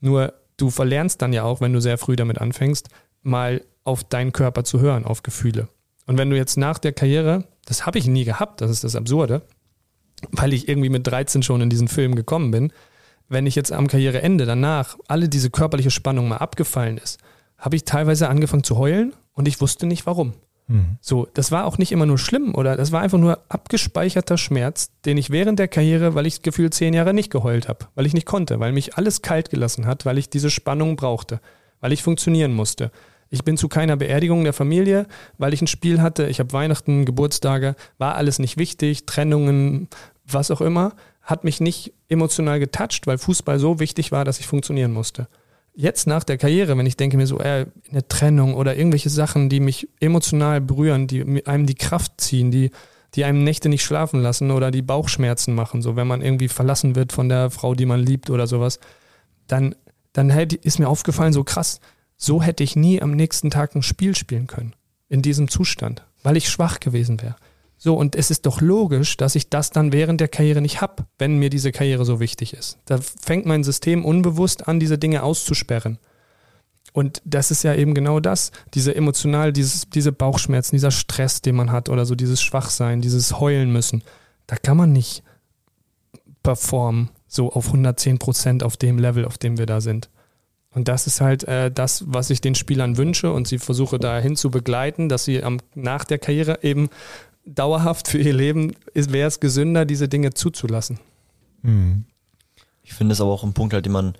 Nur 0.00 0.32
du 0.56 0.70
verlernst 0.70 1.20
dann 1.20 1.34
ja 1.34 1.42
auch, 1.42 1.60
wenn 1.60 1.74
du 1.74 1.80
sehr 1.80 1.98
früh 1.98 2.16
damit 2.16 2.40
anfängst, 2.40 2.88
mal 3.22 3.62
auf 3.84 4.04
deinen 4.04 4.32
Körper 4.32 4.64
zu 4.64 4.80
hören, 4.80 5.04
auf 5.04 5.22
Gefühle. 5.22 5.68
Und 6.06 6.16
wenn 6.16 6.30
du 6.30 6.36
jetzt 6.36 6.56
nach 6.56 6.78
der 6.78 6.92
Karriere, 6.92 7.44
das 7.66 7.84
habe 7.84 7.98
ich 7.98 8.06
nie 8.06 8.24
gehabt, 8.24 8.60
das 8.60 8.70
ist 8.70 8.84
das 8.84 8.96
Absurde, 8.96 9.42
weil 10.32 10.52
ich 10.52 10.68
irgendwie 10.68 10.88
mit 10.88 11.06
13 11.06 11.42
schon 11.42 11.60
in 11.60 11.70
diesen 11.70 11.88
Film 11.88 12.14
gekommen 12.14 12.50
bin, 12.50 12.72
wenn 13.28 13.46
ich 13.46 13.54
jetzt 13.54 13.72
am 13.72 13.86
Karriereende 13.86 14.46
danach 14.46 14.96
alle 15.08 15.28
diese 15.28 15.50
körperliche 15.50 15.90
Spannung 15.90 16.28
mal 16.28 16.38
abgefallen 16.38 16.98
ist, 16.98 17.18
habe 17.58 17.76
ich 17.76 17.84
teilweise 17.84 18.28
angefangen 18.28 18.64
zu 18.64 18.76
heulen 18.76 19.14
und 19.32 19.48
ich 19.48 19.60
wusste 19.60 19.86
nicht 19.86 20.06
warum. 20.06 20.34
Mhm. 20.66 20.98
So, 21.00 21.26
das 21.34 21.50
war 21.52 21.66
auch 21.66 21.78
nicht 21.78 21.92
immer 21.92 22.06
nur 22.06 22.18
schlimm 22.18 22.54
oder 22.54 22.76
das 22.76 22.92
war 22.92 23.02
einfach 23.02 23.18
nur 23.18 23.40
abgespeicherter 23.48 24.38
Schmerz, 24.38 24.90
den 25.04 25.18
ich 25.18 25.30
während 25.30 25.58
der 25.58 25.68
Karriere, 25.68 26.14
weil 26.14 26.26
ich 26.26 26.42
gefühlt 26.42 26.74
zehn 26.74 26.94
Jahre 26.94 27.14
nicht 27.14 27.30
geheult 27.30 27.68
habe, 27.68 27.86
weil 27.94 28.06
ich 28.06 28.14
nicht 28.14 28.26
konnte, 28.26 28.60
weil 28.60 28.72
mich 28.72 28.96
alles 28.96 29.22
kalt 29.22 29.50
gelassen 29.50 29.86
hat, 29.86 30.06
weil 30.06 30.18
ich 30.18 30.30
diese 30.30 30.50
Spannung 30.50 30.96
brauchte, 30.96 31.40
weil 31.80 31.92
ich 31.92 32.02
funktionieren 32.02 32.52
musste. 32.52 32.90
Ich 33.30 33.44
bin 33.44 33.56
zu 33.56 33.68
keiner 33.68 33.96
Beerdigung 33.96 34.44
der 34.44 34.52
Familie, 34.52 35.06
weil 35.38 35.52
ich 35.54 35.62
ein 35.62 35.66
Spiel 35.66 36.00
hatte. 36.00 36.26
Ich 36.26 36.40
habe 36.40 36.52
Weihnachten, 36.52 37.04
Geburtstage, 37.04 37.74
war 37.98 38.14
alles 38.14 38.38
nicht 38.38 38.56
wichtig, 38.56 39.06
Trennungen, 39.06 39.88
was 40.26 40.50
auch 40.50 40.60
immer, 40.60 40.94
hat 41.22 41.44
mich 41.44 41.60
nicht 41.60 41.92
emotional 42.08 42.60
getoucht, 42.60 43.06
weil 43.06 43.18
Fußball 43.18 43.58
so 43.58 43.80
wichtig 43.80 44.12
war, 44.12 44.24
dass 44.24 44.40
ich 44.40 44.46
funktionieren 44.46 44.92
musste. 44.92 45.28
Jetzt 45.74 46.06
nach 46.06 46.22
der 46.22 46.38
Karriere, 46.38 46.78
wenn 46.78 46.86
ich 46.86 46.96
denke 46.96 47.16
mir 47.16 47.26
so, 47.26 47.40
äh, 47.40 47.66
eine 47.90 48.06
Trennung 48.06 48.54
oder 48.54 48.76
irgendwelche 48.76 49.10
Sachen, 49.10 49.48
die 49.48 49.58
mich 49.58 49.88
emotional 49.98 50.60
berühren, 50.60 51.08
die 51.08 51.44
einem 51.46 51.66
die 51.66 51.74
Kraft 51.74 52.20
ziehen, 52.20 52.52
die, 52.52 52.70
die 53.14 53.24
einem 53.24 53.42
Nächte 53.42 53.68
nicht 53.68 53.82
schlafen 53.82 54.20
lassen 54.20 54.50
oder 54.50 54.70
die 54.70 54.82
Bauchschmerzen 54.82 55.54
machen, 55.54 55.82
so 55.82 55.96
wenn 55.96 56.06
man 56.06 56.22
irgendwie 56.22 56.48
verlassen 56.48 56.94
wird 56.94 57.12
von 57.12 57.28
der 57.28 57.50
Frau, 57.50 57.74
die 57.74 57.86
man 57.86 58.00
liebt 58.00 58.30
oder 58.30 58.46
sowas, 58.46 58.78
dann, 59.48 59.74
dann 60.12 60.30
ist 60.30 60.78
mir 60.78 60.88
aufgefallen, 60.88 61.32
so 61.32 61.42
krass, 61.42 61.80
so 62.16 62.42
hätte 62.42 62.64
ich 62.64 62.76
nie 62.76 63.02
am 63.02 63.12
nächsten 63.12 63.50
Tag 63.50 63.74
ein 63.74 63.82
Spiel 63.82 64.16
spielen 64.16 64.46
können. 64.46 64.74
In 65.08 65.22
diesem 65.22 65.48
Zustand, 65.48 66.04
weil 66.22 66.36
ich 66.36 66.48
schwach 66.48 66.80
gewesen 66.80 67.20
wäre. 67.22 67.36
So, 67.76 67.94
und 67.94 68.16
es 68.16 68.30
ist 68.30 68.46
doch 68.46 68.60
logisch, 68.60 69.16
dass 69.16 69.34
ich 69.34 69.50
das 69.50 69.70
dann 69.70 69.92
während 69.92 70.20
der 70.20 70.28
Karriere 70.28 70.62
nicht 70.62 70.80
habe, 70.80 71.04
wenn 71.18 71.38
mir 71.38 71.50
diese 71.50 71.72
Karriere 71.72 72.04
so 72.04 72.20
wichtig 72.20 72.54
ist. 72.54 72.78
Da 72.86 72.98
fängt 72.98 73.46
mein 73.46 73.64
System 73.64 74.04
unbewusst 74.04 74.68
an, 74.68 74.80
diese 74.80 74.96
Dinge 74.96 75.22
auszusperren. 75.22 75.98
Und 76.92 77.20
das 77.24 77.50
ist 77.50 77.64
ja 77.64 77.74
eben 77.74 77.92
genau 77.92 78.20
das, 78.20 78.52
diese 78.72 78.94
emotional, 78.94 79.52
dieses, 79.52 79.90
diese 79.90 80.12
Bauchschmerzen, 80.12 80.76
dieser 80.76 80.92
Stress, 80.92 81.42
den 81.42 81.56
man 81.56 81.72
hat 81.72 81.88
oder 81.88 82.06
so 82.06 82.14
dieses 82.14 82.40
Schwachsein, 82.40 83.00
dieses 83.00 83.40
Heulen 83.40 83.72
müssen. 83.72 84.02
Da 84.46 84.56
kann 84.56 84.76
man 84.76 84.92
nicht 84.92 85.22
performen, 86.42 87.10
so 87.26 87.52
auf 87.52 87.66
110 87.66 88.18
Prozent 88.18 88.62
auf 88.62 88.76
dem 88.76 88.98
Level, 88.98 89.24
auf 89.24 89.38
dem 89.38 89.58
wir 89.58 89.66
da 89.66 89.80
sind. 89.80 90.08
Und 90.74 90.88
das 90.88 91.06
ist 91.06 91.20
halt 91.20 91.44
äh, 91.44 91.70
das, 91.70 92.04
was 92.06 92.30
ich 92.30 92.40
den 92.40 92.54
Spielern 92.54 92.96
wünsche 92.96 93.32
und 93.32 93.46
sie 93.46 93.58
versuche 93.58 93.98
dahin 93.98 94.36
zu 94.36 94.50
begleiten, 94.50 95.08
dass 95.08 95.24
sie 95.24 95.42
am, 95.42 95.58
nach 95.74 96.04
der 96.04 96.18
Karriere 96.18 96.62
eben 96.62 96.90
dauerhaft 97.46 98.08
für 98.08 98.18
ihr 98.18 98.32
Leben 98.32 98.74
wäre 98.94 99.28
es 99.28 99.38
gesünder, 99.38 99.84
diese 99.84 100.08
Dinge 100.08 100.34
zuzulassen. 100.34 100.98
Mhm. 101.62 102.04
Ich 102.82 102.94
finde 102.94 103.12
es 103.12 103.20
aber 103.20 103.30
auch 103.30 103.44
ein 103.44 103.54
Punkt 103.54 103.72
halt, 103.72 103.86
den 103.86 103.92
man, 103.92 104.14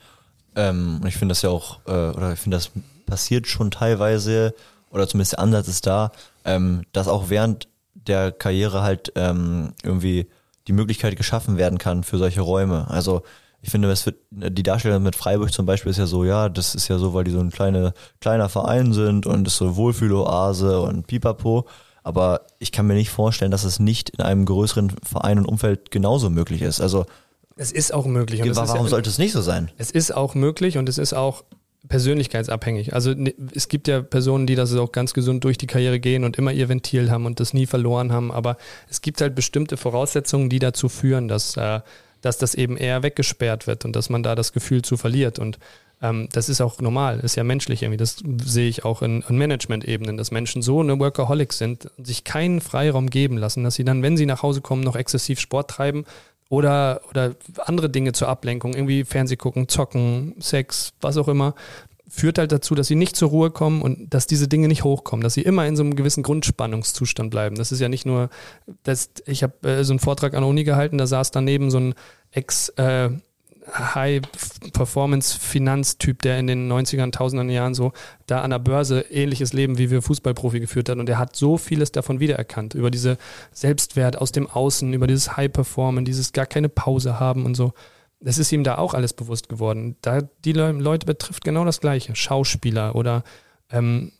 ähm, 0.54 1.00
ich 1.06 1.16
finde 1.16 1.32
das 1.32 1.42
ja 1.42 1.50
auch, 1.50 1.80
äh, 1.86 1.90
oder 1.90 2.32
ich 2.32 2.38
finde 2.38 2.56
das 2.56 2.70
passiert 3.06 3.46
schon 3.46 3.70
teilweise, 3.70 4.54
oder 4.90 5.08
zumindest 5.08 5.32
der 5.32 5.40
Ansatz 5.40 5.68
ist 5.68 5.86
da, 5.86 6.12
ähm, 6.44 6.82
dass 6.92 7.08
auch 7.08 7.30
während 7.30 7.68
der 7.94 8.32
Karriere 8.32 8.82
halt 8.82 9.12
ähm, 9.16 9.72
irgendwie 9.82 10.28
die 10.66 10.72
Möglichkeit 10.72 11.16
geschaffen 11.16 11.56
werden 11.58 11.78
kann 11.78 12.04
für 12.04 12.18
solche 12.18 12.40
Räume. 12.40 12.88
Also 12.88 13.22
ich 13.64 13.70
finde, 13.70 13.90
es 13.90 14.04
wird, 14.04 14.16
die 14.30 14.62
Darstellung 14.62 15.02
mit 15.02 15.16
Freiburg 15.16 15.50
zum 15.50 15.64
Beispiel 15.64 15.88
ist 15.88 15.96
ja 15.96 16.04
so, 16.04 16.22
ja, 16.22 16.50
das 16.50 16.74
ist 16.74 16.88
ja 16.88 16.98
so, 16.98 17.14
weil 17.14 17.24
die 17.24 17.30
so 17.30 17.40
ein 17.40 17.50
kleine, 17.50 17.94
kleiner 18.20 18.50
Verein 18.50 18.92
sind 18.92 19.24
und 19.24 19.46
ist 19.46 19.56
so 19.56 19.76
Wohlfühloase 19.76 20.80
und 20.80 21.06
Pipapo. 21.06 21.66
Aber 22.02 22.42
ich 22.58 22.72
kann 22.72 22.86
mir 22.86 22.92
nicht 22.92 23.08
vorstellen, 23.08 23.50
dass 23.50 23.64
es 23.64 23.80
nicht 23.80 24.10
in 24.10 24.20
einem 24.20 24.44
größeren 24.44 24.92
Verein 25.02 25.38
und 25.38 25.46
Umfeld 25.46 25.90
genauso 25.90 26.28
möglich 26.28 26.60
ist. 26.60 26.82
Also 26.82 27.06
es 27.56 27.72
ist 27.72 27.94
auch 27.94 28.04
möglich. 28.04 28.42
Und 28.42 28.54
warum 28.54 28.84
ja, 28.84 28.90
sollte 28.90 29.08
es 29.08 29.16
nicht 29.16 29.32
so 29.32 29.40
sein? 29.40 29.70
Es 29.78 29.90
ist 29.90 30.14
auch 30.14 30.34
möglich 30.34 30.76
und 30.76 30.86
es 30.86 30.98
ist 30.98 31.14
auch 31.14 31.42
persönlichkeitsabhängig. 31.88 32.92
Also 32.92 33.14
ne, 33.14 33.34
es 33.54 33.68
gibt 33.68 33.88
ja 33.88 34.02
Personen, 34.02 34.46
die 34.46 34.56
das 34.56 34.74
auch 34.76 34.92
ganz 34.92 35.14
gesund 35.14 35.42
durch 35.44 35.56
die 35.56 35.66
Karriere 35.66 36.00
gehen 36.00 36.24
und 36.24 36.36
immer 36.36 36.52
ihr 36.52 36.68
Ventil 36.68 37.10
haben 37.10 37.24
und 37.24 37.40
das 37.40 37.54
nie 37.54 37.64
verloren 37.64 38.12
haben. 38.12 38.30
Aber 38.30 38.58
es 38.90 39.00
gibt 39.00 39.22
halt 39.22 39.34
bestimmte 39.34 39.78
Voraussetzungen, 39.78 40.50
die 40.50 40.58
dazu 40.58 40.90
führen, 40.90 41.28
dass 41.28 41.56
äh, 41.56 41.80
dass 42.24 42.38
das 42.38 42.54
eben 42.54 42.76
eher 42.76 43.02
weggesperrt 43.02 43.66
wird 43.66 43.84
und 43.84 43.94
dass 43.94 44.10
man 44.10 44.22
da 44.22 44.34
das 44.34 44.52
Gefühl 44.52 44.82
zu 44.82 44.96
verliert. 44.96 45.38
Und 45.38 45.58
ähm, 46.02 46.28
das 46.32 46.48
ist 46.48 46.60
auch 46.60 46.80
normal, 46.80 47.20
ist 47.20 47.36
ja 47.36 47.44
menschlich 47.44 47.82
irgendwie. 47.82 47.96
Das 47.96 48.16
sehe 48.44 48.68
ich 48.68 48.84
auch 48.84 49.02
in, 49.02 49.22
in 49.28 49.38
Management-Ebenen, 49.38 50.16
dass 50.16 50.30
Menschen 50.30 50.62
so 50.62 50.80
eine 50.80 50.98
Workaholic 50.98 51.52
sind, 51.52 51.90
sich 51.98 52.24
keinen 52.24 52.60
Freiraum 52.60 53.10
geben 53.10 53.38
lassen, 53.38 53.64
dass 53.64 53.74
sie 53.74 53.84
dann, 53.84 54.02
wenn 54.02 54.16
sie 54.16 54.26
nach 54.26 54.42
Hause 54.42 54.60
kommen, 54.60 54.82
noch 54.82 54.96
exzessiv 54.96 55.40
Sport 55.40 55.70
treiben 55.70 56.04
oder, 56.48 57.00
oder 57.10 57.34
andere 57.64 57.90
Dinge 57.90 58.12
zur 58.12 58.28
Ablenkung, 58.28 58.74
irgendwie 58.74 59.04
Fernseh 59.04 59.36
gucken, 59.36 59.68
zocken, 59.68 60.34
Sex, 60.40 60.92
was 61.00 61.16
auch 61.16 61.28
immer, 61.28 61.54
führt 62.14 62.38
halt 62.38 62.52
dazu, 62.52 62.74
dass 62.74 62.86
sie 62.86 62.94
nicht 62.94 63.16
zur 63.16 63.30
Ruhe 63.30 63.50
kommen 63.50 63.82
und 63.82 64.14
dass 64.14 64.26
diese 64.26 64.46
Dinge 64.46 64.68
nicht 64.68 64.84
hochkommen, 64.84 65.24
dass 65.24 65.34
sie 65.34 65.42
immer 65.42 65.66
in 65.66 65.76
so 65.76 65.82
einem 65.82 65.96
gewissen 65.96 66.22
Grundspannungszustand 66.22 67.30
bleiben. 67.30 67.56
Das 67.56 67.72
ist 67.72 67.80
ja 67.80 67.88
nicht 67.88 68.06
nur, 68.06 68.30
das, 68.84 69.10
ich 69.26 69.42
habe 69.42 69.68
äh, 69.68 69.84
so 69.84 69.92
einen 69.92 69.98
Vortrag 69.98 70.34
an 70.34 70.42
der 70.42 70.48
Uni 70.48 70.64
gehalten, 70.64 70.98
da 70.98 71.06
saß 71.06 71.32
daneben 71.32 71.70
so 71.70 71.78
ein 71.78 71.94
Ex- 72.30 72.68
äh, 72.70 73.10
High-Performance-Finanztyp, 73.66 76.22
der 76.22 76.38
in 76.38 76.46
den 76.46 76.70
90ern, 76.70 77.10
tausenden 77.12 77.48
Jahren 77.50 77.74
so 77.74 77.92
da 78.26 78.42
an 78.42 78.50
der 78.50 78.58
Börse 78.58 79.06
ähnliches 79.10 79.54
Leben 79.54 79.78
wie 79.78 79.90
wir 79.90 80.02
Fußballprofi 80.02 80.60
geführt 80.60 80.90
hat. 80.90 80.98
Und 80.98 81.08
er 81.08 81.18
hat 81.18 81.34
so 81.34 81.56
vieles 81.56 81.90
davon 81.90 82.20
wiedererkannt. 82.20 82.74
Über 82.74 82.90
diese 82.90 83.16
Selbstwert 83.52 84.18
aus 84.18 84.32
dem 84.32 84.48
Außen, 84.48 84.92
über 84.92 85.06
dieses 85.06 85.34
High-Performen, 85.36 86.04
dieses 86.04 86.32
gar 86.32 86.46
keine 86.46 86.68
Pause 86.68 87.18
haben 87.18 87.46
und 87.46 87.54
so. 87.54 87.72
Das 88.24 88.38
ist 88.38 88.50
ihm 88.52 88.64
da 88.64 88.78
auch 88.78 88.94
alles 88.94 89.12
bewusst 89.12 89.50
geworden. 89.50 89.96
Da 90.00 90.22
die 90.22 90.54
Leute 90.54 91.04
betrifft 91.04 91.44
genau 91.44 91.66
das 91.66 91.80
Gleiche. 91.80 92.16
Schauspieler 92.16 92.96
oder 92.96 93.22
ähm, 93.70 94.12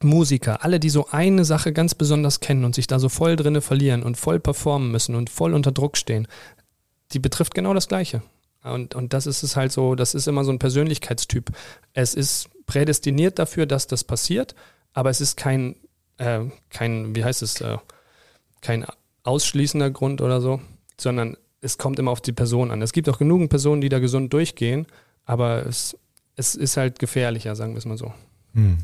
Musiker, 0.00 0.64
alle, 0.64 0.80
die 0.80 0.88
so 0.88 1.08
eine 1.10 1.44
Sache 1.44 1.74
ganz 1.74 1.94
besonders 1.94 2.40
kennen 2.40 2.64
und 2.64 2.74
sich 2.74 2.86
da 2.86 2.98
so 2.98 3.10
voll 3.10 3.36
drinne 3.36 3.60
verlieren 3.60 4.02
und 4.02 4.16
voll 4.16 4.40
performen 4.40 4.90
müssen 4.90 5.14
und 5.14 5.28
voll 5.28 5.52
unter 5.52 5.70
Druck 5.70 5.98
stehen, 5.98 6.28
die 7.12 7.18
betrifft 7.18 7.54
genau 7.54 7.74
das 7.74 7.88
Gleiche. 7.88 8.22
Und, 8.62 8.94
und 8.94 9.12
das 9.12 9.26
ist 9.26 9.42
es 9.42 9.54
halt 9.54 9.70
so, 9.70 9.94
das 9.94 10.14
ist 10.14 10.28
immer 10.28 10.44
so 10.44 10.50
ein 10.50 10.58
Persönlichkeitstyp. 10.58 11.52
Es 11.92 12.14
ist 12.14 12.48
prädestiniert 12.64 13.38
dafür, 13.38 13.66
dass 13.66 13.86
das 13.86 14.02
passiert, 14.02 14.54
aber 14.94 15.10
es 15.10 15.20
ist 15.20 15.36
kein, 15.36 15.76
äh, 16.16 16.40
kein 16.70 17.14
wie 17.14 17.24
heißt 17.24 17.42
es, 17.42 17.60
äh, 17.60 17.76
kein 18.62 18.86
ausschließender 19.24 19.90
Grund 19.90 20.22
oder 20.22 20.40
so, 20.40 20.60
sondern 20.98 21.36
es 21.60 21.78
kommt 21.78 21.98
immer 21.98 22.10
auf 22.10 22.20
die 22.20 22.32
Person 22.32 22.70
an. 22.70 22.82
Es 22.82 22.92
gibt 22.92 23.08
auch 23.08 23.18
genügend 23.18 23.50
Personen, 23.50 23.80
die 23.80 23.88
da 23.88 23.98
gesund 23.98 24.32
durchgehen, 24.32 24.86
aber 25.24 25.66
es, 25.66 25.96
es 26.36 26.54
ist 26.54 26.76
halt 26.76 26.98
gefährlicher, 26.98 27.56
sagen 27.56 27.72
wir 27.72 27.78
es 27.78 27.86
mal 27.86 27.98
so. 27.98 28.12
Hm. 28.54 28.78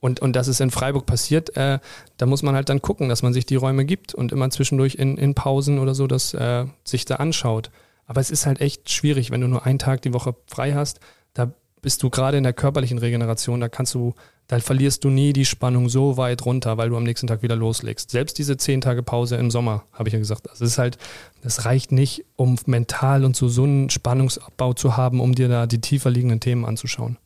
Und, 0.00 0.18
und 0.20 0.34
das 0.34 0.48
ist 0.48 0.60
in 0.60 0.72
Freiburg 0.72 1.06
passiert, 1.06 1.56
äh, 1.56 1.78
da 2.16 2.26
muss 2.26 2.42
man 2.42 2.56
halt 2.56 2.68
dann 2.68 2.82
gucken, 2.82 3.08
dass 3.08 3.22
man 3.22 3.32
sich 3.32 3.46
die 3.46 3.54
Räume 3.54 3.84
gibt 3.84 4.14
und 4.14 4.32
immer 4.32 4.50
zwischendurch 4.50 4.96
in, 4.96 5.16
in 5.16 5.34
Pausen 5.34 5.78
oder 5.78 5.94
so, 5.94 6.08
dass 6.08 6.34
äh, 6.34 6.66
sich 6.82 7.04
da 7.04 7.16
anschaut. 7.16 7.70
Aber 8.06 8.20
es 8.20 8.30
ist 8.30 8.46
halt 8.46 8.60
echt 8.60 8.90
schwierig, 8.90 9.30
wenn 9.30 9.40
du 9.40 9.46
nur 9.46 9.64
einen 9.64 9.78
Tag 9.78 10.02
die 10.02 10.12
Woche 10.12 10.34
frei 10.46 10.72
hast, 10.72 10.98
da 11.34 11.52
bist 11.82 12.02
du 12.02 12.10
gerade 12.10 12.36
in 12.36 12.42
der 12.42 12.52
körperlichen 12.52 12.98
Regeneration, 12.98 13.60
da 13.60 13.68
kannst 13.68 13.94
du 13.94 14.14
da 14.48 14.58
verlierst 14.58 15.04
du 15.04 15.08
nie 15.08 15.32
die 15.32 15.44
Spannung 15.44 15.88
so 15.88 16.16
weit 16.16 16.44
runter, 16.44 16.76
weil 16.76 16.90
du 16.90 16.96
am 16.96 17.04
nächsten 17.04 17.26
Tag 17.26 17.42
wieder 17.42 17.56
loslegst. 17.56 18.10
Selbst 18.10 18.38
diese 18.38 18.56
zehn 18.56 18.80
Tage 18.80 19.02
Pause 19.02 19.36
im 19.36 19.50
Sommer, 19.50 19.84
habe 19.92 20.08
ich 20.08 20.12
ja 20.12 20.18
gesagt, 20.18 20.46
das 20.46 20.60
ist 20.60 20.78
halt, 20.78 20.98
das 21.42 21.64
reicht 21.64 21.92
nicht, 21.92 22.24
um 22.36 22.58
mental 22.66 23.24
und 23.24 23.34
so, 23.34 23.48
so 23.48 23.64
einen 23.64 23.88
Spannungsabbau 23.88 24.74
zu 24.74 24.96
haben, 24.96 25.20
um 25.20 25.34
dir 25.34 25.48
da 25.48 25.66
die 25.66 25.80
tiefer 25.80 26.10
liegenden 26.10 26.40
Themen 26.40 26.64
anzuschauen. 26.64 27.18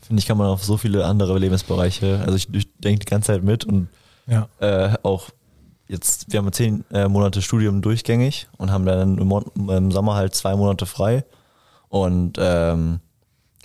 Finde 0.00 0.20
ich, 0.20 0.26
kann 0.26 0.38
man 0.38 0.48
auf 0.48 0.64
so 0.64 0.76
viele 0.76 1.04
andere 1.04 1.38
Lebensbereiche, 1.38 2.20
also 2.24 2.36
ich, 2.36 2.52
ich 2.52 2.68
denke 2.78 3.00
die 3.00 3.10
ganze 3.10 3.28
Zeit 3.28 3.42
mit 3.42 3.64
und 3.64 3.88
ja. 4.26 4.48
äh, 4.60 4.96
auch 5.02 5.30
jetzt, 5.88 6.32
wir 6.32 6.38
haben 6.38 6.52
zehn 6.52 6.84
äh, 6.92 7.08
Monate 7.08 7.42
Studium 7.42 7.82
durchgängig 7.82 8.48
und 8.58 8.70
haben 8.70 8.84
dann 8.84 9.18
im, 9.18 9.68
im 9.68 9.90
Sommer 9.90 10.14
halt 10.14 10.34
zwei 10.34 10.56
Monate 10.56 10.86
frei 10.86 11.24
und 11.88 12.36
ähm, 12.38 13.00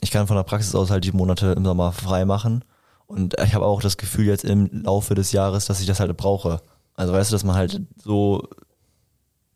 ich 0.01 0.11
kann 0.11 0.27
von 0.27 0.35
der 0.35 0.43
Praxis 0.43 0.75
aus 0.75 0.91
halt 0.91 1.05
die 1.05 1.11
Monate 1.11 1.53
im 1.53 1.63
Sommer 1.63 1.91
frei 1.93 2.25
machen. 2.25 2.65
Und 3.07 3.39
ich 3.41 3.53
habe 3.55 3.65
auch 3.65 3.81
das 3.81 3.97
Gefühl 3.97 4.25
jetzt 4.25 4.43
im 4.43 4.83
Laufe 4.83 5.15
des 5.15 5.31
Jahres, 5.31 5.65
dass 5.65 5.79
ich 5.79 5.87
das 5.87 5.99
halt 5.99 6.15
brauche. 6.17 6.61
Also 6.95 7.13
weißt 7.13 7.31
du, 7.31 7.35
dass 7.35 7.43
man 7.43 7.55
halt 7.55 7.81
so 7.97 8.47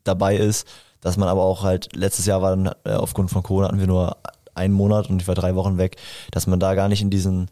dabei 0.04 0.36
ist, 0.36 0.66
dass 1.00 1.16
man 1.16 1.28
aber 1.28 1.42
auch 1.42 1.62
halt, 1.62 1.94
letztes 1.94 2.26
Jahr 2.26 2.42
war 2.42 2.56
dann 2.56 2.72
äh, 2.84 2.92
aufgrund 2.94 3.30
von 3.30 3.42
Corona 3.42 3.68
hatten 3.68 3.80
wir 3.80 3.86
nur 3.86 4.16
einen 4.54 4.74
Monat 4.74 5.08
und 5.10 5.20
ich 5.20 5.28
war 5.28 5.34
drei 5.34 5.54
Wochen 5.54 5.78
weg, 5.78 5.96
dass 6.30 6.46
man 6.46 6.60
da 6.60 6.74
gar 6.74 6.88
nicht 6.88 7.02
in 7.02 7.10
diesen, 7.10 7.50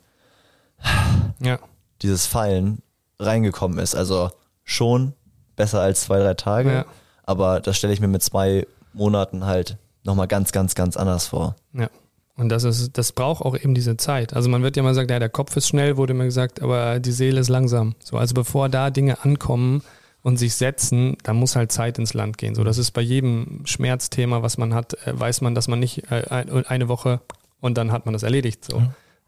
ja. 1.40 1.58
dieses 2.02 2.26
Fallen 2.26 2.82
reingekommen 3.18 3.78
ist. 3.78 3.94
Also 3.94 4.30
schon 4.62 5.12
besser 5.56 5.80
als 5.80 6.02
zwei, 6.02 6.18
drei 6.18 6.34
Tage, 6.34 6.72
Ja. 6.72 6.84
aber 7.24 7.60
das 7.60 7.76
stelle 7.76 7.92
ich 7.92 8.00
mir 8.00 8.08
mit 8.08 8.22
zwei 8.22 8.66
Monaten 8.92 9.44
halt 9.44 9.76
nochmal 10.04 10.28
ganz, 10.28 10.52
ganz, 10.52 10.74
ganz 10.74 10.96
anders 10.96 11.26
vor. 11.28 11.56
Ja. 11.72 11.88
Und 12.36 12.48
das 12.48 12.64
ist, 12.64 12.98
das 12.98 13.12
braucht 13.12 13.44
auch 13.44 13.56
eben 13.56 13.74
diese 13.74 13.96
Zeit. 13.96 14.34
Also 14.34 14.48
man 14.48 14.62
wird 14.62 14.76
ja 14.76 14.82
mal 14.82 14.94
sagen, 14.94 15.08
ja, 15.08 15.18
der 15.20 15.28
Kopf 15.28 15.56
ist 15.56 15.68
schnell, 15.68 15.96
wurde 15.96 16.14
mir 16.14 16.24
gesagt, 16.24 16.60
aber 16.62 16.98
die 16.98 17.12
Seele 17.12 17.40
ist 17.40 17.48
langsam. 17.48 17.94
So, 18.02 18.16
also 18.16 18.34
bevor 18.34 18.68
da 18.68 18.90
Dinge 18.90 19.22
ankommen 19.24 19.82
und 20.22 20.36
sich 20.38 20.54
setzen, 20.56 21.16
da 21.22 21.32
muss 21.32 21.54
halt 21.54 21.70
Zeit 21.70 21.98
ins 21.98 22.12
Land 22.12 22.38
gehen. 22.38 22.54
So, 22.56 22.64
das 22.64 22.78
ist 22.78 22.90
bei 22.90 23.02
jedem 23.02 23.60
Schmerzthema, 23.66 24.42
was 24.42 24.58
man 24.58 24.74
hat, 24.74 24.94
äh, 25.06 25.18
weiß 25.18 25.42
man, 25.42 25.54
dass 25.54 25.68
man 25.68 25.78
nicht 25.78 26.10
äh, 26.10 26.24
ein- 26.30 26.66
eine 26.66 26.88
Woche 26.88 27.20
und 27.60 27.78
dann 27.78 27.92
hat 27.92 28.04
man 28.04 28.12
das 28.14 28.24
erledigt. 28.24 28.64
So. 28.64 28.78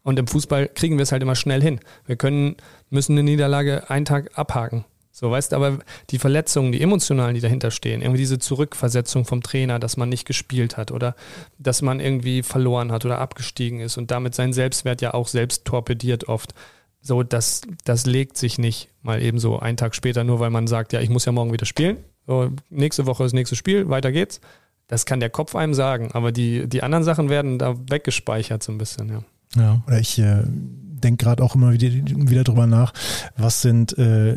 Und 0.02 0.18
im 0.18 0.26
Fußball 0.26 0.68
kriegen 0.68 0.98
wir 0.98 1.02
es 1.04 1.12
halt 1.12 1.22
immer 1.22 1.34
schnell 1.36 1.62
hin. 1.62 1.80
Wir 2.06 2.16
können, 2.16 2.56
müssen 2.90 3.12
eine 3.12 3.22
Niederlage 3.22 3.88
einen 3.90 4.04
Tag 4.04 4.30
abhaken. 4.38 4.84
So, 5.18 5.30
weißt 5.30 5.52
du, 5.52 5.56
aber 5.56 5.78
die 6.10 6.18
Verletzungen, 6.18 6.72
die 6.72 6.82
emotionalen, 6.82 7.34
die 7.34 7.40
dahinter 7.40 7.70
stehen, 7.70 8.02
irgendwie 8.02 8.18
diese 8.18 8.38
Zurückversetzung 8.38 9.24
vom 9.24 9.42
Trainer, 9.42 9.78
dass 9.78 9.96
man 9.96 10.10
nicht 10.10 10.26
gespielt 10.26 10.76
hat 10.76 10.92
oder 10.92 11.16
dass 11.58 11.80
man 11.80 12.00
irgendwie 12.00 12.42
verloren 12.42 12.92
hat 12.92 13.06
oder 13.06 13.18
abgestiegen 13.18 13.80
ist 13.80 13.96
und 13.96 14.10
damit 14.10 14.34
seinen 14.34 14.52
Selbstwert 14.52 15.00
ja 15.00 15.14
auch 15.14 15.28
selbst 15.28 15.64
torpediert 15.64 16.28
oft. 16.28 16.52
So, 17.00 17.22
das, 17.22 17.62
das 17.86 18.04
legt 18.04 18.36
sich 18.36 18.58
nicht 18.58 18.90
mal 19.00 19.22
eben 19.22 19.38
so 19.38 19.58
einen 19.58 19.78
Tag 19.78 19.94
später, 19.94 20.22
nur 20.22 20.38
weil 20.38 20.50
man 20.50 20.66
sagt, 20.66 20.92
ja, 20.92 21.00
ich 21.00 21.08
muss 21.08 21.24
ja 21.24 21.32
morgen 21.32 21.50
wieder 21.50 21.64
spielen. 21.64 21.96
So, 22.26 22.50
nächste 22.68 23.06
Woche 23.06 23.24
ist 23.24 23.30
das 23.30 23.38
nächste 23.38 23.56
Spiel, 23.56 23.88
weiter 23.88 24.12
geht's. 24.12 24.42
Das 24.86 25.06
kann 25.06 25.20
der 25.20 25.30
Kopf 25.30 25.56
einem 25.56 25.72
sagen, 25.72 26.10
aber 26.12 26.30
die, 26.30 26.68
die 26.68 26.82
anderen 26.82 27.04
Sachen 27.04 27.30
werden 27.30 27.58
da 27.58 27.74
weggespeichert 27.88 28.62
so 28.62 28.70
ein 28.70 28.76
bisschen, 28.76 29.08
ja. 29.08 29.22
Ja, 29.56 29.82
oder 29.86 29.98
ich 29.98 30.18
äh, 30.18 30.42
denke 30.44 31.24
gerade 31.24 31.42
auch 31.42 31.54
immer 31.54 31.72
wieder, 31.72 31.88
wieder 31.90 32.44
drüber 32.44 32.66
nach, 32.66 32.92
was 33.38 33.62
sind, 33.62 33.96
äh, 33.96 34.36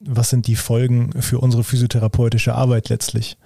was 0.00 0.30
sind 0.30 0.46
die 0.46 0.56
Folgen 0.56 1.12
für 1.20 1.38
unsere 1.38 1.64
physiotherapeutische 1.64 2.54
Arbeit 2.54 2.88
letztlich. 2.88 3.38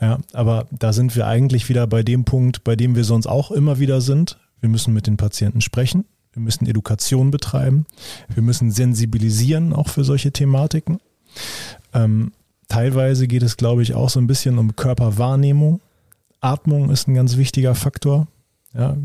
Ja, 0.00 0.18
aber 0.32 0.66
da 0.70 0.92
sind 0.92 1.16
wir 1.16 1.26
eigentlich 1.26 1.68
wieder 1.68 1.86
bei 1.86 2.02
dem 2.02 2.24
Punkt, 2.24 2.64
bei 2.64 2.76
dem 2.76 2.94
wir 2.94 3.04
sonst 3.04 3.26
auch 3.26 3.50
immer 3.50 3.78
wieder 3.78 4.00
sind. 4.00 4.38
Wir 4.60 4.68
müssen 4.68 4.94
mit 4.94 5.06
den 5.06 5.16
Patienten 5.16 5.60
sprechen, 5.60 6.04
wir 6.32 6.42
müssen 6.42 6.66
Education 6.66 7.30
betreiben, 7.30 7.86
wir 8.32 8.42
müssen 8.42 8.70
sensibilisieren 8.70 9.72
auch 9.72 9.88
für 9.88 10.04
solche 10.04 10.32
Thematiken. 10.32 10.98
Ähm, 11.92 12.32
teilweise 12.68 13.26
geht 13.26 13.42
es, 13.42 13.56
glaube 13.56 13.82
ich, 13.82 13.94
auch 13.94 14.08
so 14.08 14.20
ein 14.20 14.26
bisschen 14.26 14.58
um 14.58 14.76
Körperwahrnehmung. 14.76 15.80
Atmung 16.40 16.90
ist 16.90 17.08
ein 17.08 17.14
ganz 17.14 17.36
wichtiger 17.36 17.74
Faktor. 17.74 18.26
Ja, 18.74 18.96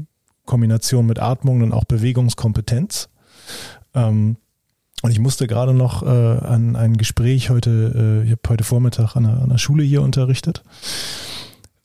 Kombination 0.45 1.05
mit 1.05 1.19
Atmung 1.19 1.61
und 1.61 1.73
auch 1.73 1.85
Bewegungskompetenz. 1.85 3.09
Ähm, 3.93 4.37
und 5.01 5.11
ich 5.11 5.19
musste 5.19 5.47
gerade 5.47 5.73
noch 5.73 6.03
äh, 6.03 6.05
an 6.05 6.75
ein 6.75 6.97
Gespräch 6.97 7.49
heute, 7.49 8.21
äh, 8.23 8.25
ich 8.25 8.31
habe 8.31 8.41
heute 8.49 8.63
Vormittag 8.63 9.15
an 9.15 9.25
einer, 9.25 9.37
an 9.37 9.43
einer 9.43 9.57
Schule 9.57 9.83
hier 9.83 10.01
unterrichtet. 10.01 10.63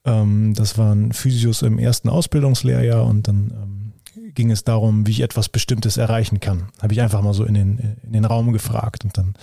Ähm, 0.04 0.54
das 0.54 0.78
waren 0.78 1.12
Physios 1.12 1.62
im 1.62 1.78
ersten 1.78 2.08
Ausbildungslehrjahr 2.08 3.04
und 3.04 3.28
dann 3.28 3.52
ähm, 3.52 3.92
ging 4.34 4.50
es 4.50 4.64
darum, 4.64 5.06
wie 5.06 5.12
ich 5.12 5.20
etwas 5.20 5.48
Bestimmtes 5.48 5.96
erreichen 5.96 6.40
kann. 6.40 6.68
Habe 6.82 6.92
ich 6.92 7.00
einfach 7.00 7.22
mal 7.22 7.34
so 7.34 7.44
in 7.44 7.54
den, 7.54 7.96
in 8.02 8.12
den 8.12 8.24
Raum 8.24 8.52
gefragt 8.52 9.04
und 9.04 9.16
dann 9.16 9.34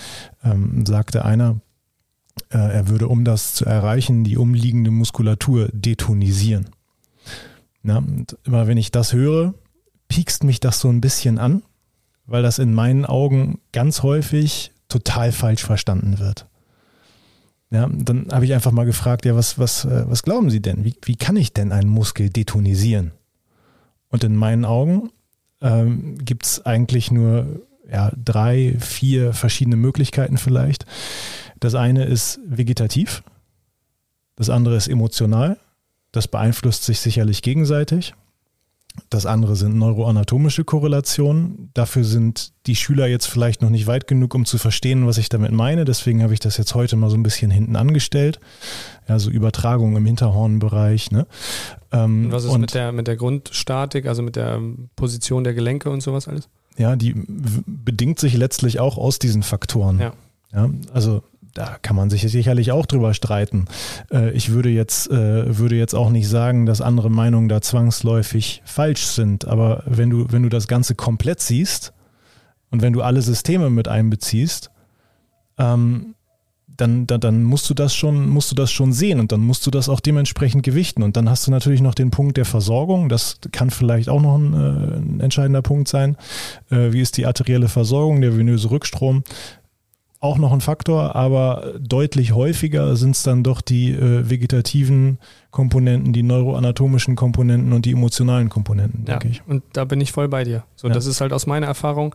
ähm, 0.43 0.85
sagte 0.85 1.23
einer, 1.23 1.61
äh, 2.49 2.57
er 2.57 2.87
würde, 2.87 3.07
um 3.07 3.23
das 3.23 3.53
zu 3.53 3.65
erreichen, 3.65 4.23
die 4.23 4.37
umliegende 4.37 4.91
Muskulatur 4.91 5.69
detonisieren. 5.71 6.69
Na, 7.83 7.97
und 7.97 8.37
immer 8.43 8.67
wenn 8.67 8.77
ich 8.77 8.91
das 8.91 9.13
höre, 9.13 9.53
piekst 10.07 10.43
mich 10.43 10.59
das 10.59 10.79
so 10.79 10.89
ein 10.89 11.01
bisschen 11.01 11.39
an, 11.39 11.63
weil 12.31 12.43
das 12.43 12.59
in 12.59 12.73
meinen 12.73 13.05
Augen 13.05 13.59
ganz 13.71 14.03
häufig 14.03 14.71
total 14.87 15.31
falsch 15.31 15.63
verstanden 15.63 16.19
wird. 16.19 16.47
Ja, 17.69 17.89
dann 17.89 18.27
habe 18.31 18.45
ich 18.45 18.53
einfach 18.53 18.71
mal 18.71 18.85
gefragt, 18.85 19.25
ja, 19.25 19.35
was, 19.35 19.57
was, 19.57 19.85
äh, 19.85 20.03
was 20.07 20.23
glauben 20.23 20.49
Sie 20.49 20.61
denn? 20.61 20.83
Wie, 20.83 20.95
wie 21.03 21.15
kann 21.15 21.37
ich 21.37 21.53
denn 21.53 21.71
einen 21.71 21.89
Muskel 21.89 22.29
detonisieren? 22.29 23.11
Und 24.09 24.25
in 24.25 24.35
meinen 24.35 24.65
Augen 24.65 25.09
ähm, 25.61 26.17
gibt 26.17 26.45
es 26.45 26.65
eigentlich 26.65 27.11
nur 27.11 27.61
ja, 27.89 28.11
drei, 28.15 28.75
vier 28.79 29.33
verschiedene 29.33 29.77
Möglichkeiten 29.77 30.37
vielleicht. 30.37 30.85
Das 31.59 31.75
eine 31.75 32.05
ist 32.05 32.39
vegetativ, 32.45 33.23
das 34.35 34.49
andere 34.49 34.75
ist 34.75 34.87
emotional, 34.87 35.57
das 36.11 36.27
beeinflusst 36.27 36.83
sich 36.83 36.99
sicherlich 36.99 37.41
gegenseitig. 37.41 38.13
Das 39.09 39.25
andere 39.25 39.55
sind 39.55 39.77
neuroanatomische 39.77 40.63
Korrelationen. 40.65 41.69
Dafür 41.73 42.03
sind 42.03 42.51
die 42.67 42.75
Schüler 42.75 43.07
jetzt 43.07 43.25
vielleicht 43.27 43.61
noch 43.61 43.69
nicht 43.69 43.87
weit 43.87 44.07
genug, 44.07 44.35
um 44.35 44.45
zu 44.45 44.57
verstehen, 44.57 45.07
was 45.07 45.17
ich 45.17 45.29
damit 45.29 45.51
meine. 45.51 45.85
Deswegen 45.85 46.21
habe 46.23 46.33
ich 46.33 46.39
das 46.41 46.57
jetzt 46.57 46.75
heute 46.75 46.95
mal 46.97 47.09
so 47.09 47.15
ein 47.17 47.23
bisschen 47.23 47.51
hinten 47.51 47.75
angestellt. 47.75 48.39
Ja, 49.07 49.17
so 49.17 49.29
Übertragung 49.29 49.95
im 49.95 50.05
Hinterhornbereich. 50.05 51.11
Ne? 51.11 51.25
Ähm, 51.91 52.25
Und 52.25 52.31
was 52.33 52.43
ist 52.43 52.51
und- 52.51 52.61
mit 52.61 52.73
der, 52.73 52.91
mit 52.91 53.07
der 53.07 53.15
Grundstatik, 53.15 54.05
also 54.07 54.21
mit 54.23 54.35
der 54.35 54.59
Position 54.95 55.43
der 55.43 55.53
Gelenke 55.53 55.89
und 55.89 56.01
sowas 56.01 56.27
alles? 56.27 56.49
Ja, 56.77 56.95
die 56.95 57.13
bedingt 57.65 58.19
sich 58.19 58.35
letztlich 58.35 58.79
auch 58.79 58.97
aus 58.97 59.19
diesen 59.19 59.43
Faktoren. 59.43 59.99
Ja. 59.99 60.13
Ja, 60.53 60.69
also 60.93 61.23
da 61.53 61.77
kann 61.81 61.95
man 61.95 62.09
sich 62.09 62.21
sicherlich 62.21 62.71
auch 62.71 62.85
drüber 62.85 63.13
streiten. 63.13 63.65
Äh, 64.11 64.31
ich 64.31 64.51
würde 64.51 64.69
jetzt, 64.69 65.09
äh, 65.09 65.57
würde 65.57 65.75
jetzt 65.75 65.93
auch 65.93 66.09
nicht 66.09 66.27
sagen, 66.27 66.65
dass 66.65 66.81
andere 66.81 67.09
Meinungen 67.09 67.49
da 67.49 67.61
zwangsläufig 67.61 68.61
falsch 68.65 69.05
sind. 69.05 69.47
Aber 69.47 69.83
wenn 69.85 70.09
du, 70.09 70.31
wenn 70.31 70.43
du 70.43 70.49
das 70.49 70.67
Ganze 70.67 70.95
komplett 70.95 71.41
siehst 71.41 71.93
und 72.69 72.81
wenn 72.81 72.93
du 72.93 73.01
alle 73.01 73.21
Systeme 73.21 73.69
mit 73.69 73.87
einbeziehst, 73.87 74.71
ähm, 75.57 76.15
dann, 76.77 77.05
dann, 77.05 77.19
dann 77.19 77.43
musst 77.43 77.69
du 77.69 77.73
das 77.73 77.93
schon, 77.93 78.27
musst 78.29 78.49
du 78.49 78.55
das 78.55 78.71
schon 78.71 78.91
sehen 78.91 79.19
und 79.19 79.31
dann 79.31 79.41
musst 79.41 79.65
du 79.67 79.71
das 79.71 79.87
auch 79.87 79.99
dementsprechend 79.99 80.63
gewichten. 80.63 81.03
Und 81.03 81.15
dann 81.15 81.29
hast 81.29 81.45
du 81.45 81.51
natürlich 81.51 81.81
noch 81.81 81.93
den 81.93 82.09
Punkt 82.09 82.37
der 82.37 82.45
Versorgung. 82.45 83.07
Das 83.07 83.37
kann 83.51 83.69
vielleicht 83.69 84.09
auch 84.09 84.21
noch 84.21 84.37
ein, 84.37 84.53
äh, 84.53 84.97
ein 84.97 85.19
entscheidender 85.19 85.61
Punkt 85.61 85.87
sein. 85.87 86.17
Äh, 86.71 86.91
wie 86.91 87.01
ist 87.01 87.17
die 87.17 87.27
arterielle 87.27 87.67
Versorgung, 87.67 88.21
der 88.21 88.35
venöse 88.35 88.71
Rückstrom? 88.71 89.23
Auch 90.23 90.37
noch 90.37 90.53
ein 90.53 90.61
Faktor, 90.61 91.15
aber 91.15 91.73
deutlich 91.79 92.33
häufiger 92.33 92.95
sind 92.95 93.15
es 93.15 93.23
dann 93.23 93.43
doch 93.43 93.59
die 93.59 93.89
äh, 93.91 94.29
vegetativen 94.29 95.17
Komponenten, 95.49 96.13
die 96.13 96.21
neuroanatomischen 96.21 97.15
Komponenten 97.15 97.73
und 97.73 97.85
die 97.85 97.91
emotionalen 97.93 98.47
Komponenten, 98.49 99.03
Ja, 99.07 99.17
denke 99.17 99.29
ich. 99.29 99.41
und 99.47 99.63
da 99.73 99.83
bin 99.83 99.99
ich 99.99 100.11
voll 100.11 100.27
bei 100.27 100.43
dir. 100.43 100.63
So, 100.75 100.87
Ja. 100.87 100.93
das 100.93 101.07
ist 101.07 101.21
halt 101.21 101.33
aus 101.33 101.47
meiner 101.47 101.65
Erfahrung, 101.65 102.13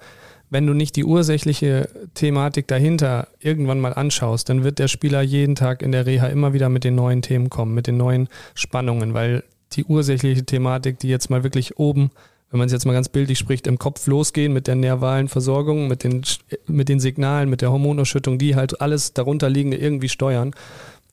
wenn 0.51 0.65
du 0.69 0.73
nicht 0.73 0.95
die 0.95 1.05
ursächliche 1.05 1.89
Thematik 2.15 2.69
dahinter 2.69 3.27
irgendwann 3.41 3.81
mal 3.81 3.93
anschaust, 3.95 4.49
dann 4.49 4.63
wird 4.63 4.79
der 4.79 4.87
Spieler 4.87 5.21
jeden 5.21 5.57
Tag 5.57 5.83
in 5.83 5.91
der 5.91 6.07
Reha 6.07 6.29
immer 6.29 6.53
wieder 6.53 6.69
mit 6.69 6.85
den 6.85 6.95
neuen 6.95 7.23
Themen 7.23 7.51
kommen, 7.51 7.75
mit 7.75 7.89
den 7.89 7.97
neuen 7.97 8.29
Spannungen, 8.55 9.15
weil 9.15 9.43
die 9.73 9.85
ursächliche 9.85 10.45
Thematik, 10.47 11.01
die 11.01 11.09
jetzt 11.09 11.29
mal 11.29 11.43
wirklich 11.43 11.81
oben, 11.81 12.13
wenn 12.51 12.59
man 12.59 12.67
es 12.67 12.73
jetzt 12.73 12.87
mal 12.87 12.93
ganz 12.93 13.09
bildlich 13.09 13.39
spricht, 13.39 13.67
im 13.67 13.79
Kopf 13.79 14.07
losgehen 14.07 14.53
mit 14.53 14.67
der 14.67 14.77
nervalen 14.77 15.29
Versorgung, 15.29 15.89
mit 15.89 16.05
den, 16.05 16.23
mit 16.67 16.89
den 16.89 17.01
Signalen, 17.01 17.51
mit 17.51 17.61
der 17.61 17.73
Hormonausschüttung, 17.73 18.39
die 18.39 18.55
halt 18.55 18.81
alles 18.81 19.13
darunterliegende 19.15 19.77
irgendwie 19.77 20.09
steuern. 20.09 20.55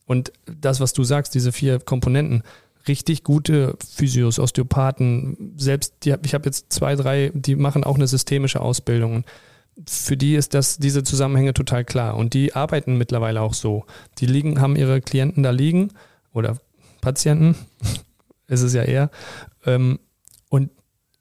Und 0.05 0.31
das, 0.45 0.79
was 0.79 0.93
du 0.93 1.03
sagst, 1.03 1.33
diese 1.33 1.51
vier 1.51 1.79
Komponenten, 1.79 2.43
richtig 2.87 3.23
gute 3.23 3.75
Physios, 3.95 4.39
Osteopathen, 4.39 5.53
selbst 5.57 5.95
die, 6.03 6.13
ich 6.23 6.33
habe 6.33 6.45
jetzt 6.45 6.71
zwei, 6.71 6.95
drei, 6.95 7.31
die 7.33 7.55
machen 7.55 7.83
auch 7.83 7.95
eine 7.95 8.07
systemische 8.07 8.61
Ausbildung. 8.61 9.23
Für 9.87 10.17
die 10.17 10.35
ist 10.35 10.53
das, 10.53 10.77
diese 10.77 11.03
Zusammenhänge 11.03 11.53
total 11.53 11.83
klar. 11.83 12.15
Und 12.15 12.33
die 12.33 12.53
arbeiten 12.53 12.97
mittlerweile 12.97 13.41
auch 13.41 13.53
so. 13.55 13.85
Die 14.19 14.27
liegen, 14.27 14.61
haben 14.61 14.75
ihre 14.75 15.01
Klienten 15.01 15.41
da 15.41 15.49
liegen 15.49 15.91
oder 16.31 16.57
Patienten, 17.01 17.55
ist 18.47 18.61
es 18.61 18.73
ja 18.73 18.83
eher. 18.83 19.09
Ähm, 19.65 19.99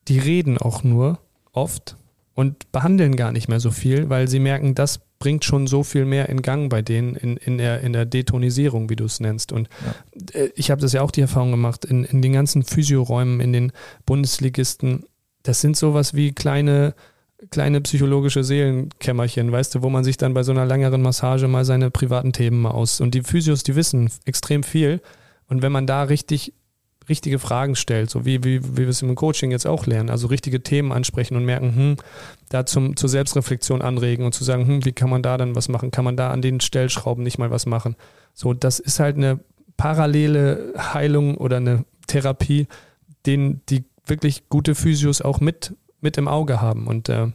die 0.08 0.18
reden 0.18 0.58
auch 0.58 0.82
nur 0.82 1.18
oft 1.52 1.96
und 2.34 2.70
behandeln 2.72 3.16
gar 3.16 3.32
nicht 3.32 3.48
mehr 3.48 3.60
so 3.60 3.70
viel, 3.70 4.08
weil 4.08 4.28
sie 4.28 4.38
merken, 4.38 4.74
das 4.74 5.00
bringt 5.18 5.44
schon 5.44 5.66
so 5.66 5.84
viel 5.84 6.04
mehr 6.04 6.28
in 6.28 6.42
Gang 6.42 6.68
bei 6.68 6.82
denen 6.82 7.14
in, 7.14 7.36
in, 7.36 7.58
der, 7.58 7.80
in 7.82 7.92
der 7.92 8.06
Detonisierung, 8.06 8.90
wie 8.90 8.96
du 8.96 9.04
es 9.04 9.20
nennst. 9.20 9.52
Und 9.52 9.68
äh, 10.32 10.48
ich 10.56 10.70
habe 10.70 10.80
das 10.80 10.92
ja 10.92 11.02
auch 11.02 11.10
die 11.10 11.20
Erfahrung 11.20 11.52
gemacht, 11.52 11.84
in, 11.84 12.04
in 12.04 12.22
den 12.22 12.32
ganzen 12.32 12.64
Physioräumen, 12.64 13.40
in 13.40 13.52
den 13.52 13.72
Bundesligisten, 14.04 15.04
das 15.42 15.60
sind 15.60 15.76
sowas 15.76 16.14
wie 16.14 16.32
kleine, 16.32 16.94
kleine 17.50 17.80
psychologische 17.82 18.42
Seelenkämmerchen, 18.42 19.52
weißt 19.52 19.74
du, 19.76 19.82
wo 19.82 19.90
man 19.90 20.02
sich 20.02 20.16
dann 20.16 20.34
bei 20.34 20.42
so 20.42 20.52
einer 20.52 20.66
längeren 20.66 21.02
Massage 21.02 21.46
mal 21.46 21.64
seine 21.64 21.90
privaten 21.90 22.32
Themen 22.32 22.60
mal 22.60 22.70
aus. 22.70 23.00
Und 23.00 23.14
die 23.14 23.22
Physios, 23.22 23.62
die 23.62 23.76
wissen 23.76 24.10
extrem 24.24 24.62
viel. 24.62 25.00
Und 25.46 25.62
wenn 25.62 25.72
man 25.72 25.86
da 25.86 26.02
richtig 26.04 26.54
richtige 27.12 27.38
Fragen 27.38 27.76
stellt, 27.76 28.08
so 28.08 28.24
wie, 28.24 28.42
wie, 28.42 28.64
wie 28.64 28.78
wir 28.78 28.88
es 28.88 29.02
im 29.02 29.14
Coaching 29.14 29.50
jetzt 29.50 29.66
auch 29.66 29.84
lernen, 29.84 30.08
also 30.08 30.28
richtige 30.28 30.62
Themen 30.62 30.92
ansprechen 30.92 31.36
und 31.36 31.44
merken, 31.44 31.76
hm, 31.76 31.96
da 32.48 32.64
zum, 32.64 32.96
zur 32.96 33.10
Selbstreflexion 33.10 33.82
anregen 33.82 34.24
und 34.24 34.32
zu 34.32 34.44
sagen, 34.44 34.66
hm, 34.66 34.84
wie 34.86 34.92
kann 34.92 35.10
man 35.10 35.22
da 35.22 35.36
dann 35.36 35.54
was 35.54 35.68
machen? 35.68 35.90
Kann 35.90 36.06
man 36.06 36.16
da 36.16 36.30
an 36.30 36.40
den 36.40 36.60
Stellschrauben 36.60 37.22
nicht 37.22 37.36
mal 37.36 37.50
was 37.50 37.66
machen? 37.66 37.96
So, 38.32 38.54
das 38.54 38.78
ist 38.78 38.98
halt 38.98 39.16
eine 39.16 39.40
parallele 39.76 40.72
Heilung 40.78 41.36
oder 41.36 41.58
eine 41.58 41.84
Therapie, 42.06 42.66
den 43.26 43.60
die 43.68 43.84
wirklich 44.06 44.48
gute 44.48 44.74
Physios 44.74 45.20
auch 45.20 45.40
mit, 45.40 45.76
mit 46.00 46.16
im 46.16 46.28
Auge 46.28 46.62
haben. 46.62 46.86
Und 46.86 47.10
äh, 47.10 47.26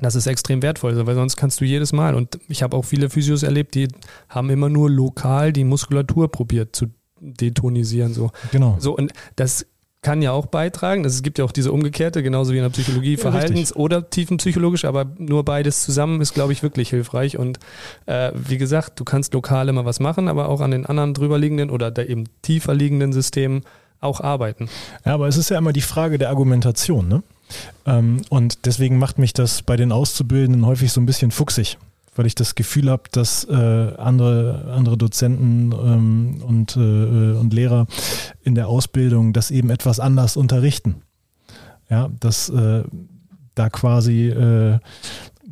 das 0.00 0.16
ist 0.16 0.26
extrem 0.26 0.62
wertvoll, 0.62 1.06
weil 1.06 1.14
sonst 1.14 1.36
kannst 1.36 1.60
du 1.60 1.64
jedes 1.64 1.92
Mal, 1.92 2.16
und 2.16 2.40
ich 2.48 2.62
habe 2.64 2.76
auch 2.76 2.84
viele 2.84 3.08
Physios 3.08 3.44
erlebt, 3.44 3.74
die 3.76 3.88
haben 4.28 4.50
immer 4.50 4.68
nur 4.68 4.90
lokal 4.90 5.52
die 5.52 5.64
Muskulatur 5.64 6.30
probiert 6.30 6.74
zu 6.74 6.86
detonisieren. 7.20 8.14
So. 8.14 8.30
Genau. 8.52 8.76
So, 8.78 8.96
und 8.96 9.12
das 9.36 9.66
kann 10.02 10.22
ja 10.22 10.30
auch 10.30 10.46
beitragen. 10.46 11.04
Es 11.04 11.22
gibt 11.22 11.38
ja 11.38 11.44
auch 11.44 11.50
diese 11.50 11.72
umgekehrte, 11.72 12.22
genauso 12.22 12.52
wie 12.52 12.58
in 12.58 12.62
der 12.62 12.70
Psychologie, 12.70 13.16
Verhaltens- 13.16 13.70
ja, 13.70 13.76
oder 13.76 14.08
tiefenpsychologisch, 14.08 14.84
aber 14.84 15.06
nur 15.18 15.44
beides 15.44 15.82
zusammen 15.82 16.20
ist, 16.20 16.32
glaube 16.32 16.52
ich, 16.52 16.62
wirklich 16.62 16.90
hilfreich. 16.90 17.38
Und 17.38 17.58
äh, 18.06 18.30
wie 18.34 18.56
gesagt, 18.56 19.00
du 19.00 19.04
kannst 19.04 19.34
lokal 19.34 19.68
immer 19.68 19.84
was 19.84 19.98
machen, 19.98 20.28
aber 20.28 20.48
auch 20.48 20.60
an 20.60 20.70
den 20.70 20.86
anderen 20.86 21.12
drüberliegenden 21.12 21.70
oder 21.70 21.90
da 21.90 22.04
eben 22.04 22.24
tiefer 22.42 22.72
liegenden 22.72 23.12
Systemen 23.12 23.64
auch 24.00 24.20
arbeiten. 24.20 24.68
Ja, 25.04 25.14
aber 25.14 25.26
es 25.26 25.36
ist 25.36 25.48
ja 25.48 25.58
immer 25.58 25.72
die 25.72 25.80
Frage 25.80 26.18
der 26.18 26.28
Argumentation, 26.28 27.08
ne? 27.08 27.22
Ähm, 27.84 28.22
und 28.28 28.66
deswegen 28.66 28.98
macht 28.98 29.18
mich 29.18 29.32
das 29.32 29.62
bei 29.62 29.76
den 29.76 29.90
Auszubildenden 29.90 30.66
häufig 30.66 30.92
so 30.92 31.00
ein 31.00 31.06
bisschen 31.06 31.32
fuchsig 31.32 31.78
weil 32.18 32.26
ich 32.26 32.34
das 32.34 32.54
Gefühl 32.54 32.90
habe, 32.90 33.04
dass 33.12 33.44
äh, 33.44 33.52
andere, 33.52 34.72
andere 34.74 34.96
Dozenten 34.96 35.72
ähm, 35.72 36.42
und, 36.46 36.76
äh, 36.76 36.80
und 37.38 37.52
Lehrer 37.52 37.86
in 38.42 38.54
der 38.54 38.68
Ausbildung 38.68 39.32
das 39.32 39.50
eben 39.50 39.70
etwas 39.70 40.00
anders 40.00 40.36
unterrichten. 40.36 40.96
Ja, 41.88 42.10
dass 42.20 42.48
äh, 42.48 42.82
da 43.54 43.70
quasi 43.70 44.28
äh, 44.28 44.78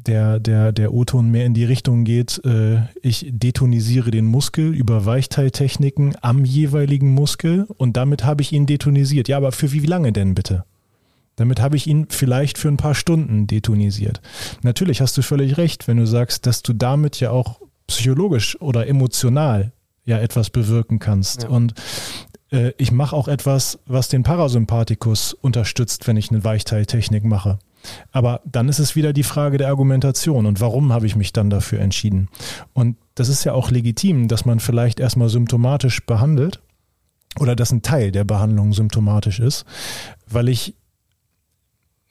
der, 0.06 0.38
der, 0.40 0.72
der 0.72 0.92
O-Ton 0.92 1.30
mehr 1.30 1.46
in 1.46 1.54
die 1.54 1.64
Richtung 1.64 2.04
geht, 2.04 2.40
äh, 2.44 2.82
ich 3.02 3.26
detonisiere 3.30 4.10
den 4.10 4.26
Muskel 4.26 4.74
über 4.74 5.06
Weichteiltechniken 5.06 6.14
am 6.20 6.44
jeweiligen 6.44 7.10
Muskel 7.12 7.66
und 7.76 7.96
damit 7.96 8.24
habe 8.24 8.42
ich 8.42 8.52
ihn 8.52 8.66
detonisiert. 8.66 9.28
Ja, 9.28 9.38
aber 9.38 9.52
für 9.52 9.72
wie 9.72 9.80
lange 9.80 10.12
denn 10.12 10.34
bitte? 10.34 10.64
Damit 11.36 11.60
habe 11.60 11.76
ich 11.76 11.86
ihn 11.86 12.06
vielleicht 12.10 12.58
für 12.58 12.68
ein 12.68 12.76
paar 12.76 12.94
Stunden 12.94 13.46
detonisiert. 13.46 14.20
Natürlich 14.62 15.00
hast 15.00 15.16
du 15.16 15.22
völlig 15.22 15.56
recht, 15.56 15.88
wenn 15.88 15.96
du 15.96 16.06
sagst, 16.06 16.46
dass 16.46 16.62
du 16.62 16.72
damit 16.72 17.20
ja 17.20 17.30
auch 17.30 17.60
psychologisch 17.86 18.60
oder 18.60 18.86
emotional 18.86 19.72
ja 20.04 20.18
etwas 20.18 20.50
bewirken 20.50 20.98
kannst. 20.98 21.44
Ja. 21.44 21.48
Und 21.48 21.74
äh, 22.50 22.72
ich 22.78 22.92
mache 22.92 23.16
auch 23.16 23.28
etwas, 23.28 23.78
was 23.86 24.08
den 24.08 24.22
Parasympathikus 24.22 25.32
unterstützt, 25.32 26.06
wenn 26.06 26.16
ich 26.16 26.30
eine 26.30 26.44
Weichteiltechnik 26.44 27.24
mache. 27.24 27.58
Aber 28.12 28.40
dann 28.44 28.68
ist 28.68 28.78
es 28.78 28.96
wieder 28.96 29.12
die 29.12 29.22
Frage 29.22 29.58
der 29.58 29.68
Argumentation 29.68 30.46
und 30.46 30.60
warum 30.60 30.92
habe 30.92 31.06
ich 31.06 31.16
mich 31.16 31.32
dann 31.32 31.50
dafür 31.50 31.80
entschieden. 31.80 32.28
Und 32.72 32.96
das 33.14 33.28
ist 33.28 33.44
ja 33.44 33.52
auch 33.52 33.70
legitim, 33.70 34.28
dass 34.28 34.46
man 34.46 34.60
vielleicht 34.60 35.00
erstmal 35.00 35.28
symptomatisch 35.28 36.04
behandelt 36.06 36.60
oder 37.38 37.54
dass 37.56 37.72
ein 37.72 37.82
Teil 37.82 38.10
der 38.10 38.24
Behandlung 38.24 38.72
symptomatisch 38.72 39.40
ist, 39.40 39.64
weil 40.26 40.48
ich 40.48 40.76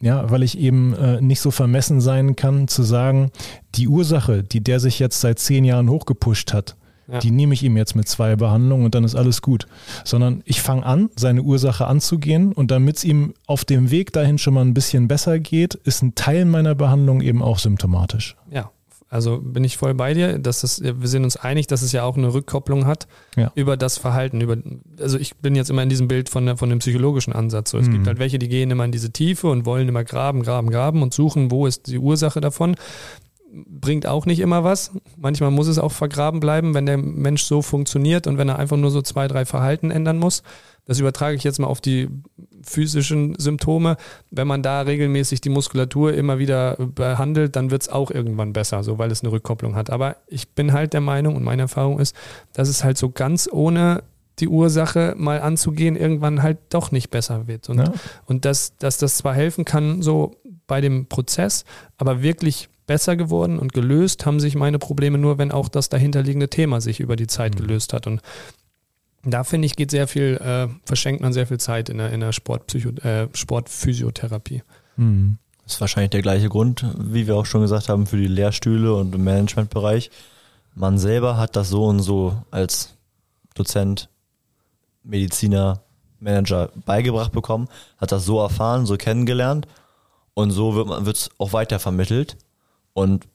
ja, 0.04 0.30
weil 0.30 0.44
ich 0.44 0.58
eben 0.58 0.94
äh, 0.96 1.22
nicht 1.22 1.40
so 1.40 1.50
vermessen 1.50 2.02
sein 2.02 2.36
kann, 2.36 2.68
zu 2.68 2.84
sagen, 2.84 3.32
die 3.76 3.88
Ursache, 3.88 4.44
die 4.44 4.62
der 4.62 4.82
sich 4.82 5.00
jetzt 5.00 5.22
seit 5.22 5.40
zehn 5.40 5.64
Jahren 5.64 5.90
hochgepusht 5.90 6.52
hat, 6.52 6.76
ja. 7.08 7.20
die 7.20 7.32
nehme 7.32 7.54
ich 7.54 7.64
ihm 7.64 7.78
jetzt 7.78 7.96
mit 7.96 8.08
zwei 8.10 8.36
Behandlungen 8.36 8.84
und 8.84 8.96
dann 8.96 9.06
ist 9.06 9.16
alles 9.16 9.42
gut. 9.42 9.66
Sondern 10.04 10.42
ich 10.46 10.62
fange 10.62 10.86
an, 10.86 11.10
seine 11.16 11.42
Ursache 11.42 11.88
anzugehen 11.88 12.52
und 12.52 12.70
damit 12.70 12.98
es 12.98 13.04
ihm 13.06 13.34
auf 13.48 13.64
dem 13.64 13.92
Weg 13.92 14.12
dahin 14.12 14.38
schon 14.38 14.56
mal 14.56 14.66
ein 14.66 14.74
bisschen 14.74 15.08
besser 15.08 15.40
geht, 15.40 15.76
ist 15.76 16.02
ein 16.04 16.16
Teil 16.16 16.44
meiner 16.44 16.76
Behandlung 16.76 17.22
eben 17.22 17.42
auch 17.42 17.60
symptomatisch. 17.60 18.36
Ja, 18.52 18.72
also 19.14 19.40
bin 19.40 19.64
ich 19.64 19.78
voll 19.78 19.94
bei 19.94 20.16
dir, 20.16 20.40
dass 20.40 20.62
das, 20.62 20.82
wir 20.82 21.08
sind 21.08 21.24
uns 21.24 21.38
einig, 21.38 21.68
dass 21.68 21.84
es 21.84 21.92
ja 21.92 22.04
auch 22.04 22.18
eine 22.18 22.34
Rückkopplung 22.34 22.88
hat 22.88 23.08
ja. 23.36 23.52
über 23.54 23.78
das 23.78 24.00
Verhalten. 24.00 24.42
Über, 24.42 24.58
also 25.00 25.20
ich 25.20 25.36
bin 25.36 25.54
jetzt 25.54 25.70
immer 25.70 25.84
in 25.84 25.90
diesem 25.90 26.08
Bild 26.08 26.30
von, 26.30 26.48
der, 26.48 26.58
von 26.58 26.72
dem 26.72 26.80
psychologischen 26.80 27.32
Ansatz. 27.32 27.70
So, 27.70 27.78
es 27.78 27.88
mhm. 27.88 27.92
gibt 27.92 28.08
halt 28.08 28.18
welche, 28.18 28.40
die 28.40 28.50
gehen 28.50 28.72
immer 28.72 28.86
in 28.86 28.92
diese 28.92 29.12
Tiefe 29.12 29.52
und 29.52 29.68
wollen 29.68 29.88
immer 29.88 30.04
graben, 30.04 30.42
graben, 30.42 30.72
graben 30.72 31.04
und 31.04 31.14
suchen, 31.14 31.52
wo 31.52 31.68
ist 31.68 31.86
die 31.90 32.00
Ursache 32.00 32.42
davon. 32.42 32.76
Bringt 33.56 34.08
auch 34.08 34.26
nicht 34.26 34.40
immer 34.40 34.64
was. 34.64 34.92
Manchmal 35.16 35.52
muss 35.52 35.68
es 35.68 35.78
auch 35.78 35.92
vergraben 35.92 36.40
bleiben, 36.40 36.74
wenn 36.74 36.88
der 36.88 36.98
Mensch 36.98 37.44
so 37.44 37.62
funktioniert 37.62 38.26
und 38.26 38.40
wenn 38.40 38.50
er 38.50 38.58
einfach 38.58 38.78
nur 38.78 38.90
so 38.90 39.02
zwei, 39.04 39.28
drei 39.28 39.46
Verhalten 39.46 39.92
ändern 39.92 40.18
muss. 40.18 40.42
Das 40.86 41.00
übertrage 41.00 41.36
ich 41.36 41.44
jetzt 41.44 41.60
mal 41.60 41.68
auf 41.68 41.80
die 41.80 42.10
physischen 42.66 43.36
Symptome. 43.38 43.98
Wenn 44.32 44.48
man 44.48 44.64
da 44.64 44.82
regelmäßig 44.82 45.40
die 45.40 45.50
Muskulatur 45.50 46.14
immer 46.14 46.40
wieder 46.40 46.76
behandelt, 46.76 47.56
dann 47.56 47.72
wird 47.72 47.84
es 47.84 47.90
auch 47.90 48.12
irgendwann 48.12 48.54
besser, 48.54 48.84
so 48.84 48.98
weil 48.98 49.12
es 49.12 49.22
eine 49.22 49.32
Rückkopplung 49.32 49.76
hat. 49.76 49.90
Aber 49.90 50.18
ich 50.28 50.50
bin 50.50 50.74
halt 50.74 50.94
der 50.94 51.02
Meinung 51.02 51.36
und 51.36 51.44
meine 51.44 51.64
Erfahrung 51.64 52.00
ist, 52.00 52.16
dass 52.54 52.68
es 52.70 52.84
halt 52.84 52.98
so 52.98 53.12
ganz 53.12 53.48
ohne 53.52 54.04
die 54.40 54.48
Ursache 54.48 55.14
mal 55.18 55.42
anzugehen, 55.42 55.96
irgendwann 55.96 56.42
halt 56.42 56.58
doch 56.70 56.92
nicht 56.92 57.12
besser 57.12 57.48
wird. 57.48 57.70
Und, 57.70 57.80
ja. 57.80 57.94
und 58.26 58.46
dass, 58.46 58.76
dass 58.78 58.98
das 58.98 59.18
zwar 59.18 59.36
helfen 59.36 59.64
kann, 59.64 60.02
so 60.02 60.36
bei 60.66 60.82
dem 60.82 61.06
Prozess, 61.06 61.66
aber 61.98 62.22
wirklich 62.24 62.70
besser 62.86 63.16
geworden 63.16 63.60
und 63.60 63.74
gelöst 63.74 64.26
haben 64.26 64.40
sich 64.40 64.56
meine 64.56 64.80
Probleme 64.80 65.18
nur, 65.18 65.38
wenn 65.38 65.52
auch 65.52 65.70
das 65.70 65.90
dahinterliegende 65.90 66.50
Thema 66.50 66.82
sich 66.82 67.00
über 67.00 67.16
die 67.16 67.28
Zeit 67.28 67.56
mhm. 67.56 67.60
gelöst 67.60 67.94
hat. 67.94 68.08
Und 68.08 68.22
da 69.24 69.44
finde 69.44 69.66
ich, 69.66 69.76
geht 69.76 69.92
sehr 69.92 70.08
viel, 70.08 70.38
äh, 70.38 70.68
verschenkt 70.86 71.22
man 71.22 71.34
sehr 71.34 71.48
viel 71.48 71.60
Zeit 71.60 71.90
in 71.90 71.98
der, 71.98 72.12
in 72.12 72.20
der 72.20 72.34
Sportpsycho, 72.34 72.90
äh, 73.02 73.28
Sportphysiotherapie. 73.34 74.64
Mhm. 74.98 75.38
Das 75.64 75.76
ist 75.76 75.82
wahrscheinlich 75.82 76.12
der 76.12 76.22
gleiche 76.22 76.50
Grund, 76.50 76.86
wie 76.98 77.26
wir 77.26 77.36
auch 77.36 77.46
schon 77.46 77.62
gesagt 77.62 77.88
haben, 77.88 78.06
für 78.06 78.18
die 78.18 78.28
Lehrstühle 78.28 78.94
und 78.96 79.16
im 79.16 79.24
Managementbereich. 79.24 80.12
Man 80.76 80.98
selber 80.98 81.38
hat 81.38 81.56
das 81.56 81.70
so 81.70 81.86
und 81.86 82.00
so 82.00 82.36
als 82.52 82.98
Dozent, 83.56 84.10
Mediziner, 85.04 85.82
Manager 86.20 86.70
beigebracht 86.86 87.32
bekommen, 87.32 87.70
hat 87.98 88.12
das 88.12 88.26
so 88.26 88.40
erfahren, 88.40 88.86
so 88.86 88.98
kennengelernt 88.98 89.68
und 90.34 90.52
so 90.52 90.76
wird 90.76 91.16
es 91.16 91.30
auch 91.38 91.54
weiter 91.54 91.80
vermittelt 91.80 92.38
und 92.94 93.28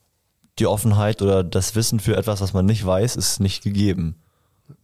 die 0.59 0.67
Offenheit 0.67 1.21
oder 1.21 1.43
das 1.43 1.75
Wissen 1.75 1.99
für 1.99 2.17
etwas, 2.17 2.41
was 2.41 2.53
man 2.53 2.65
nicht 2.65 2.85
weiß, 2.85 3.15
ist 3.15 3.39
nicht 3.39 3.63
gegeben. 3.63 4.15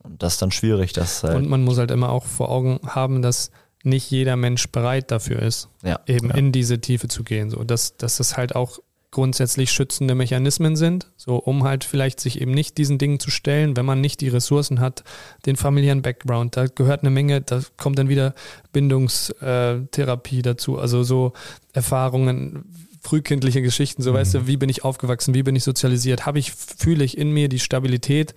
Und 0.03 0.23
das 0.23 0.34
ist 0.34 0.41
dann 0.41 0.51
schwierig. 0.51 0.93
Dass 0.93 1.23
halt 1.23 1.36
und 1.36 1.49
man 1.49 1.63
muss 1.63 1.78
halt 1.78 1.91
immer 1.91 2.09
auch 2.09 2.26
vor 2.26 2.49
Augen 2.49 2.80
haben, 2.86 3.21
dass 3.21 3.51
nicht 3.84 4.09
jeder 4.09 4.36
Mensch 4.36 4.69
bereit 4.69 5.11
dafür 5.11 5.41
ist, 5.41 5.69
ja, 5.84 5.99
eben 6.07 6.30
ja. 6.30 6.36
in 6.36 6.51
diese 6.51 6.80
Tiefe 6.82 7.07
zu 7.07 7.23
gehen. 7.23 7.49
So, 7.49 7.63
dass, 7.63 7.97
dass 7.97 8.17
das 8.17 8.36
halt 8.36 8.55
auch 8.55 8.80
grundsätzlich 9.11 9.71
schützende 9.71 10.13
Mechanismen 10.13 10.76
sind, 10.76 11.09
so 11.15 11.38
um 11.38 11.63
halt 11.63 11.86
vielleicht 11.86 12.19
sich 12.19 12.41
eben 12.41 12.51
nicht 12.51 12.78
diesen 12.78 12.97
Dingen 12.97 13.19
zu 13.19 13.32
stellen, 13.32 13.78
wenn 13.78 13.86
man 13.86 14.01
nicht 14.01 14.19
die 14.19 14.28
Ressourcen 14.28 14.82
hat, 14.82 15.05
den 15.45 15.55
familiären 15.55 16.01
Background, 16.01 16.57
da 16.57 16.65
gehört 16.65 17.01
eine 17.01 17.11
Menge, 17.11 17.39
da 17.39 17.61
kommt 17.78 17.97
dann 17.97 18.09
wieder 18.09 18.34
Bindungstherapie 18.73 20.41
dazu, 20.41 20.80
also 20.80 21.03
so 21.03 21.32
Erfahrungen, 21.71 22.65
frühkindliche 23.06 23.62
Geschichten, 23.62 24.01
so 24.01 24.12
mhm. 24.12 24.16
weißt 24.16 24.34
du, 24.34 24.47
wie 24.47 24.58
bin 24.58 24.70
ich 24.70 24.84
aufgewachsen, 24.84 25.34
wie 25.34 25.43
bin 25.43 25.56
ich 25.56 25.64
sozialisiert, 25.64 26.26
habe 26.26 26.39
ich, 26.39 26.51
fühle 26.51 27.03
ich 27.03 27.18
in 27.18 27.32
mir 27.32 27.49
die 27.49 27.60
Stabilität, 27.60 28.34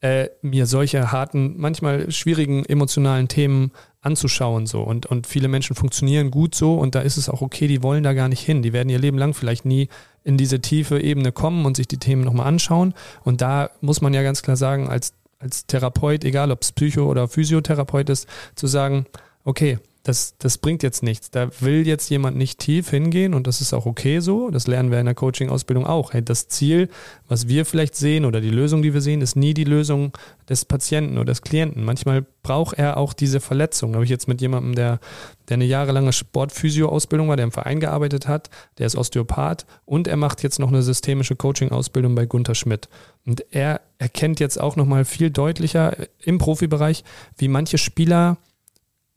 äh, 0.00 0.28
mir 0.42 0.66
solche 0.66 1.12
harten, 1.12 1.54
manchmal 1.58 2.10
schwierigen 2.10 2.64
emotionalen 2.64 3.28
Themen 3.28 3.72
anzuschauen 4.00 4.66
so. 4.66 4.82
Und, 4.82 5.06
und 5.06 5.26
viele 5.26 5.48
Menschen 5.48 5.76
funktionieren 5.76 6.30
gut 6.30 6.54
so 6.54 6.74
und 6.74 6.94
da 6.94 7.00
ist 7.00 7.16
es 7.16 7.28
auch 7.28 7.42
okay, 7.42 7.66
die 7.66 7.82
wollen 7.82 8.04
da 8.04 8.12
gar 8.12 8.28
nicht 8.28 8.40
hin, 8.40 8.62
die 8.62 8.72
werden 8.72 8.88
ihr 8.88 8.98
Leben 8.98 9.18
lang 9.18 9.34
vielleicht 9.34 9.64
nie 9.64 9.88
in 10.24 10.36
diese 10.36 10.60
tiefe 10.60 11.00
Ebene 11.00 11.32
kommen 11.32 11.66
und 11.66 11.76
sich 11.76 11.88
die 11.88 11.98
Themen 11.98 12.22
nochmal 12.22 12.46
anschauen. 12.46 12.94
Und 13.22 13.40
da 13.42 13.70
muss 13.80 14.00
man 14.00 14.14
ja 14.14 14.22
ganz 14.22 14.42
klar 14.42 14.56
sagen, 14.56 14.88
als, 14.88 15.12
als 15.38 15.66
Therapeut, 15.66 16.24
egal 16.24 16.50
ob 16.50 16.62
es 16.62 16.72
Psycho- 16.72 17.08
oder 17.08 17.28
Physiotherapeut 17.28 18.08
ist, 18.08 18.26
zu 18.54 18.66
sagen, 18.66 19.06
okay, 19.44 19.78
das, 20.06 20.36
das 20.38 20.58
bringt 20.58 20.84
jetzt 20.84 21.02
nichts. 21.02 21.32
Da 21.32 21.48
will 21.60 21.84
jetzt 21.84 22.08
jemand 22.10 22.36
nicht 22.36 22.60
tief 22.60 22.90
hingehen 22.90 23.34
und 23.34 23.48
das 23.48 23.60
ist 23.60 23.72
auch 23.72 23.86
okay 23.86 24.20
so. 24.20 24.50
Das 24.50 24.68
lernen 24.68 24.92
wir 24.92 25.00
in 25.00 25.06
der 25.06 25.16
Coaching-Ausbildung 25.16 25.84
auch. 25.84 26.12
Hey, 26.12 26.24
das 26.24 26.46
Ziel, 26.46 26.88
was 27.26 27.48
wir 27.48 27.64
vielleicht 27.64 27.96
sehen 27.96 28.24
oder 28.24 28.40
die 28.40 28.50
Lösung, 28.50 28.82
die 28.82 28.94
wir 28.94 29.00
sehen, 29.00 29.20
ist 29.20 29.34
nie 29.34 29.52
die 29.52 29.64
Lösung 29.64 30.12
des 30.48 30.64
Patienten 30.64 31.16
oder 31.16 31.26
des 31.26 31.42
Klienten. 31.42 31.84
Manchmal 31.84 32.24
braucht 32.44 32.78
er 32.78 32.98
auch 32.98 33.14
diese 33.14 33.40
Verletzung. 33.40 33.92
Da 33.92 33.96
habe 33.96 34.04
ich 34.04 34.10
jetzt 34.10 34.28
mit 34.28 34.40
jemandem, 34.40 34.76
der, 34.76 35.00
der 35.48 35.56
eine 35.56 35.64
jahrelange 35.64 36.12
Sportphysio-Ausbildung 36.12 37.28
war, 37.28 37.36
der 37.36 37.44
im 37.44 37.52
Verein 37.52 37.80
gearbeitet 37.80 38.28
hat, 38.28 38.48
der 38.78 38.86
ist 38.86 38.94
Osteopath 38.94 39.66
und 39.86 40.06
er 40.06 40.16
macht 40.16 40.44
jetzt 40.44 40.60
noch 40.60 40.68
eine 40.68 40.82
systemische 40.82 41.34
Coaching-Ausbildung 41.34 42.14
bei 42.14 42.26
Gunther 42.26 42.54
Schmidt. 42.54 42.88
Und 43.26 43.44
er 43.50 43.80
erkennt 43.98 44.38
jetzt 44.38 44.60
auch 44.60 44.76
nochmal 44.76 45.04
viel 45.04 45.30
deutlicher 45.30 45.96
im 46.20 46.38
Profibereich, 46.38 47.02
wie 47.38 47.48
manche 47.48 47.76
Spieler 47.76 48.36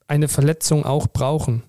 eine 0.10 0.28
Verletzung 0.28 0.86
auch 0.86 1.08
brauchen. 1.08 1.64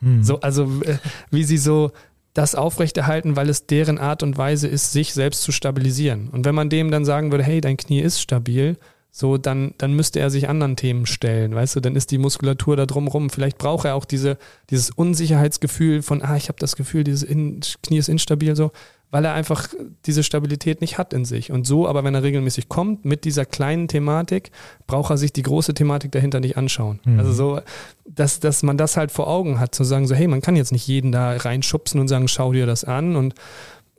Hm. 0.00 0.22
So, 0.22 0.40
also 0.40 0.64
äh, 0.82 0.98
wie 1.30 1.44
sie 1.44 1.58
so 1.58 1.92
das 2.32 2.54
aufrechterhalten, 2.54 3.36
weil 3.36 3.48
es 3.48 3.66
deren 3.66 3.98
Art 3.98 4.22
und 4.22 4.38
Weise 4.38 4.68
ist, 4.68 4.92
sich 4.92 5.12
selbst 5.12 5.42
zu 5.42 5.52
stabilisieren. 5.52 6.28
Und 6.28 6.44
wenn 6.44 6.54
man 6.54 6.70
dem 6.70 6.90
dann 6.90 7.04
sagen 7.04 7.32
würde, 7.32 7.44
hey, 7.44 7.60
dein 7.60 7.76
Knie 7.76 8.00
ist 8.00 8.20
stabil, 8.20 8.76
so, 9.12 9.38
dann, 9.38 9.74
dann 9.78 9.94
müsste 9.94 10.20
er 10.20 10.30
sich 10.30 10.48
anderen 10.48 10.76
Themen 10.76 11.04
stellen, 11.04 11.52
weißt 11.52 11.76
du, 11.76 11.80
dann 11.80 11.96
ist 11.96 12.12
die 12.12 12.18
Muskulatur 12.18 12.76
da 12.76 12.86
drumrum. 12.86 13.28
Vielleicht 13.28 13.58
braucht 13.58 13.84
er 13.84 13.96
auch 13.96 14.04
diese, 14.04 14.38
dieses 14.70 14.90
Unsicherheitsgefühl 14.90 16.02
von, 16.02 16.22
ah, 16.22 16.36
ich 16.36 16.48
habe 16.48 16.60
das 16.60 16.76
Gefühl, 16.76 17.02
dieses 17.02 17.24
in, 17.24 17.60
Knie 17.82 17.98
ist 17.98 18.08
instabil, 18.08 18.54
so, 18.54 18.70
weil 19.10 19.24
er 19.24 19.34
einfach 19.34 19.68
diese 20.06 20.22
Stabilität 20.22 20.80
nicht 20.80 20.98
hat 20.98 21.12
in 21.12 21.24
sich. 21.24 21.50
Und 21.50 21.66
so, 21.66 21.88
aber 21.88 22.04
wenn 22.04 22.14
er 22.14 22.22
regelmäßig 22.22 22.68
kommt 22.68 23.04
mit 23.04 23.24
dieser 23.24 23.44
kleinen 23.44 23.88
Thematik, 23.88 24.50
braucht 24.86 25.10
er 25.10 25.16
sich 25.16 25.32
die 25.32 25.42
große 25.42 25.74
Thematik 25.74 26.12
dahinter 26.12 26.40
nicht 26.40 26.56
anschauen. 26.56 27.00
Mhm. 27.04 27.18
Also 27.18 27.32
so, 27.32 27.60
dass, 28.08 28.40
dass 28.40 28.62
man 28.62 28.76
das 28.76 28.96
halt 28.96 29.10
vor 29.10 29.28
Augen 29.28 29.58
hat, 29.58 29.74
zu 29.74 29.84
sagen, 29.84 30.06
so, 30.06 30.14
hey, 30.14 30.28
man 30.28 30.40
kann 30.40 30.56
jetzt 30.56 30.72
nicht 30.72 30.86
jeden 30.86 31.12
da 31.12 31.36
reinschubsen 31.36 32.00
und 32.00 32.08
sagen, 32.08 32.28
schau 32.28 32.52
dir 32.52 32.66
das 32.66 32.84
an 32.84 33.16
und 33.16 33.34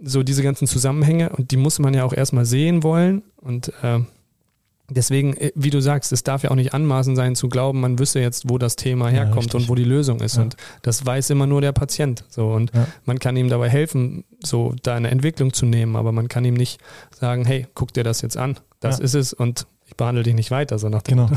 so 0.03 0.24
diese 0.24 0.43
ganzen 0.43 0.68
Zusammenhänge 0.68 1.30
und 1.30 1.51
die 1.51 1.57
muss 1.57 1.78
man 1.80 1.93
ja 1.93 2.03
auch 2.03 2.14
erstmal 2.14 2.45
sehen 2.45 2.82
wollen 2.82 3.22
und 3.38 3.72
äh, 3.84 3.99
Deswegen, 4.94 5.36
äh, 5.38 5.52
wie 5.56 5.70
du 5.70 5.82
sagst, 5.82 6.12
es 6.12 6.24
darf 6.24 6.44
ja 6.44 6.52
auch 6.52 6.56
nicht 6.56 6.74
anmaßen 6.74 7.16
sein 7.16 7.36
zu 7.36 7.50
glauben, 7.50 7.82
man 7.82 8.00
wüsste 8.00 8.20
jetzt, 8.20 8.50
wo 8.50 8.58
das 8.58 8.76
Thema 8.76 9.10
herkommt 9.10 9.54
ja, 9.54 9.60
und 9.60 9.70
wo 9.70 9.76
die 9.76 9.84
Lösung 9.84 10.20
ist. 10.22 10.38
Ja. 10.38 10.44
Und 10.44 10.58
das 10.82 11.06
weiß 11.06 11.30
immer 11.30 11.48
nur 11.48 11.62
der 11.62 11.72
Patient. 11.72 12.24
So 12.30 12.52
und 12.52 12.74
ja. 12.74 12.88
man 13.06 13.20
kann 13.20 13.36
ihm 13.38 13.50
dabei 13.50 13.70
helfen, 13.70 14.24
so 14.44 14.74
da 14.84 14.96
eine 14.96 15.12
Entwicklung 15.12 15.54
zu 15.54 15.66
nehmen, 15.66 15.96
aber 15.96 16.12
man 16.12 16.28
kann 16.28 16.46
ihm 16.46 16.56
nicht 16.56 16.80
sagen, 17.12 17.46
hey, 17.46 17.68
guck 17.74 17.94
dir 17.94 18.04
das 18.04 18.22
jetzt 18.22 18.38
an, 18.38 18.60
das 18.80 19.00
ist 19.00 19.14
es 19.14 19.34
und 19.34 19.68
ich 19.92 19.98
behandle 19.98 20.24
dich 20.24 20.34
nicht 20.34 20.52
weiter, 20.52 20.80
so 20.80 20.89
nach 20.89 21.02
dem 21.02 21.18
Genau. 21.18 21.30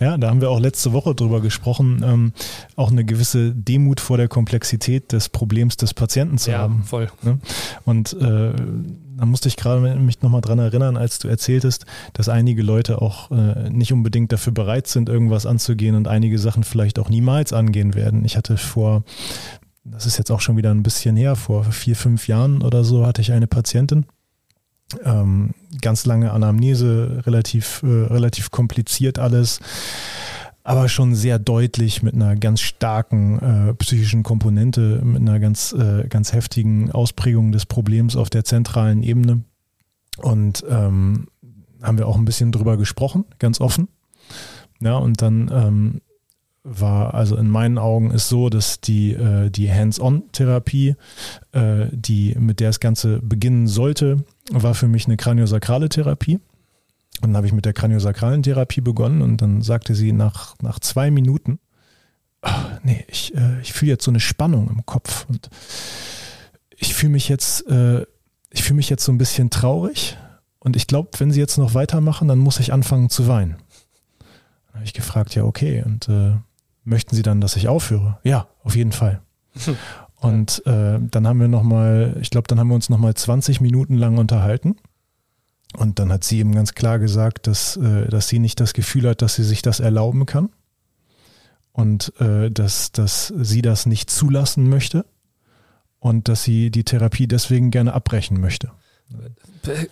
Ja, 0.00 0.18
da 0.18 0.28
haben 0.28 0.42
wir 0.42 0.50
auch 0.50 0.60
letzte 0.60 0.92
Woche 0.92 1.14
drüber 1.14 1.40
gesprochen, 1.40 2.02
ähm, 2.04 2.32
auch 2.76 2.90
eine 2.90 3.04
gewisse 3.04 3.52
Demut 3.54 4.00
vor 4.00 4.18
der 4.18 4.28
Komplexität 4.28 5.12
des 5.12 5.30
Problems 5.30 5.78
des 5.78 5.94
Patienten 5.94 6.36
zu 6.36 6.50
ja, 6.50 6.58
haben. 6.58 6.82
voll. 6.84 7.10
Ne? 7.22 7.38
Und 7.86 8.12
äh, 8.12 8.52
da 9.16 9.24
musste 9.24 9.48
ich 9.48 9.56
gerade 9.56 9.96
mich 9.96 10.20
nochmal 10.20 10.42
dran 10.42 10.58
erinnern, 10.58 10.98
als 10.98 11.18
du 11.20 11.28
erzähltest, 11.28 11.86
dass 12.12 12.28
einige 12.28 12.62
Leute 12.62 13.00
auch 13.00 13.30
äh, 13.30 13.70
nicht 13.70 13.92
unbedingt 13.92 14.30
dafür 14.32 14.52
bereit 14.52 14.88
sind, 14.88 15.08
irgendwas 15.08 15.46
anzugehen 15.46 15.94
und 15.94 16.06
einige 16.06 16.38
Sachen 16.38 16.64
vielleicht 16.64 16.98
auch 16.98 17.08
niemals 17.08 17.52
angehen 17.52 17.94
werden. 17.94 18.24
Ich 18.24 18.36
hatte 18.36 18.58
vor, 18.58 19.04
das 19.84 20.04
ist 20.04 20.18
jetzt 20.18 20.30
auch 20.30 20.40
schon 20.40 20.56
wieder 20.58 20.70
ein 20.70 20.82
bisschen 20.82 21.16
her, 21.16 21.34
vor 21.34 21.64
vier, 21.64 21.96
fünf 21.96 22.28
Jahren 22.28 22.62
oder 22.62 22.84
so, 22.84 23.06
hatte 23.06 23.22
ich 23.22 23.32
eine 23.32 23.46
Patientin, 23.46 24.04
ähm, 25.04 25.50
ganz 25.80 26.06
lange 26.06 26.32
Anamnese, 26.32 27.22
relativ, 27.26 27.82
äh, 27.82 27.86
relativ 27.86 28.50
kompliziert 28.50 29.18
alles, 29.18 29.60
aber 30.64 30.88
schon 30.88 31.14
sehr 31.14 31.38
deutlich 31.38 32.02
mit 32.02 32.14
einer 32.14 32.36
ganz 32.36 32.60
starken 32.60 33.38
äh, 33.70 33.74
psychischen 33.74 34.22
Komponente, 34.22 35.00
mit 35.04 35.20
einer 35.20 35.40
ganz, 35.40 35.72
äh, 35.72 36.06
ganz 36.08 36.32
heftigen 36.32 36.92
Ausprägung 36.92 37.52
des 37.52 37.66
Problems 37.66 38.16
auf 38.16 38.30
der 38.30 38.44
zentralen 38.44 39.02
Ebene. 39.02 39.42
Und 40.18 40.64
ähm, 40.68 41.26
haben 41.82 41.98
wir 41.98 42.06
auch 42.06 42.16
ein 42.16 42.24
bisschen 42.24 42.52
drüber 42.52 42.76
gesprochen, 42.76 43.24
ganz 43.38 43.60
offen. 43.60 43.88
Ja, 44.80 44.96
und 44.96 45.22
dann 45.22 45.50
ähm, 45.52 46.00
war, 46.64 47.14
also 47.14 47.36
in 47.36 47.48
meinen 47.48 47.78
Augen 47.78 48.10
ist 48.12 48.28
so, 48.28 48.48
dass 48.48 48.80
die, 48.80 49.12
äh, 49.12 49.50
die 49.50 49.72
Hands-on-Therapie, 49.72 50.94
äh, 51.52 51.86
die, 51.90 52.36
mit 52.38 52.60
der 52.60 52.68
das 52.68 52.80
Ganze 52.80 53.18
beginnen 53.20 53.66
sollte, 53.66 54.24
war 54.50 54.74
für 54.74 54.88
mich 54.88 55.06
eine 55.06 55.16
kraniosakrale 55.16 55.88
Therapie. 55.88 56.36
Und 57.20 57.28
dann 57.28 57.36
habe 57.36 57.46
ich 57.46 57.52
mit 57.52 57.64
der 57.64 57.72
kraniosakralen 57.72 58.42
Therapie 58.42 58.80
begonnen 58.80 59.22
und 59.22 59.42
dann 59.42 59.62
sagte 59.62 59.94
sie 59.94 60.12
nach, 60.12 60.54
nach 60.62 60.78
zwei 60.78 61.10
Minuten, 61.10 61.58
oh, 62.42 62.50
nee, 62.82 63.04
ich, 63.08 63.34
äh, 63.34 63.60
ich 63.60 63.72
fühle 63.72 63.92
jetzt 63.92 64.04
so 64.04 64.10
eine 64.10 64.20
Spannung 64.20 64.70
im 64.70 64.86
Kopf 64.86 65.26
und 65.28 65.50
ich 66.70 66.94
fühle 66.94 67.12
mich 67.12 67.28
jetzt, 67.28 67.66
äh, 67.68 68.06
ich 68.50 68.62
fühle 68.62 68.76
mich 68.76 68.88
jetzt 68.88 69.04
so 69.04 69.12
ein 69.12 69.18
bisschen 69.18 69.50
traurig 69.50 70.16
und 70.58 70.76
ich 70.76 70.86
glaube, 70.86 71.10
wenn 71.18 71.32
sie 71.32 71.40
jetzt 71.40 71.58
noch 71.58 71.74
weitermachen, 71.74 72.28
dann 72.28 72.38
muss 72.38 72.60
ich 72.60 72.72
anfangen 72.72 73.10
zu 73.10 73.26
weinen. 73.26 73.56
Dann 74.66 74.74
habe 74.74 74.84
ich 74.84 74.94
gefragt, 74.94 75.34
ja, 75.34 75.44
okay, 75.44 75.82
und 75.84 76.08
äh, 76.08 76.34
möchten 76.84 77.14
Sie 77.14 77.22
dann, 77.22 77.40
dass 77.40 77.56
ich 77.56 77.68
aufhöre? 77.68 78.18
Ja, 78.22 78.48
auf 78.64 78.76
jeden 78.76 78.92
Fall. 78.92 79.20
Und 80.20 80.64
äh, 80.66 81.00
dann 81.00 81.26
haben 81.26 81.40
wir 81.40 81.48
nochmal, 81.48 82.16
ich 82.20 82.30
glaube, 82.30 82.46
dann 82.46 82.60
haben 82.60 82.68
wir 82.68 82.76
uns 82.76 82.88
nochmal 82.88 83.14
20 83.14 83.60
Minuten 83.60 83.96
lang 83.96 84.18
unterhalten. 84.18 84.76
Und 85.76 85.98
dann 85.98 86.12
hat 86.12 86.22
sie 86.22 86.38
eben 86.38 86.54
ganz 86.54 86.74
klar 86.74 87.00
gesagt, 87.00 87.48
dass, 87.48 87.76
äh, 87.76 88.06
dass 88.06 88.28
sie 88.28 88.38
nicht 88.38 88.60
das 88.60 88.72
Gefühl 88.72 89.08
hat, 89.08 89.20
dass 89.20 89.34
sie 89.34 89.42
sich 89.42 89.62
das 89.62 89.80
erlauben 89.80 90.26
kann. 90.26 90.50
Und 91.72 92.12
äh, 92.20 92.50
dass, 92.50 92.92
dass 92.92 93.32
sie 93.36 93.62
das 93.62 93.86
nicht 93.86 94.10
zulassen 94.10 94.68
möchte. 94.68 95.06
Und 95.98 96.28
dass 96.28 96.44
sie 96.44 96.70
die 96.70 96.84
Therapie 96.84 97.26
deswegen 97.26 97.72
gerne 97.72 97.92
abbrechen 97.92 98.40
möchte. 98.40 98.70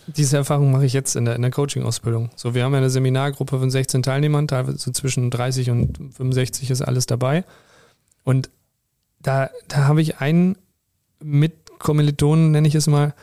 Diese 0.07 0.37
Erfahrung 0.37 0.73
mache 0.73 0.85
ich 0.85 0.93
jetzt 0.93 1.17
in 1.17 1.25
der, 1.25 1.37
in 1.37 1.43
der 1.43 1.51
Coaching-Ausbildung. 1.51 2.31
So, 2.37 2.55
wir 2.55 2.65
haben 2.65 2.73
ja 2.73 2.79
eine 2.79 2.91
Seminargruppe 2.91 3.59
von 3.59 3.71
16 3.71 4.03
Teilnehmern, 4.03 4.49
teilweise 4.49 4.93
zwischen 4.93 5.31
30 5.31 5.71
und 5.71 5.97
65 6.15 6.71
ist 6.71 6.83
alles 6.83 7.07
dabei. 7.07 7.45
Und 8.25 8.51
da, 9.21 9.51
da 9.69 9.85
habe 9.85 10.03
ich 10.03 10.19
einen 10.19 10.57
Mitkommilitonen, 11.23 12.51
nenne 12.51 12.69
ich 12.69 12.75
es 12.75 12.87
mal, 12.87 13.15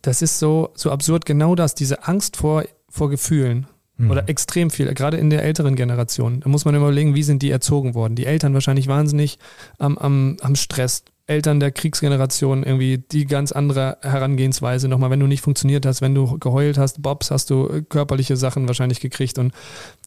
das 0.00 0.22
ist 0.22 0.38
so, 0.38 0.70
so 0.74 0.90
absurd, 0.90 1.24
genau 1.24 1.54
das, 1.54 1.74
diese 1.74 2.06
Angst 2.08 2.36
vor, 2.36 2.64
vor 2.88 3.10
Gefühlen. 3.10 3.66
Mhm. 4.02 4.10
Oder 4.10 4.28
extrem 4.28 4.70
viel, 4.70 4.92
gerade 4.94 5.16
in 5.16 5.30
der 5.30 5.42
älteren 5.42 5.76
Generation. 5.76 6.40
Da 6.40 6.48
muss 6.48 6.64
man 6.64 6.74
überlegen, 6.74 7.14
wie 7.14 7.22
sind 7.22 7.42
die 7.42 7.50
erzogen 7.50 7.94
worden. 7.94 8.16
Die 8.16 8.26
Eltern 8.26 8.54
wahrscheinlich 8.54 8.88
wahnsinnig 8.88 9.38
am, 9.78 9.96
am, 9.96 10.36
am 10.40 10.56
Stress, 10.56 11.04
Eltern 11.26 11.60
der 11.60 11.70
Kriegsgeneration 11.70 12.64
irgendwie 12.64 12.98
die 12.98 13.26
ganz 13.26 13.52
andere 13.52 13.96
Herangehensweise. 14.02 14.88
Nochmal, 14.88 15.10
wenn 15.10 15.20
du 15.20 15.28
nicht 15.28 15.40
funktioniert 15.40 15.86
hast, 15.86 16.02
wenn 16.02 16.16
du 16.16 16.38
geheult 16.38 16.78
hast, 16.78 17.00
Bobs, 17.00 17.30
hast 17.30 17.48
du 17.50 17.68
äh, 17.68 17.82
körperliche 17.82 18.36
Sachen 18.36 18.66
wahrscheinlich 18.66 19.00
gekriegt. 19.00 19.38
Und, 19.38 19.52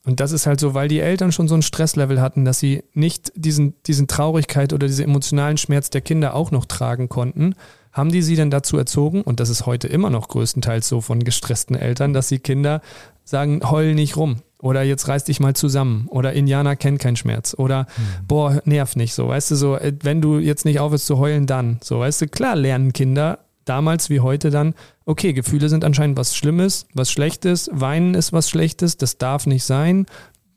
und 0.04 0.20
das 0.20 0.34
ist 0.34 0.46
halt 0.46 0.60
so, 0.60 0.74
weil 0.74 0.90
die 0.90 1.00
Eltern 1.00 1.32
schon 1.32 1.48
so 1.48 1.56
ein 1.56 1.62
Stresslevel 1.62 2.22
hatten, 2.22 2.44
dass 2.44 2.60
sie 2.60 2.84
nicht 2.94 3.32
diesen, 3.36 3.76
diesen 3.84 4.08
Traurigkeit 4.08 4.74
oder 4.74 4.88
diesen 4.88 5.06
emotionalen 5.06 5.58
Schmerz 5.58 5.90
der 5.90 6.02
Kinder 6.02 6.36
auch 6.36 6.52
noch 6.52 6.66
tragen 6.66 7.08
konnten. 7.08 7.56
Haben 7.94 8.12
die 8.12 8.22
sie 8.22 8.36
denn 8.36 8.52
dazu 8.52 8.78
erzogen, 8.78 9.22
und 9.22 9.40
das 9.40 9.48
ist 9.48 9.66
heute 9.66 9.88
immer 9.88 10.10
noch 10.10 10.28
größtenteils 10.28 10.86
so 10.86 11.00
von 11.00 11.24
gestressten 11.24 11.78
Eltern, 11.78 12.12
dass 12.12 12.28
sie 12.28 12.40
Kinder 12.40 12.82
sagen, 13.26 13.60
heul 13.70 13.94
nicht 13.94 14.16
rum. 14.16 14.38
Oder 14.60 14.84
jetzt 14.84 15.08
reiß 15.08 15.26
dich 15.26 15.40
mal 15.40 15.54
zusammen. 15.54 16.08
Oder 16.10 16.34
Indianer 16.34 16.76
kennt 16.76 17.00
keinen 17.00 17.18
Schmerz. 17.18 17.54
Oder 17.58 17.84
mhm. 17.98 18.28
boah, 18.28 18.62
nerv 18.66 18.96
nicht 18.96 19.14
so. 19.14 19.28
Weißt 19.28 19.52
du, 19.52 19.56
so, 19.56 19.76
äh, 19.76 19.94
wenn 20.02 20.22
du 20.22 20.40
jetzt 20.40 20.66
nicht 20.66 20.80
aufhörst 20.80 21.06
zu 21.06 21.20
heulen, 21.20 21.46
dann. 21.46 21.80
So, 21.84 22.00
weißt 22.00 22.22
du, 22.22 22.28
klar 22.28 22.56
lernen 22.56 22.94
Kinder 22.94 23.40
damals 23.66 24.10
wie 24.10 24.22
heute 24.22 24.52
dann, 24.52 24.74
okay, 25.06 25.34
Gefühle 25.34 25.70
sind 25.70 25.84
anscheinend 25.84 26.18
was 26.18 26.36
Schlimmes, 26.36 26.88
was 26.94 27.12
Schlechtes, 27.12 27.70
Weinen 27.74 28.14
ist 28.14 28.32
was 28.32 28.50
Schlechtes, 28.50 28.98
das 28.98 29.18
darf 29.18 29.46
nicht 29.48 29.64
sein. 29.64 30.06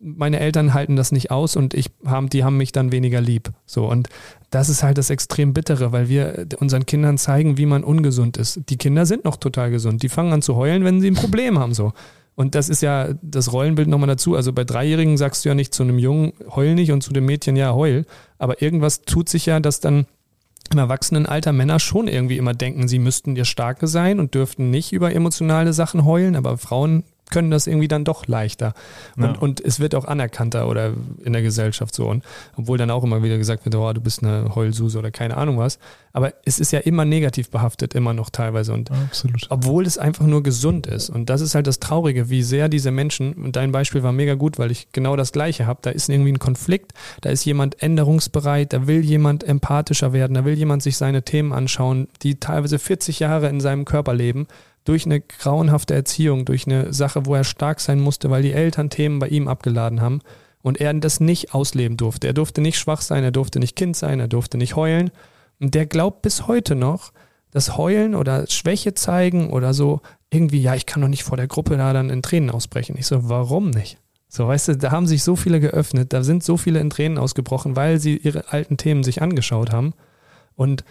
Meine 0.01 0.39
Eltern 0.39 0.75
halten 0.75 0.95
das 0.95 1.11
nicht 1.11 1.33
aus 1.33 1.57
und 1.57 1.75
ich 1.75 1.91
haben, 2.07 2.29
die 2.29 2.45
haben 2.45 2.57
mich 2.57 2.71
dann 2.71 2.93
weniger 2.93 3.21
lieb. 3.21 3.51
So, 3.67 3.87
und 3.87 4.09
das 4.51 4.69
ist 4.69 4.85
halt 4.85 4.97
das 4.97 5.11
extrem 5.11 5.53
Bittere, 5.53 5.91
weil 5.91 6.09
wir 6.09 6.47
unseren 6.61 6.87
Kindern 6.87 7.19
zeigen, 7.19 7.59
wie 7.59 7.67
man 7.67 7.83
ungesund 7.83 8.37
ist. 8.37 8.61
Die 8.69 8.77
Kinder 8.77 9.07
sind 9.07 9.25
noch 9.25 9.37
total 9.37 9.73
gesund. 9.73 10.05
Die 10.05 10.09
fangen 10.09 10.33
an 10.33 10.43
zu 10.43 10.55
heulen, 10.55 10.85
wenn 10.85 11.01
sie 11.01 11.11
ein 11.11 11.15
Problem 11.15 11.59
haben. 11.59 11.75
So. 11.75 11.93
Und 12.39 12.55
das 12.55 12.69
ist 12.69 12.83
ja 12.83 13.09
das 13.21 13.53
Rollenbild 13.53 13.89
nochmal 13.89 14.07
dazu. 14.07 14.37
Also 14.37 14.53
bei 14.53 14.63
Dreijährigen 14.63 15.17
sagst 15.17 15.45
du 15.45 15.49
ja 15.49 15.57
nicht 15.57 15.75
zu 15.75 15.83
einem 15.83 15.99
Jungen, 15.99 16.35
heul 16.55 16.77
nicht 16.77 16.93
und 16.93 17.03
zu 17.03 17.13
dem 17.13 17.27
Mädchen, 17.27 17.57
ja, 17.57 17.75
heul. 17.75 18.07
Aber 18.39 18.63
irgendwas 18.63 19.03
tut 19.03 19.29
sich 19.29 19.47
ja, 19.47 19.59
dass 19.59 19.81
dann 19.81 20.07
im 20.71 20.79
Erwachsenenalter 20.79 21.53
Männer 21.53 21.81
schon 21.81 22.07
irgendwie 22.07 22.37
immer 22.37 22.55
denken, 22.55 22.87
sie 22.87 23.01
müssten 23.01 23.35
ihr 23.35 23.45
Starke 23.45 23.89
sein 23.89 24.21
und 24.21 24.35
dürften 24.35 24.71
nicht 24.71 24.93
über 24.93 25.13
emotionale 25.13 25.73
Sachen 25.73 26.05
heulen, 26.05 26.37
aber 26.37 26.59
Frauen 26.59 27.03
können 27.31 27.51
das 27.51 27.67
irgendwie 27.67 27.89
dann 27.89 28.05
doch 28.05 28.27
leichter. 28.27 28.75
Und, 29.17 29.25
ja. 29.25 29.39
und 29.39 29.61
es 29.61 29.81
wird 29.81 29.95
auch 29.95 30.05
anerkannter 30.05 30.69
oder 30.69 30.93
in 31.25 31.33
der 31.33 31.43
Gesellschaft 31.43 31.95
so. 31.95 32.07
Und 32.09 32.25
obwohl 32.57 32.79
dann 32.79 32.91
auch 32.91 33.05
immer 33.05 33.23
wieder 33.23 33.39
gesagt 33.39 33.65
wird, 33.65 33.75
oh, 33.75 33.93
du 33.93 34.01
bist 34.01 34.23
eine 34.23 34.55
Heulsuse 34.55 34.99
oder 34.99 35.11
keine 35.11 35.37
Ahnung 35.37 35.59
was. 35.59 35.79
Aber 36.13 36.33
es 36.45 36.59
ist 36.59 36.73
ja 36.73 36.81
immer 36.81 37.05
negativ 37.05 37.51
behaftet, 37.51 37.95
immer 37.95 38.13
noch 38.13 38.31
teilweise. 38.31 38.73
Und 38.73 38.91
Absolut. 38.91 39.47
obwohl 39.51 39.87
es 39.87 39.99
einfach 39.99 40.27
nur 40.27 40.43
gesund 40.43 40.87
ist. 40.87 41.11
Und 41.11 41.31
das 41.31 41.41
ist 41.41 41.55
halt 41.55 41.67
das 41.67 41.81
Traurige, 41.81 42.31
wie 42.31 42.43
sehr 42.43 42.69
diese 42.69 42.91
Menschen, 42.91 43.35
und 43.35 43.57
dein 43.57 43.73
Beispiel 43.73 44.03
war 44.03 44.13
mega 44.13 44.35
gut, 44.35 44.59
weil 44.59 44.71
ich 44.71 44.89
genau 44.93 45.17
das 45.17 45.33
Gleiche 45.33 45.67
habe. 45.67 45.81
Da 45.83 45.91
ist 45.91 46.09
irgendwie 46.09 46.33
ein 46.33 46.39
Konflikt, 46.39 46.93
da 47.21 47.31
ist 47.31 47.45
jemand 47.45 47.83
änderungsbereit, 47.83 48.73
da 48.73 48.87
will 48.87 49.05
jemand 49.05 49.45
empathischer 49.45 50.13
werden, 50.13 50.35
da 50.35 50.45
will 50.45 50.55
jemand 50.55 50.83
sich 50.83 50.97
seine 50.97 51.23
Themen 51.23 51.53
anschauen, 51.53 52.09
die 52.23 52.41
teilweise 52.41 52.79
40 52.79 53.21
Jahre 53.21 53.49
in 53.49 53.61
seinem 53.61 53.85
Körper 53.85 54.15
leben 54.15 54.47
durch 54.89 55.05
eine 55.05 55.21
grauenhafte 55.21 55.95
Erziehung, 55.95 56.45
durch 56.45 56.67
eine 56.67 56.93
Sache, 56.93 57.27
wo 57.27 57.35
er 57.35 57.45
stark 57.45 57.81
sein 57.81 58.01
musste, 58.01 58.31
weil 58.31 58.43
die 58.43 58.53
Eltern 58.53 58.89
Themen 58.89 59.19
bei 59.19 59.29
ihm 59.29 59.47
abgeladen 59.47 60.01
haben 60.01 60.21
und 60.63 60.81
er 60.81 60.95
das 60.95 61.21
nicht 61.21 61.55
ausleben 61.55 61.97
durfte. 61.97 62.27
Er 62.27 62.33
durfte 62.33 62.61
nicht 62.61 62.79
schwach 62.79 63.03
sein, 63.03 63.23
er 63.23 63.31
durfte 63.31 63.59
nicht 63.59 63.77
Kind 63.77 63.97
sein, 63.97 64.19
er 64.19 64.29
durfte 64.29 64.57
nicht 64.57 64.77
heulen. 64.77 65.11
Und 65.61 65.75
der 65.75 65.87
glaubt 65.87 66.23
bis 66.23 66.47
heute 66.47 66.75
noch, 66.75 67.13
dass 67.51 67.77
Heulen 67.77 68.15
oder 68.15 68.47
Schwäche 68.47 68.95
zeigen 68.95 69.51
oder 69.51 69.75
so 69.75 70.01
irgendwie, 70.31 70.61
ja, 70.61 70.75
ich 70.75 70.87
kann 70.87 71.03
doch 71.03 71.09
nicht 71.09 71.25
vor 71.25 71.37
der 71.37 71.49
Gruppe 71.49 71.77
da 71.77 71.93
dann 71.93 72.11
in 72.11 72.23
Tränen 72.23 72.51
ausbrechen. 72.51 72.97
Ich 72.99 73.07
so, 73.07 73.29
warum 73.29 73.71
nicht? 73.71 73.99
So, 74.29 74.47
weißt 74.47 74.69
du, 74.69 74.77
da 74.77 74.91
haben 74.91 75.07
sich 75.07 75.23
so 75.23 75.37
viele 75.37 75.59
geöffnet, 75.59 76.13
da 76.13 76.23
sind 76.23 76.45
so 76.45 76.57
viele 76.59 76.81
in 76.81 76.91
Tränen 76.91 77.17
ausgebrochen, 77.17 77.77
weil 77.77 77.99
sie 77.99 78.17
ihre 78.17 78.53
alten 78.53 78.77
Themen 78.77 79.03
sich 79.03 79.23
angeschaut 79.23 79.73
haben. 79.73 79.95
Und 80.55 80.85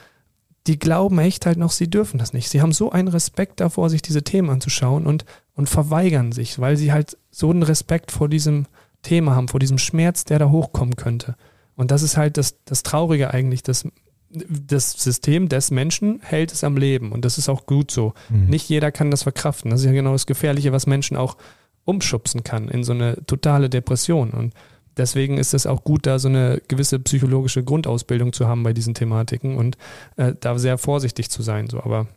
die 0.68 0.78
glauben 0.78 1.18
echt 1.20 1.46
halt 1.46 1.58
noch, 1.58 1.72
sie 1.72 1.90
dürfen 1.90 2.18
das 2.18 2.34
nicht. 2.34 2.50
Sie 2.50 2.62
haben 2.62 2.74
so 2.74 2.92
einen 2.92 3.08
Respekt 3.08 3.60
davor, 3.60 3.90
sich 3.90 4.02
diese 4.02 4.24
Themen 4.24 4.50
anzuschauen 4.50 5.06
und, 5.06 5.26
und 5.56 5.68
verweigern 5.70 6.32
sich, 6.32 6.60
weil 6.60 6.78
sie 6.78 6.92
halt 6.92 7.18
so 7.32 7.50
einen 7.50 7.64
Respekt 7.64 8.12
vor 8.12 8.28
diesem 8.28 8.66
Thema 9.02 9.36
haben, 9.36 9.48
vor 9.48 9.60
diesem 9.60 9.78
Schmerz, 9.78 10.26
der 10.26 10.40
da 10.40 10.50
hochkommen 10.50 10.96
könnte. 10.96 11.36
Und 11.76 11.92
das 11.92 12.02
ist 12.02 12.18
halt 12.18 12.38
das, 12.38 12.58
das 12.66 12.84
Traurige 12.84 13.34
eigentlich, 13.34 13.64
dass 13.64 13.88
das 14.30 14.92
System 14.92 15.48
des 15.48 15.72
Menschen 15.72 16.20
hält 16.22 16.52
es 16.52 16.64
am 16.64 16.76
Leben 16.76 17.14
und 17.14 17.24
das 17.24 17.38
ist 17.38 17.48
auch 17.48 17.66
gut 17.66 17.92
so. 17.92 18.14
Mhm. 18.30 18.48
Nicht 18.48 18.68
jeder 18.68 18.92
kann 18.92 19.10
das 19.10 19.24
verkraften. 19.24 19.72
Das 19.72 19.80
ist 19.80 19.86
ja 19.86 19.94
genau 19.94 20.12
das 20.12 20.26
Gefährliche, 20.26 20.74
was 20.74 20.86
Menschen 20.86 21.16
auch 21.16 21.38
umschubsen 21.86 22.44
kann 22.44 22.68
in 22.68 22.84
so 22.84 22.92
eine 22.92 23.26
totale 23.26 23.70
Depression. 23.70 24.32
Und 24.32 24.54
deswegen 24.98 25.38
ist 25.38 25.54
es 25.54 25.66
auch 25.66 25.84
gut, 25.84 26.06
da 26.06 26.20
so 26.20 26.28
eine 26.28 26.62
gewisse 26.68 27.00
psychologische 27.00 27.64
Grundausbildung 27.64 28.34
zu 28.34 28.48
haben 28.48 28.64
bei 28.64 28.74
diesen 28.74 28.94
Thematiken 28.94 29.56
und 29.56 29.78
äh, 30.18 30.34
da 30.40 30.58
sehr 30.58 30.78
vorsichtig 30.78 31.30
zu 31.30 31.42
sein. 31.42 31.68
So. 31.68 31.82
Aber 31.82 32.08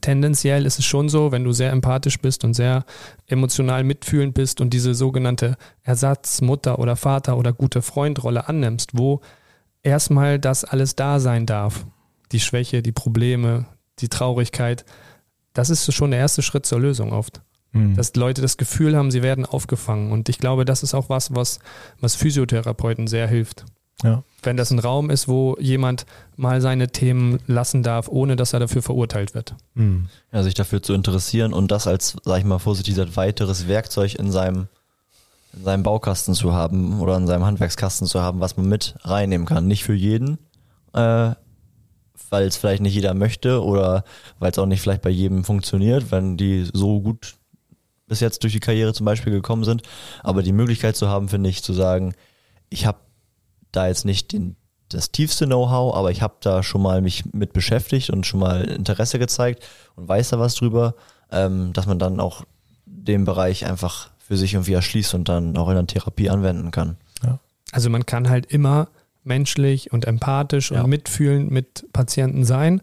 tendenziell 0.00 0.66
ist 0.66 0.78
es 0.78 0.84
schon 0.84 1.08
so, 1.08 1.32
wenn 1.32 1.44
du 1.44 1.52
sehr 1.52 1.70
empathisch 1.70 2.20
bist 2.20 2.44
und 2.44 2.54
sehr 2.54 2.84
emotional 3.26 3.84
mitfühlend 3.84 4.34
bist 4.34 4.60
und 4.60 4.70
diese 4.70 4.94
sogenannte 4.94 5.56
Ersatzmutter 5.82 6.78
oder 6.78 6.96
Vater 6.96 7.36
oder 7.36 7.52
gute 7.52 7.82
Freundrolle 7.82 8.48
annimmst, 8.48 8.90
wo 8.94 9.20
erstmal 9.82 10.38
das 10.38 10.64
alles 10.64 10.96
da 10.96 11.20
sein 11.20 11.46
darf. 11.46 11.86
Die 12.32 12.40
Schwäche, 12.40 12.82
die 12.82 12.92
Probleme, 12.92 13.66
die 14.00 14.08
Traurigkeit. 14.08 14.84
Das 15.52 15.70
ist 15.70 15.92
schon 15.92 16.10
der 16.10 16.20
erste 16.20 16.42
Schritt 16.42 16.66
zur 16.66 16.80
Lösung 16.80 17.12
oft. 17.12 17.42
Mhm. 17.74 17.96
Dass 17.96 18.14
Leute 18.14 18.40
das 18.40 18.56
Gefühl 18.56 18.96
haben, 18.96 19.10
sie 19.10 19.22
werden 19.22 19.44
aufgefangen. 19.44 20.12
Und 20.12 20.28
ich 20.28 20.38
glaube, 20.38 20.64
das 20.64 20.82
ist 20.82 20.94
auch 20.94 21.08
was, 21.08 21.34
was, 21.34 21.58
was 22.00 22.14
Physiotherapeuten 22.14 23.06
sehr 23.06 23.26
hilft. 23.26 23.66
Ja. 24.02 24.22
Wenn 24.42 24.56
das 24.56 24.70
ein 24.70 24.78
Raum 24.78 25.10
ist, 25.10 25.28
wo 25.28 25.56
jemand 25.58 26.06
mal 26.36 26.60
seine 26.60 26.88
Themen 26.88 27.38
lassen 27.46 27.82
darf, 27.82 28.08
ohne 28.08 28.36
dass 28.36 28.52
er 28.52 28.60
dafür 28.60 28.82
verurteilt 28.82 29.34
wird. 29.34 29.54
Mhm. 29.74 30.08
Ja, 30.32 30.42
sich 30.42 30.54
dafür 30.54 30.82
zu 30.82 30.94
interessieren 30.94 31.52
und 31.52 31.70
das 31.70 31.86
als, 31.86 32.16
sag 32.24 32.38
ich 32.38 32.44
mal, 32.44 32.58
vorsichtig 32.58 32.94
gesagt, 32.94 33.16
weiteres 33.16 33.68
Werkzeug 33.68 34.14
in 34.14 34.30
seinem 34.30 34.68
in 35.56 35.62
seinem 35.62 35.82
Baukasten 35.84 36.34
zu 36.34 36.52
haben 36.52 37.00
oder 37.00 37.16
in 37.16 37.28
seinem 37.28 37.44
Handwerkskasten 37.44 38.08
zu 38.08 38.20
haben, 38.20 38.40
was 38.40 38.56
man 38.56 38.66
mit 38.66 38.96
reinnehmen 39.02 39.46
kann. 39.46 39.68
Nicht 39.68 39.84
für 39.84 39.94
jeden, 39.94 40.38
äh, 40.94 41.30
weil 42.30 42.46
es 42.46 42.56
vielleicht 42.56 42.82
nicht 42.82 42.94
jeder 42.94 43.14
möchte 43.14 43.62
oder 43.62 44.02
weil 44.40 44.50
es 44.50 44.58
auch 44.58 44.66
nicht 44.66 44.80
vielleicht 44.80 45.02
bei 45.02 45.10
jedem 45.10 45.44
funktioniert, 45.44 46.10
wenn 46.10 46.36
die 46.36 46.68
so 46.72 47.00
gut 47.00 47.36
bis 48.06 48.20
jetzt 48.20 48.42
durch 48.42 48.52
die 48.52 48.60
Karriere 48.60 48.92
zum 48.92 49.06
Beispiel 49.06 49.32
gekommen 49.32 49.64
sind. 49.64 49.82
Aber 50.22 50.42
die 50.42 50.52
Möglichkeit 50.52 50.96
zu 50.96 51.08
haben, 51.08 51.28
finde 51.28 51.50
ich, 51.50 51.62
zu 51.62 51.72
sagen, 51.72 52.14
ich 52.68 52.86
habe 52.86 52.98
da 53.72 53.86
jetzt 53.86 54.04
nicht 54.04 54.32
den, 54.32 54.56
das 54.88 55.10
tiefste 55.10 55.46
Know-how, 55.46 55.94
aber 55.94 56.10
ich 56.10 56.22
habe 56.22 56.34
da 56.40 56.62
schon 56.62 56.82
mal 56.82 57.00
mich 57.00 57.24
mit 57.32 57.52
beschäftigt 57.52 58.10
und 58.10 58.26
schon 58.26 58.40
mal 58.40 58.62
Interesse 58.64 59.18
gezeigt 59.18 59.64
und 59.96 60.08
weiß 60.08 60.30
da 60.30 60.38
was 60.38 60.54
drüber, 60.54 60.94
ähm, 61.30 61.72
dass 61.72 61.86
man 61.86 61.98
dann 61.98 62.20
auch 62.20 62.44
den 62.84 63.24
Bereich 63.24 63.66
einfach 63.66 64.10
für 64.18 64.36
sich 64.36 64.54
irgendwie 64.54 64.72
erschließt 64.72 65.14
und 65.14 65.28
dann 65.28 65.56
auch 65.56 65.68
in 65.68 65.74
der 65.74 65.86
Therapie 65.86 66.30
anwenden 66.30 66.70
kann. 66.70 66.96
Ja. 67.22 67.38
Also 67.72 67.90
man 67.90 68.06
kann 68.06 68.28
halt 68.28 68.46
immer 68.46 68.88
menschlich 69.22 69.92
und 69.92 70.06
empathisch 70.06 70.70
ja. 70.70 70.82
und 70.82 70.90
mitfühlend 70.90 71.50
mit 71.50 71.86
Patienten 71.92 72.44
sein. 72.44 72.80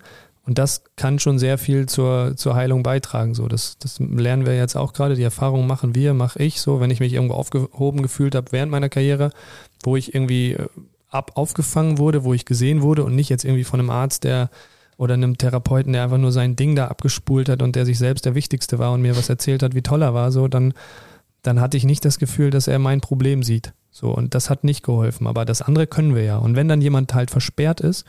Und 0.52 0.58
das 0.58 0.84
kann 0.98 1.18
schon 1.18 1.40
sehr 1.40 1.58
viel 1.58 1.88
zur, 1.88 2.36
zur 2.36 2.56
Heilung 2.56 2.84
beitragen. 2.84 3.34
So, 3.36 3.48
das, 3.48 3.78
das 3.80 4.00
lernen 4.00 4.46
wir 4.46 4.54
jetzt 4.58 4.76
auch 4.76 4.92
gerade. 4.92 5.16
Die 5.16 5.24
Erfahrung 5.24 5.66
machen 5.66 5.96
wir, 5.96 6.14
mache 6.14 6.44
ich 6.44 6.60
so, 6.60 6.82
wenn 6.82 6.92
ich 6.92 7.00
mich 7.00 7.14
irgendwo 7.14 7.36
aufgehoben 7.36 8.02
gefühlt 8.02 8.36
habe 8.36 8.52
während 8.52 8.70
meiner 8.70 8.90
Karriere, 8.90 9.32
wo 9.82 9.96
ich 9.96 10.14
irgendwie 10.14 10.56
äh, 10.56 10.68
ab 11.10 11.32
aufgefangen 11.36 12.00
wurde, 12.00 12.26
wo 12.26 12.34
ich 12.34 12.44
gesehen 12.44 12.82
wurde 12.82 13.06
und 13.06 13.16
nicht 13.16 13.30
jetzt 13.30 13.46
irgendwie 13.46 13.64
von 13.64 13.80
einem 13.80 13.92
Arzt, 13.92 14.26
der 14.26 14.50
oder 14.98 15.14
einem 15.14 15.38
Therapeuten, 15.38 15.94
der 15.94 16.04
einfach 16.04 16.18
nur 16.18 16.34
sein 16.34 16.58
Ding 16.58 16.76
da 16.76 16.90
abgespult 16.90 17.48
hat 17.48 17.62
und 17.62 17.78
der 17.78 17.86
sich 17.86 17.98
selbst 17.98 18.26
der 18.26 18.36
Wichtigste 18.36 18.78
war 18.78 18.92
und 18.92 19.02
mir 19.02 19.16
was 19.16 19.30
erzählt 19.30 19.64
hat, 19.64 19.74
wie 19.74 19.84
toll 19.84 20.02
er 20.02 20.14
war, 20.14 20.34
so, 20.34 20.50
dann, 20.50 20.74
dann 21.44 21.62
hatte 21.62 21.78
ich 21.78 21.86
nicht 21.86 22.04
das 22.04 22.20
Gefühl, 22.20 22.50
dass 22.50 22.68
er 22.68 22.78
mein 22.78 23.00
Problem 23.00 23.42
sieht. 23.42 23.72
So, 23.90 24.14
und 24.14 24.36
das 24.36 24.50
hat 24.50 24.66
nicht 24.66 24.84
geholfen. 24.84 25.28
Aber 25.28 25.46
das 25.46 25.62
andere 25.62 25.88
können 25.88 26.14
wir 26.14 26.24
ja. 26.24 26.36
Und 26.36 26.58
wenn 26.58 26.68
dann 26.68 26.82
jemand 26.82 27.14
halt 27.14 27.32
versperrt 27.32 27.80
ist 27.80 28.06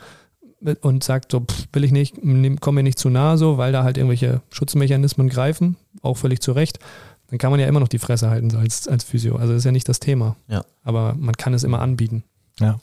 und 0.80 1.04
sagt, 1.04 1.32
so, 1.32 1.40
pff, 1.40 1.66
will 1.72 1.84
ich 1.84 1.92
nicht, 1.92 2.16
komm 2.60 2.74
mir 2.74 2.82
nicht 2.82 2.98
zu 2.98 3.10
nahe, 3.10 3.38
so, 3.38 3.58
weil 3.58 3.72
da 3.72 3.84
halt 3.84 3.96
irgendwelche 3.96 4.42
Schutzmechanismen 4.50 5.28
greifen, 5.28 5.76
auch 6.02 6.16
völlig 6.16 6.40
zu 6.40 6.52
Recht, 6.52 6.78
dann 7.28 7.38
kann 7.38 7.50
man 7.50 7.60
ja 7.60 7.66
immer 7.66 7.80
noch 7.80 7.88
die 7.88 7.98
Fresse 7.98 8.28
halten, 8.28 8.50
so 8.50 8.58
als, 8.58 8.86
als 8.88 9.04
Physio. 9.04 9.36
Also 9.36 9.52
das 9.52 9.60
ist 9.60 9.64
ja 9.64 9.72
nicht 9.72 9.88
das 9.88 10.00
Thema. 10.00 10.36
Ja. 10.48 10.64
Aber 10.84 11.14
man 11.18 11.36
kann 11.36 11.54
es 11.54 11.64
immer 11.64 11.80
anbieten. 11.80 12.24
Ja. 12.60 12.78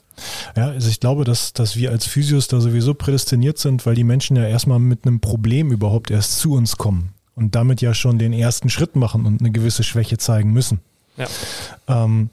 Ja, 0.56 0.68
also 0.68 0.88
ich 0.88 1.00
glaube, 1.00 1.24
dass, 1.24 1.52
dass 1.52 1.76
wir 1.76 1.90
als 1.90 2.06
Physios 2.06 2.48
da 2.48 2.60
sowieso 2.60 2.94
prädestiniert 2.94 3.58
sind, 3.58 3.86
weil 3.86 3.94
die 3.94 4.04
Menschen 4.04 4.36
ja 4.36 4.44
erstmal 4.44 4.78
mit 4.78 5.06
einem 5.06 5.20
Problem 5.20 5.70
überhaupt 5.70 6.10
erst 6.10 6.38
zu 6.38 6.54
uns 6.54 6.76
kommen 6.76 7.14
und 7.36 7.54
damit 7.54 7.80
ja 7.80 7.94
schon 7.94 8.18
den 8.18 8.32
ersten 8.32 8.68
Schritt 8.68 8.96
machen 8.96 9.24
und 9.24 9.40
eine 9.40 9.50
gewisse 9.50 9.82
Schwäche 9.84 10.18
zeigen 10.18 10.52
müssen. 10.52 10.80
Ja. 11.16 11.26
Ähm, 11.86 12.30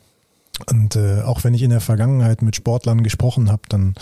und 0.69 0.95
äh, 0.95 1.21
auch 1.21 1.43
wenn 1.43 1.53
ich 1.53 1.61
in 1.61 1.69
der 1.69 1.81
Vergangenheit 1.81 2.41
mit 2.41 2.55
Sportlern 2.55 3.03
gesprochen 3.03 3.51
habe, 3.51 3.61
dann 3.69 3.93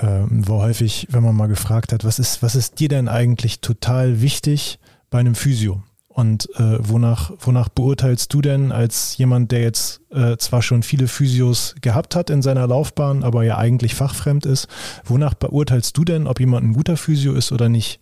äh, 0.00 0.24
war 0.28 0.58
häufig, 0.58 1.08
wenn 1.10 1.22
man 1.22 1.36
mal 1.36 1.48
gefragt 1.48 1.92
hat, 1.92 2.04
was 2.04 2.18
ist, 2.18 2.42
was 2.42 2.54
ist 2.54 2.80
dir 2.80 2.88
denn 2.88 3.08
eigentlich 3.08 3.60
total 3.60 4.20
wichtig 4.20 4.78
bei 5.10 5.18
einem 5.18 5.34
Physio? 5.34 5.82
Und 6.08 6.48
äh, 6.56 6.76
wonach, 6.80 7.32
wonach 7.38 7.68
beurteilst 7.68 8.34
du 8.34 8.40
denn 8.40 8.72
als 8.72 9.16
jemand, 9.16 9.52
der 9.52 9.62
jetzt 9.62 10.00
äh, 10.10 10.36
zwar 10.38 10.60
schon 10.60 10.82
viele 10.82 11.06
Physios 11.06 11.76
gehabt 11.80 12.16
hat 12.16 12.30
in 12.30 12.42
seiner 12.42 12.66
Laufbahn, 12.66 13.22
aber 13.22 13.44
ja 13.44 13.58
eigentlich 13.58 13.94
fachfremd 13.94 14.44
ist, 14.44 14.66
wonach 15.04 15.34
beurteilst 15.34 15.96
du 15.96 16.04
denn, 16.04 16.26
ob 16.26 16.40
jemand 16.40 16.66
ein 16.66 16.72
guter 16.72 16.96
Physio 16.96 17.32
ist 17.34 17.52
oder 17.52 17.68
nicht? 17.68 18.00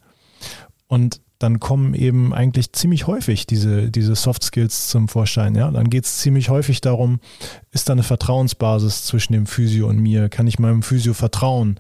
Und 0.87 1.21
dann 1.39 1.61
kommen 1.61 1.95
eben 1.95 2.35
eigentlich 2.35 2.73
ziemlich 2.73 3.07
häufig 3.07 3.47
diese, 3.47 3.91
diese 3.91 4.17
Soft 4.17 4.43
Skills 4.43 4.89
zum 4.89 5.07
Vorschein. 5.09 5.55
Ja? 5.55 5.71
Dann 5.71 5.89
geht 5.89 6.05
es 6.05 6.19
ziemlich 6.19 6.49
häufig 6.49 6.81
darum, 6.81 7.21
ist 7.71 7.89
da 7.89 7.93
eine 7.93 8.03
Vertrauensbasis 8.03 9.05
zwischen 9.05 9.35
dem 9.35 9.47
Physio 9.47 9.89
und 9.89 9.99
mir? 9.99 10.29
Kann 10.29 10.49
ich 10.49 10.59
meinem 10.59 10.83
Physio 10.83 11.15
vertrauen? 11.15 11.79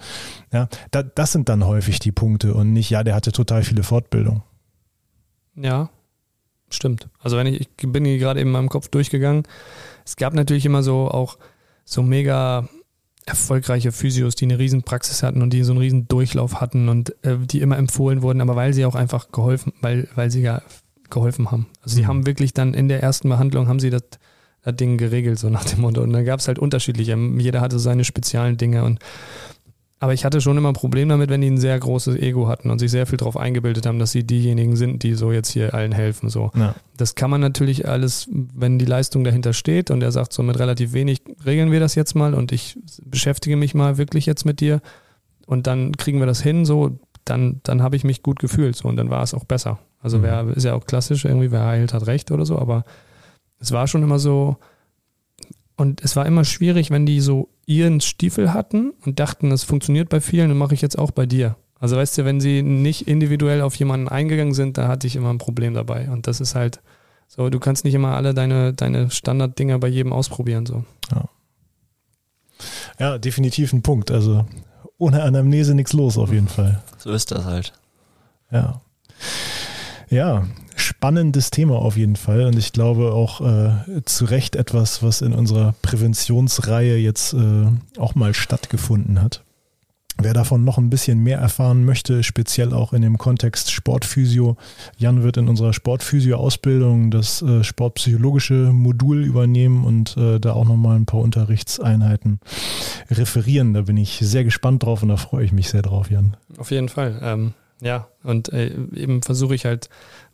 Ja, 0.52 0.68
da, 0.92 1.02
das 1.02 1.32
sind 1.32 1.48
dann 1.48 1.66
häufig 1.66 1.98
die 1.98 2.12
Punkte 2.12 2.54
und 2.54 2.72
nicht, 2.72 2.90
ja, 2.90 3.02
der 3.02 3.14
hatte 3.14 3.32
total 3.32 3.64
viele 3.64 3.82
Fortbildung. 3.82 4.42
Ja, 5.56 5.90
stimmt. 6.70 7.08
Also 7.18 7.36
wenn 7.36 7.48
ich, 7.48 7.60
ich 7.60 7.92
bin 7.92 8.04
hier 8.04 8.18
gerade 8.18 8.40
in 8.40 8.50
meinem 8.50 8.68
Kopf 8.68 8.88
durchgegangen, 8.88 9.42
es 10.04 10.16
gab 10.16 10.34
natürlich 10.34 10.66
immer 10.66 10.84
so 10.84 11.10
auch 11.10 11.36
so 11.84 12.02
mega 12.02 12.68
erfolgreiche 13.28 13.92
Physios, 13.92 14.34
die 14.34 14.46
eine 14.46 14.58
riesen 14.58 14.82
Praxis 14.82 15.22
hatten 15.22 15.42
und 15.42 15.52
die 15.52 15.62
so 15.62 15.72
einen 15.72 15.80
riesen 15.80 16.08
Durchlauf 16.08 16.60
hatten 16.60 16.88
und 16.88 17.10
äh, 17.24 17.38
die 17.38 17.60
immer 17.60 17.78
empfohlen 17.78 18.22
wurden, 18.22 18.40
aber 18.40 18.56
weil 18.56 18.74
sie 18.74 18.84
auch 18.84 18.94
einfach 18.94 19.30
geholfen, 19.30 19.72
weil, 19.80 20.08
weil 20.14 20.30
sie 20.30 20.42
ja 20.42 20.62
geholfen 21.10 21.50
haben. 21.50 21.66
Also 21.82 21.96
sie 21.96 22.02
mhm. 22.02 22.06
haben 22.08 22.26
wirklich 22.26 22.54
dann 22.54 22.74
in 22.74 22.88
der 22.88 23.02
ersten 23.02 23.28
Behandlung 23.28 23.68
haben 23.68 23.80
sie 23.80 23.90
das, 23.90 24.02
das 24.62 24.76
Ding 24.76 24.98
geregelt, 24.98 25.38
so 25.38 25.48
nach 25.48 25.64
dem 25.64 25.80
Motto. 25.80 26.02
Und 26.02 26.12
dann 26.12 26.24
gab 26.24 26.40
es 26.40 26.48
halt 26.48 26.58
unterschiedliche. 26.58 27.16
Jeder 27.38 27.60
hatte 27.60 27.78
seine 27.78 28.04
speziellen 28.04 28.56
Dinge 28.56 28.84
und 28.84 28.98
aber 30.00 30.14
ich 30.14 30.24
hatte 30.24 30.40
schon 30.40 30.56
immer 30.56 30.68
ein 30.68 30.74
Problem 30.74 31.08
damit, 31.08 31.28
wenn 31.28 31.40
die 31.40 31.50
ein 31.50 31.58
sehr 31.58 31.78
großes 31.78 32.16
Ego 32.16 32.46
hatten 32.46 32.70
und 32.70 32.78
sich 32.78 32.90
sehr 32.90 33.06
viel 33.06 33.18
darauf 33.18 33.36
eingebildet 33.36 33.84
haben, 33.84 33.98
dass 33.98 34.12
sie 34.12 34.24
diejenigen 34.24 34.76
sind, 34.76 35.02
die 35.02 35.14
so 35.14 35.32
jetzt 35.32 35.50
hier 35.50 35.74
allen 35.74 35.90
helfen. 35.90 36.28
So. 36.28 36.52
Ja. 36.54 36.76
Das 36.96 37.16
kann 37.16 37.30
man 37.30 37.40
natürlich 37.40 37.88
alles, 37.88 38.28
wenn 38.30 38.78
die 38.78 38.84
Leistung 38.84 39.24
dahinter 39.24 39.52
steht 39.52 39.90
und 39.90 40.02
er 40.02 40.12
sagt, 40.12 40.32
so 40.32 40.42
mit 40.44 40.58
relativ 40.58 40.92
wenig 40.92 41.22
regeln 41.44 41.72
wir 41.72 41.80
das 41.80 41.96
jetzt 41.96 42.14
mal 42.14 42.34
und 42.34 42.52
ich 42.52 42.78
beschäftige 43.04 43.56
mich 43.56 43.74
mal 43.74 43.98
wirklich 43.98 44.24
jetzt 44.26 44.44
mit 44.44 44.60
dir 44.60 44.80
und 45.46 45.66
dann 45.66 45.96
kriegen 45.96 46.20
wir 46.20 46.26
das 46.26 46.40
hin, 46.40 46.64
so, 46.64 46.98
dann, 47.24 47.60
dann 47.64 47.82
habe 47.82 47.96
ich 47.96 48.04
mich 48.04 48.22
gut 48.22 48.38
gefühlt 48.38 48.76
so 48.76 48.88
und 48.88 48.96
dann 48.96 49.10
war 49.10 49.22
es 49.24 49.34
auch 49.34 49.44
besser. 49.44 49.80
Also 50.00 50.18
mhm. 50.18 50.22
wer 50.22 50.48
ist 50.56 50.64
ja 50.64 50.74
auch 50.74 50.84
klassisch, 50.84 51.24
irgendwie, 51.24 51.50
wer 51.50 51.64
heilt, 51.64 51.92
hat 51.92 52.06
recht 52.06 52.30
oder 52.30 52.46
so, 52.46 52.56
aber 52.56 52.84
es 53.58 53.72
war 53.72 53.88
schon 53.88 54.04
immer 54.04 54.20
so, 54.20 54.58
und 55.76 56.02
es 56.02 56.14
war 56.14 56.26
immer 56.26 56.44
schwierig, 56.44 56.90
wenn 56.90 57.06
die 57.06 57.20
so 57.20 57.48
ihren 57.68 58.00
Stiefel 58.00 58.54
hatten 58.54 58.94
und 59.04 59.20
dachten, 59.20 59.50
das 59.50 59.62
funktioniert 59.62 60.08
bei 60.08 60.20
vielen, 60.20 60.48
dann 60.48 60.58
mache 60.58 60.72
ich 60.72 60.80
jetzt 60.80 60.98
auch 60.98 61.10
bei 61.10 61.26
dir. 61.26 61.56
Also 61.78 61.96
weißt 61.96 62.18
du, 62.18 62.24
wenn 62.24 62.40
sie 62.40 62.62
nicht 62.62 63.06
individuell 63.06 63.60
auf 63.60 63.74
jemanden 63.76 64.08
eingegangen 64.08 64.54
sind, 64.54 64.78
da 64.78 64.88
hatte 64.88 65.06
ich 65.06 65.14
immer 65.14 65.30
ein 65.30 65.38
Problem 65.38 65.74
dabei. 65.74 66.08
Und 66.10 66.26
das 66.26 66.40
ist 66.40 66.54
halt 66.54 66.80
so, 67.28 67.50
du 67.50 67.60
kannst 67.60 67.84
nicht 67.84 67.94
immer 67.94 68.16
alle 68.16 68.32
deine, 68.32 68.72
deine 68.72 69.10
Standarddinger 69.10 69.78
bei 69.78 69.88
jedem 69.88 70.14
ausprobieren. 70.14 70.64
So. 70.64 70.84
Ja. 71.12 71.28
ja, 72.98 73.18
definitiv 73.18 73.72
ein 73.74 73.82
Punkt. 73.82 74.10
Also 74.10 74.46
ohne 74.96 75.22
Anamnese 75.22 75.74
nichts 75.74 75.92
los 75.92 76.16
auf 76.16 76.32
jeden 76.32 76.48
Fall. 76.48 76.82
So 76.96 77.12
ist 77.12 77.30
das 77.30 77.44
halt. 77.44 77.74
Ja. 78.50 78.80
Ja, 80.08 80.46
spannendes 80.88 81.50
Thema 81.50 81.76
auf 81.76 81.96
jeden 81.96 82.16
Fall 82.16 82.46
und 82.46 82.58
ich 82.58 82.72
glaube 82.72 83.12
auch 83.12 83.40
äh, 83.40 84.02
zu 84.04 84.24
Recht 84.24 84.56
etwas, 84.56 85.02
was 85.02 85.20
in 85.20 85.32
unserer 85.32 85.74
Präventionsreihe 85.82 86.96
jetzt 86.96 87.34
äh, 87.34 87.66
auch 87.98 88.14
mal 88.14 88.34
stattgefunden 88.34 89.22
hat. 89.22 89.44
Wer 90.20 90.34
davon 90.34 90.64
noch 90.64 90.78
ein 90.78 90.90
bisschen 90.90 91.22
mehr 91.22 91.38
erfahren 91.38 91.84
möchte, 91.84 92.24
speziell 92.24 92.72
auch 92.72 92.92
in 92.92 93.02
dem 93.02 93.18
Kontext 93.18 93.70
Sportphysio, 93.70 94.56
Jan 94.96 95.22
wird 95.22 95.36
in 95.36 95.46
unserer 95.46 95.72
Sportphysio-Ausbildung 95.72 97.12
das 97.12 97.40
äh, 97.40 97.62
sportpsychologische 97.62 98.72
Modul 98.72 99.24
übernehmen 99.24 99.84
und 99.84 100.16
äh, 100.16 100.40
da 100.40 100.54
auch 100.54 100.64
nochmal 100.64 100.96
ein 100.96 101.06
paar 101.06 101.20
Unterrichtseinheiten 101.20 102.40
referieren. 103.10 103.74
Da 103.74 103.82
bin 103.82 103.96
ich 103.96 104.18
sehr 104.20 104.42
gespannt 104.42 104.82
drauf 104.82 105.04
und 105.04 105.10
da 105.10 105.16
freue 105.16 105.44
ich 105.44 105.52
mich 105.52 105.68
sehr 105.68 105.82
drauf, 105.82 106.10
Jan. 106.10 106.36
Auf 106.56 106.72
jeden 106.72 106.88
Fall. 106.88 107.20
Ähm, 107.22 107.54
ja, 107.80 108.08
und 108.24 108.52
äh, 108.52 108.74
eben 108.94 109.22
versuche 109.22 109.54
ich 109.54 109.64
halt 109.64 109.88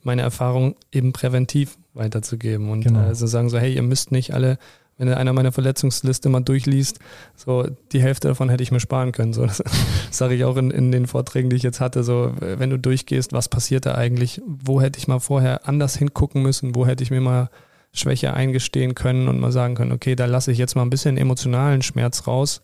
meine 0.04 0.22
Erfahrung 0.22 0.76
eben 0.92 1.12
präventiv 1.12 1.76
weiterzugeben 1.94 2.70
und 2.70 2.82
genau. 2.82 3.00
also 3.00 3.26
sagen 3.26 3.48
so, 3.48 3.58
hey, 3.58 3.74
ihr 3.74 3.82
müsst 3.82 4.12
nicht 4.12 4.34
alle 4.34 4.58
wenn 4.96 5.08
einer 5.08 5.32
meiner 5.32 5.52
Verletzungsliste 5.52 6.28
mal 6.28 6.40
durchliest, 6.40 7.00
so 7.34 7.66
die 7.92 8.00
Hälfte 8.00 8.28
davon 8.28 8.48
hätte 8.48 8.62
ich 8.62 8.70
mir 8.70 8.80
sparen 8.80 9.12
können. 9.12 9.32
So, 9.32 9.44
das 9.44 9.62
sage 10.10 10.34
ich 10.34 10.44
auch 10.44 10.56
in, 10.56 10.70
in 10.70 10.92
den 10.92 11.06
Vorträgen, 11.06 11.50
die 11.50 11.56
ich 11.56 11.62
jetzt 11.62 11.80
hatte. 11.80 12.04
So, 12.04 12.32
wenn 12.38 12.70
du 12.70 12.78
durchgehst, 12.78 13.32
was 13.32 13.48
passiert 13.48 13.86
da 13.86 13.96
eigentlich? 13.96 14.40
Wo 14.46 14.80
hätte 14.80 14.98
ich 14.98 15.08
mal 15.08 15.18
vorher 15.18 15.66
anders 15.68 15.96
hingucken 15.96 16.42
müssen? 16.42 16.74
Wo 16.74 16.86
hätte 16.86 17.02
ich 17.02 17.10
mir 17.10 17.20
mal 17.20 17.50
Schwäche 17.92 18.34
eingestehen 18.34 18.94
können 18.94 19.28
und 19.28 19.40
mal 19.40 19.52
sagen 19.52 19.74
können, 19.74 19.92
okay, 19.92 20.16
da 20.16 20.26
lasse 20.26 20.50
ich 20.50 20.58
jetzt 20.58 20.74
mal 20.74 20.82
ein 20.82 20.90
bisschen 20.90 21.16
emotionalen 21.16 21.82
Schmerz 21.82 22.26
raus. 22.26 22.62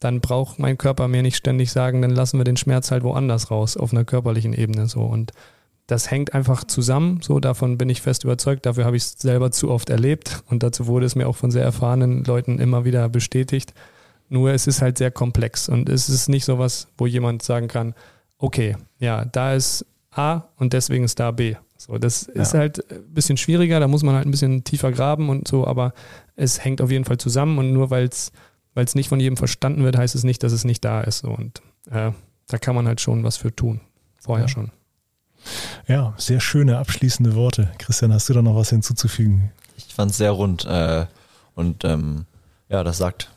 Dann 0.00 0.20
braucht 0.20 0.58
mein 0.58 0.76
Körper 0.78 1.08
mir 1.08 1.22
nicht 1.22 1.36
ständig 1.36 1.70
sagen, 1.70 2.02
dann 2.02 2.10
lassen 2.10 2.38
wir 2.38 2.44
den 2.44 2.56
Schmerz 2.56 2.90
halt 2.90 3.04
woanders 3.04 3.50
raus, 3.50 3.76
auf 3.76 3.92
einer 3.92 4.04
körperlichen 4.04 4.52
Ebene 4.52 4.86
so. 4.86 5.02
Und 5.02 5.32
das 5.86 6.10
hängt 6.10 6.32
einfach 6.32 6.64
zusammen, 6.64 7.20
so 7.20 7.40
davon 7.40 7.76
bin 7.76 7.90
ich 7.90 8.00
fest 8.00 8.24
überzeugt, 8.24 8.64
dafür 8.64 8.84
habe 8.86 8.96
ich 8.96 9.02
es 9.02 9.12
selber 9.18 9.50
zu 9.50 9.70
oft 9.70 9.90
erlebt 9.90 10.42
und 10.48 10.62
dazu 10.62 10.86
wurde 10.86 11.04
es 11.04 11.14
mir 11.14 11.28
auch 11.28 11.36
von 11.36 11.50
sehr 11.50 11.64
erfahrenen 11.64 12.24
Leuten 12.24 12.58
immer 12.58 12.84
wieder 12.84 13.08
bestätigt. 13.08 13.74
Nur 14.30 14.52
es 14.52 14.66
ist 14.66 14.80
halt 14.80 14.96
sehr 14.96 15.10
komplex 15.10 15.68
und 15.68 15.88
es 15.90 16.08
ist 16.08 16.28
nicht 16.28 16.46
so 16.46 16.58
was, 16.58 16.88
wo 16.96 17.06
jemand 17.06 17.42
sagen 17.42 17.68
kann, 17.68 17.94
okay, 18.38 18.76
ja, 18.98 19.26
da 19.26 19.54
ist 19.54 19.84
A 20.10 20.44
und 20.56 20.72
deswegen 20.72 21.04
ist 21.04 21.20
da 21.20 21.30
B. 21.30 21.56
So, 21.76 21.98
das 21.98 22.30
ja. 22.34 22.40
ist 22.40 22.54
halt 22.54 22.90
ein 22.90 23.12
bisschen 23.12 23.36
schwieriger, 23.36 23.78
da 23.78 23.88
muss 23.88 24.02
man 24.02 24.14
halt 24.14 24.26
ein 24.26 24.30
bisschen 24.30 24.64
tiefer 24.64 24.90
graben 24.90 25.28
und 25.28 25.46
so, 25.46 25.66
aber 25.66 25.92
es 26.34 26.64
hängt 26.64 26.80
auf 26.80 26.90
jeden 26.90 27.04
Fall 27.04 27.18
zusammen 27.18 27.58
und 27.58 27.72
nur 27.72 27.90
weil 27.90 28.08
es 28.08 28.94
nicht 28.94 29.08
von 29.08 29.20
jedem 29.20 29.36
verstanden 29.36 29.84
wird, 29.84 29.98
heißt 29.98 30.14
es 30.14 30.24
nicht, 30.24 30.42
dass 30.42 30.52
es 30.52 30.64
nicht 30.64 30.82
da 30.84 31.02
ist. 31.02 31.18
So. 31.18 31.28
Und 31.28 31.60
äh, 31.90 32.12
da 32.48 32.58
kann 32.58 32.74
man 32.74 32.86
halt 32.86 33.02
schon 33.02 33.22
was 33.22 33.36
für 33.36 33.54
tun. 33.54 33.80
Vorher 34.16 34.46
ja. 34.46 34.48
schon. 34.48 34.70
Ja, 35.86 36.14
sehr 36.16 36.40
schöne 36.40 36.78
abschließende 36.78 37.34
Worte. 37.34 37.70
Christian, 37.78 38.12
hast 38.12 38.28
du 38.28 38.32
da 38.34 38.42
noch 38.42 38.56
was 38.56 38.70
hinzuzufügen? 38.70 39.50
Ich 39.76 39.92
fand 39.94 40.10
es 40.10 40.16
sehr 40.16 40.30
rund 40.30 40.64
äh, 40.64 41.06
und 41.54 41.84
ähm, 41.84 42.26
ja, 42.68 42.84
das 42.84 42.98
sagt 42.98 43.30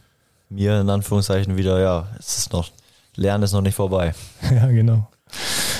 mir 0.49 0.79
in 0.81 0.89
Anführungszeichen 0.89 1.57
wieder, 1.57 1.79
ja, 1.79 2.07
es 2.19 2.37
ist 2.37 2.53
noch, 2.53 2.69
Lernen 3.15 3.43
ist 3.43 3.53
noch 3.53 3.61
nicht 3.61 3.75
vorbei. 3.75 4.13
Ja, 4.51 4.67
genau. 4.67 5.07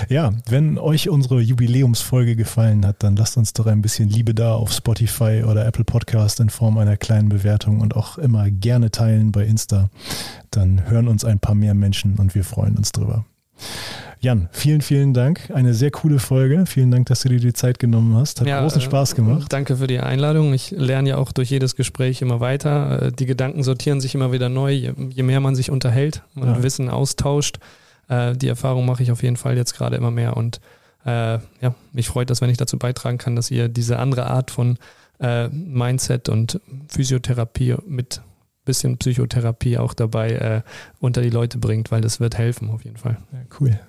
Ja, 0.10 0.34
wenn 0.48 0.78
euch 0.78 1.10
unsere 1.10 1.40
Jubiläumsfolge 1.42 2.36
gefallen 2.36 2.86
hat, 2.86 3.02
dann 3.02 3.16
lasst 3.16 3.38
uns 3.38 3.54
doch 3.54 3.66
ein 3.66 3.82
bisschen 3.82 4.10
Liebe 4.10 4.36
da 4.36 4.54
auf 4.54 4.72
Spotify 4.72 5.44
oder 5.48 5.66
Apple 5.66 5.86
Podcast 5.86 6.40
in 6.40 6.50
Form 6.50 6.78
einer 6.78 6.98
kleinen 6.98 7.30
Bewertung 7.30 7.82
und 7.82 7.96
auch 7.96 8.18
immer 8.18 8.52
gerne 8.52 8.92
teilen 8.92 9.32
bei 9.32 9.46
Insta. 9.46 9.90
Dann 10.52 10.88
hören 10.90 11.08
uns 11.08 11.26
ein 11.26 11.40
paar 11.40 11.56
mehr 11.56 11.74
Menschen 11.74 12.18
und 12.18 12.36
wir 12.36 12.44
freuen 12.44 12.78
uns 12.78 12.92
drüber. 12.92 13.26
Jan, 14.20 14.50
vielen, 14.52 14.82
vielen 14.82 15.14
Dank. 15.14 15.52
Eine 15.54 15.74
sehr 15.74 15.92
coole 15.92 16.18
Folge. 16.18 16.66
Vielen 16.66 16.90
Dank, 16.90 17.06
dass 17.08 17.22
du 17.22 17.30
dir 17.30 17.40
die 17.40 17.54
Zeit 17.54 17.78
genommen 17.78 18.16
hast. 18.16 18.42
Hat 18.42 18.48
ja, 18.48 18.62
großen 18.62 18.82
Spaß 18.82 19.14
gemacht. 19.14 19.54
Danke 19.54 19.78
für 19.78 19.86
die 19.86 20.00
Einladung. 20.00 20.54
Ich 20.54 20.72
lerne 20.72 21.10
ja 21.10 21.18
auch 21.18 21.32
durch 21.32 21.52
jedes 21.52 21.76
Gespräch 21.76 22.22
immer 22.22 22.40
weiter. 22.40 23.04
Äh, 23.04 23.12
die 23.12 23.28
Gedanken 23.28 23.62
sortieren 23.64 24.02
sich 24.02 24.16
immer 24.16 24.32
wieder 24.32 24.50
neu, 24.50 24.72
je 24.72 25.24
mehr 25.24 25.40
man 25.40 25.56
sich 25.56 25.70
unterhält 25.70 26.24
und 26.36 26.48
ja. 26.48 26.64
Wissen 26.64 26.90
austauscht. 26.90 27.60
Äh, 28.10 28.36
die 28.36 28.48
Erfahrung 28.48 28.86
mache 28.88 29.04
ich 29.04 29.12
auf 29.12 29.22
jeden 29.22 29.38
Fall 29.38 29.56
jetzt 29.56 29.76
gerade 29.76 29.96
immer 29.96 30.12
mehr 30.12 30.36
und 30.36 30.62
äh, 31.06 31.38
ja, 31.62 31.76
mich 31.94 32.08
freut 32.08 32.30
das, 32.32 32.42
wenn 32.42 32.50
ich 32.50 32.58
dazu 32.58 32.80
beitragen 32.80 33.20
kann, 33.20 33.36
dass 33.36 33.52
ihr 33.52 33.70
diese 33.70 34.00
andere 34.00 34.28
Art 34.28 34.52
von 34.52 34.78
Mindset 35.20 36.30
und 36.30 36.62
Physiotherapie 36.90 37.76
mit 37.88 38.22
bisschen 38.68 38.98
Psychotherapie 38.98 39.80
auch 39.80 39.96
dabei 39.96 40.34
äh, 40.34 40.62
unter 41.00 41.22
die 41.22 41.32
Leute 41.32 41.58
bringt, 41.58 41.92
weil 41.92 42.02
das 42.02 42.20
wird 42.20 42.38
helfen 42.38 42.70
auf 42.70 42.84
jeden 42.84 42.98
Fall. 42.98 43.18
Ja, 43.32 43.40
cool. 43.60 43.80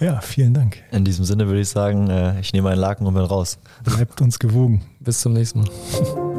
Ja, 0.00 0.20
vielen 0.20 0.52
Dank. 0.52 0.82
In 0.90 1.04
diesem 1.04 1.24
Sinne 1.24 1.46
würde 1.46 1.60
ich 1.60 1.68
sagen, 1.68 2.10
äh, 2.10 2.40
ich 2.40 2.52
nehme 2.52 2.70
einen 2.70 2.80
Laken 2.80 3.06
und 3.06 3.14
bin 3.14 3.22
raus. 3.22 3.58
Bleibt 3.84 4.20
uns 4.20 4.40
gewogen. 4.40 4.82
Bis 4.98 5.20
zum 5.20 5.32
nächsten 5.32 5.60
Mal. 5.60 5.70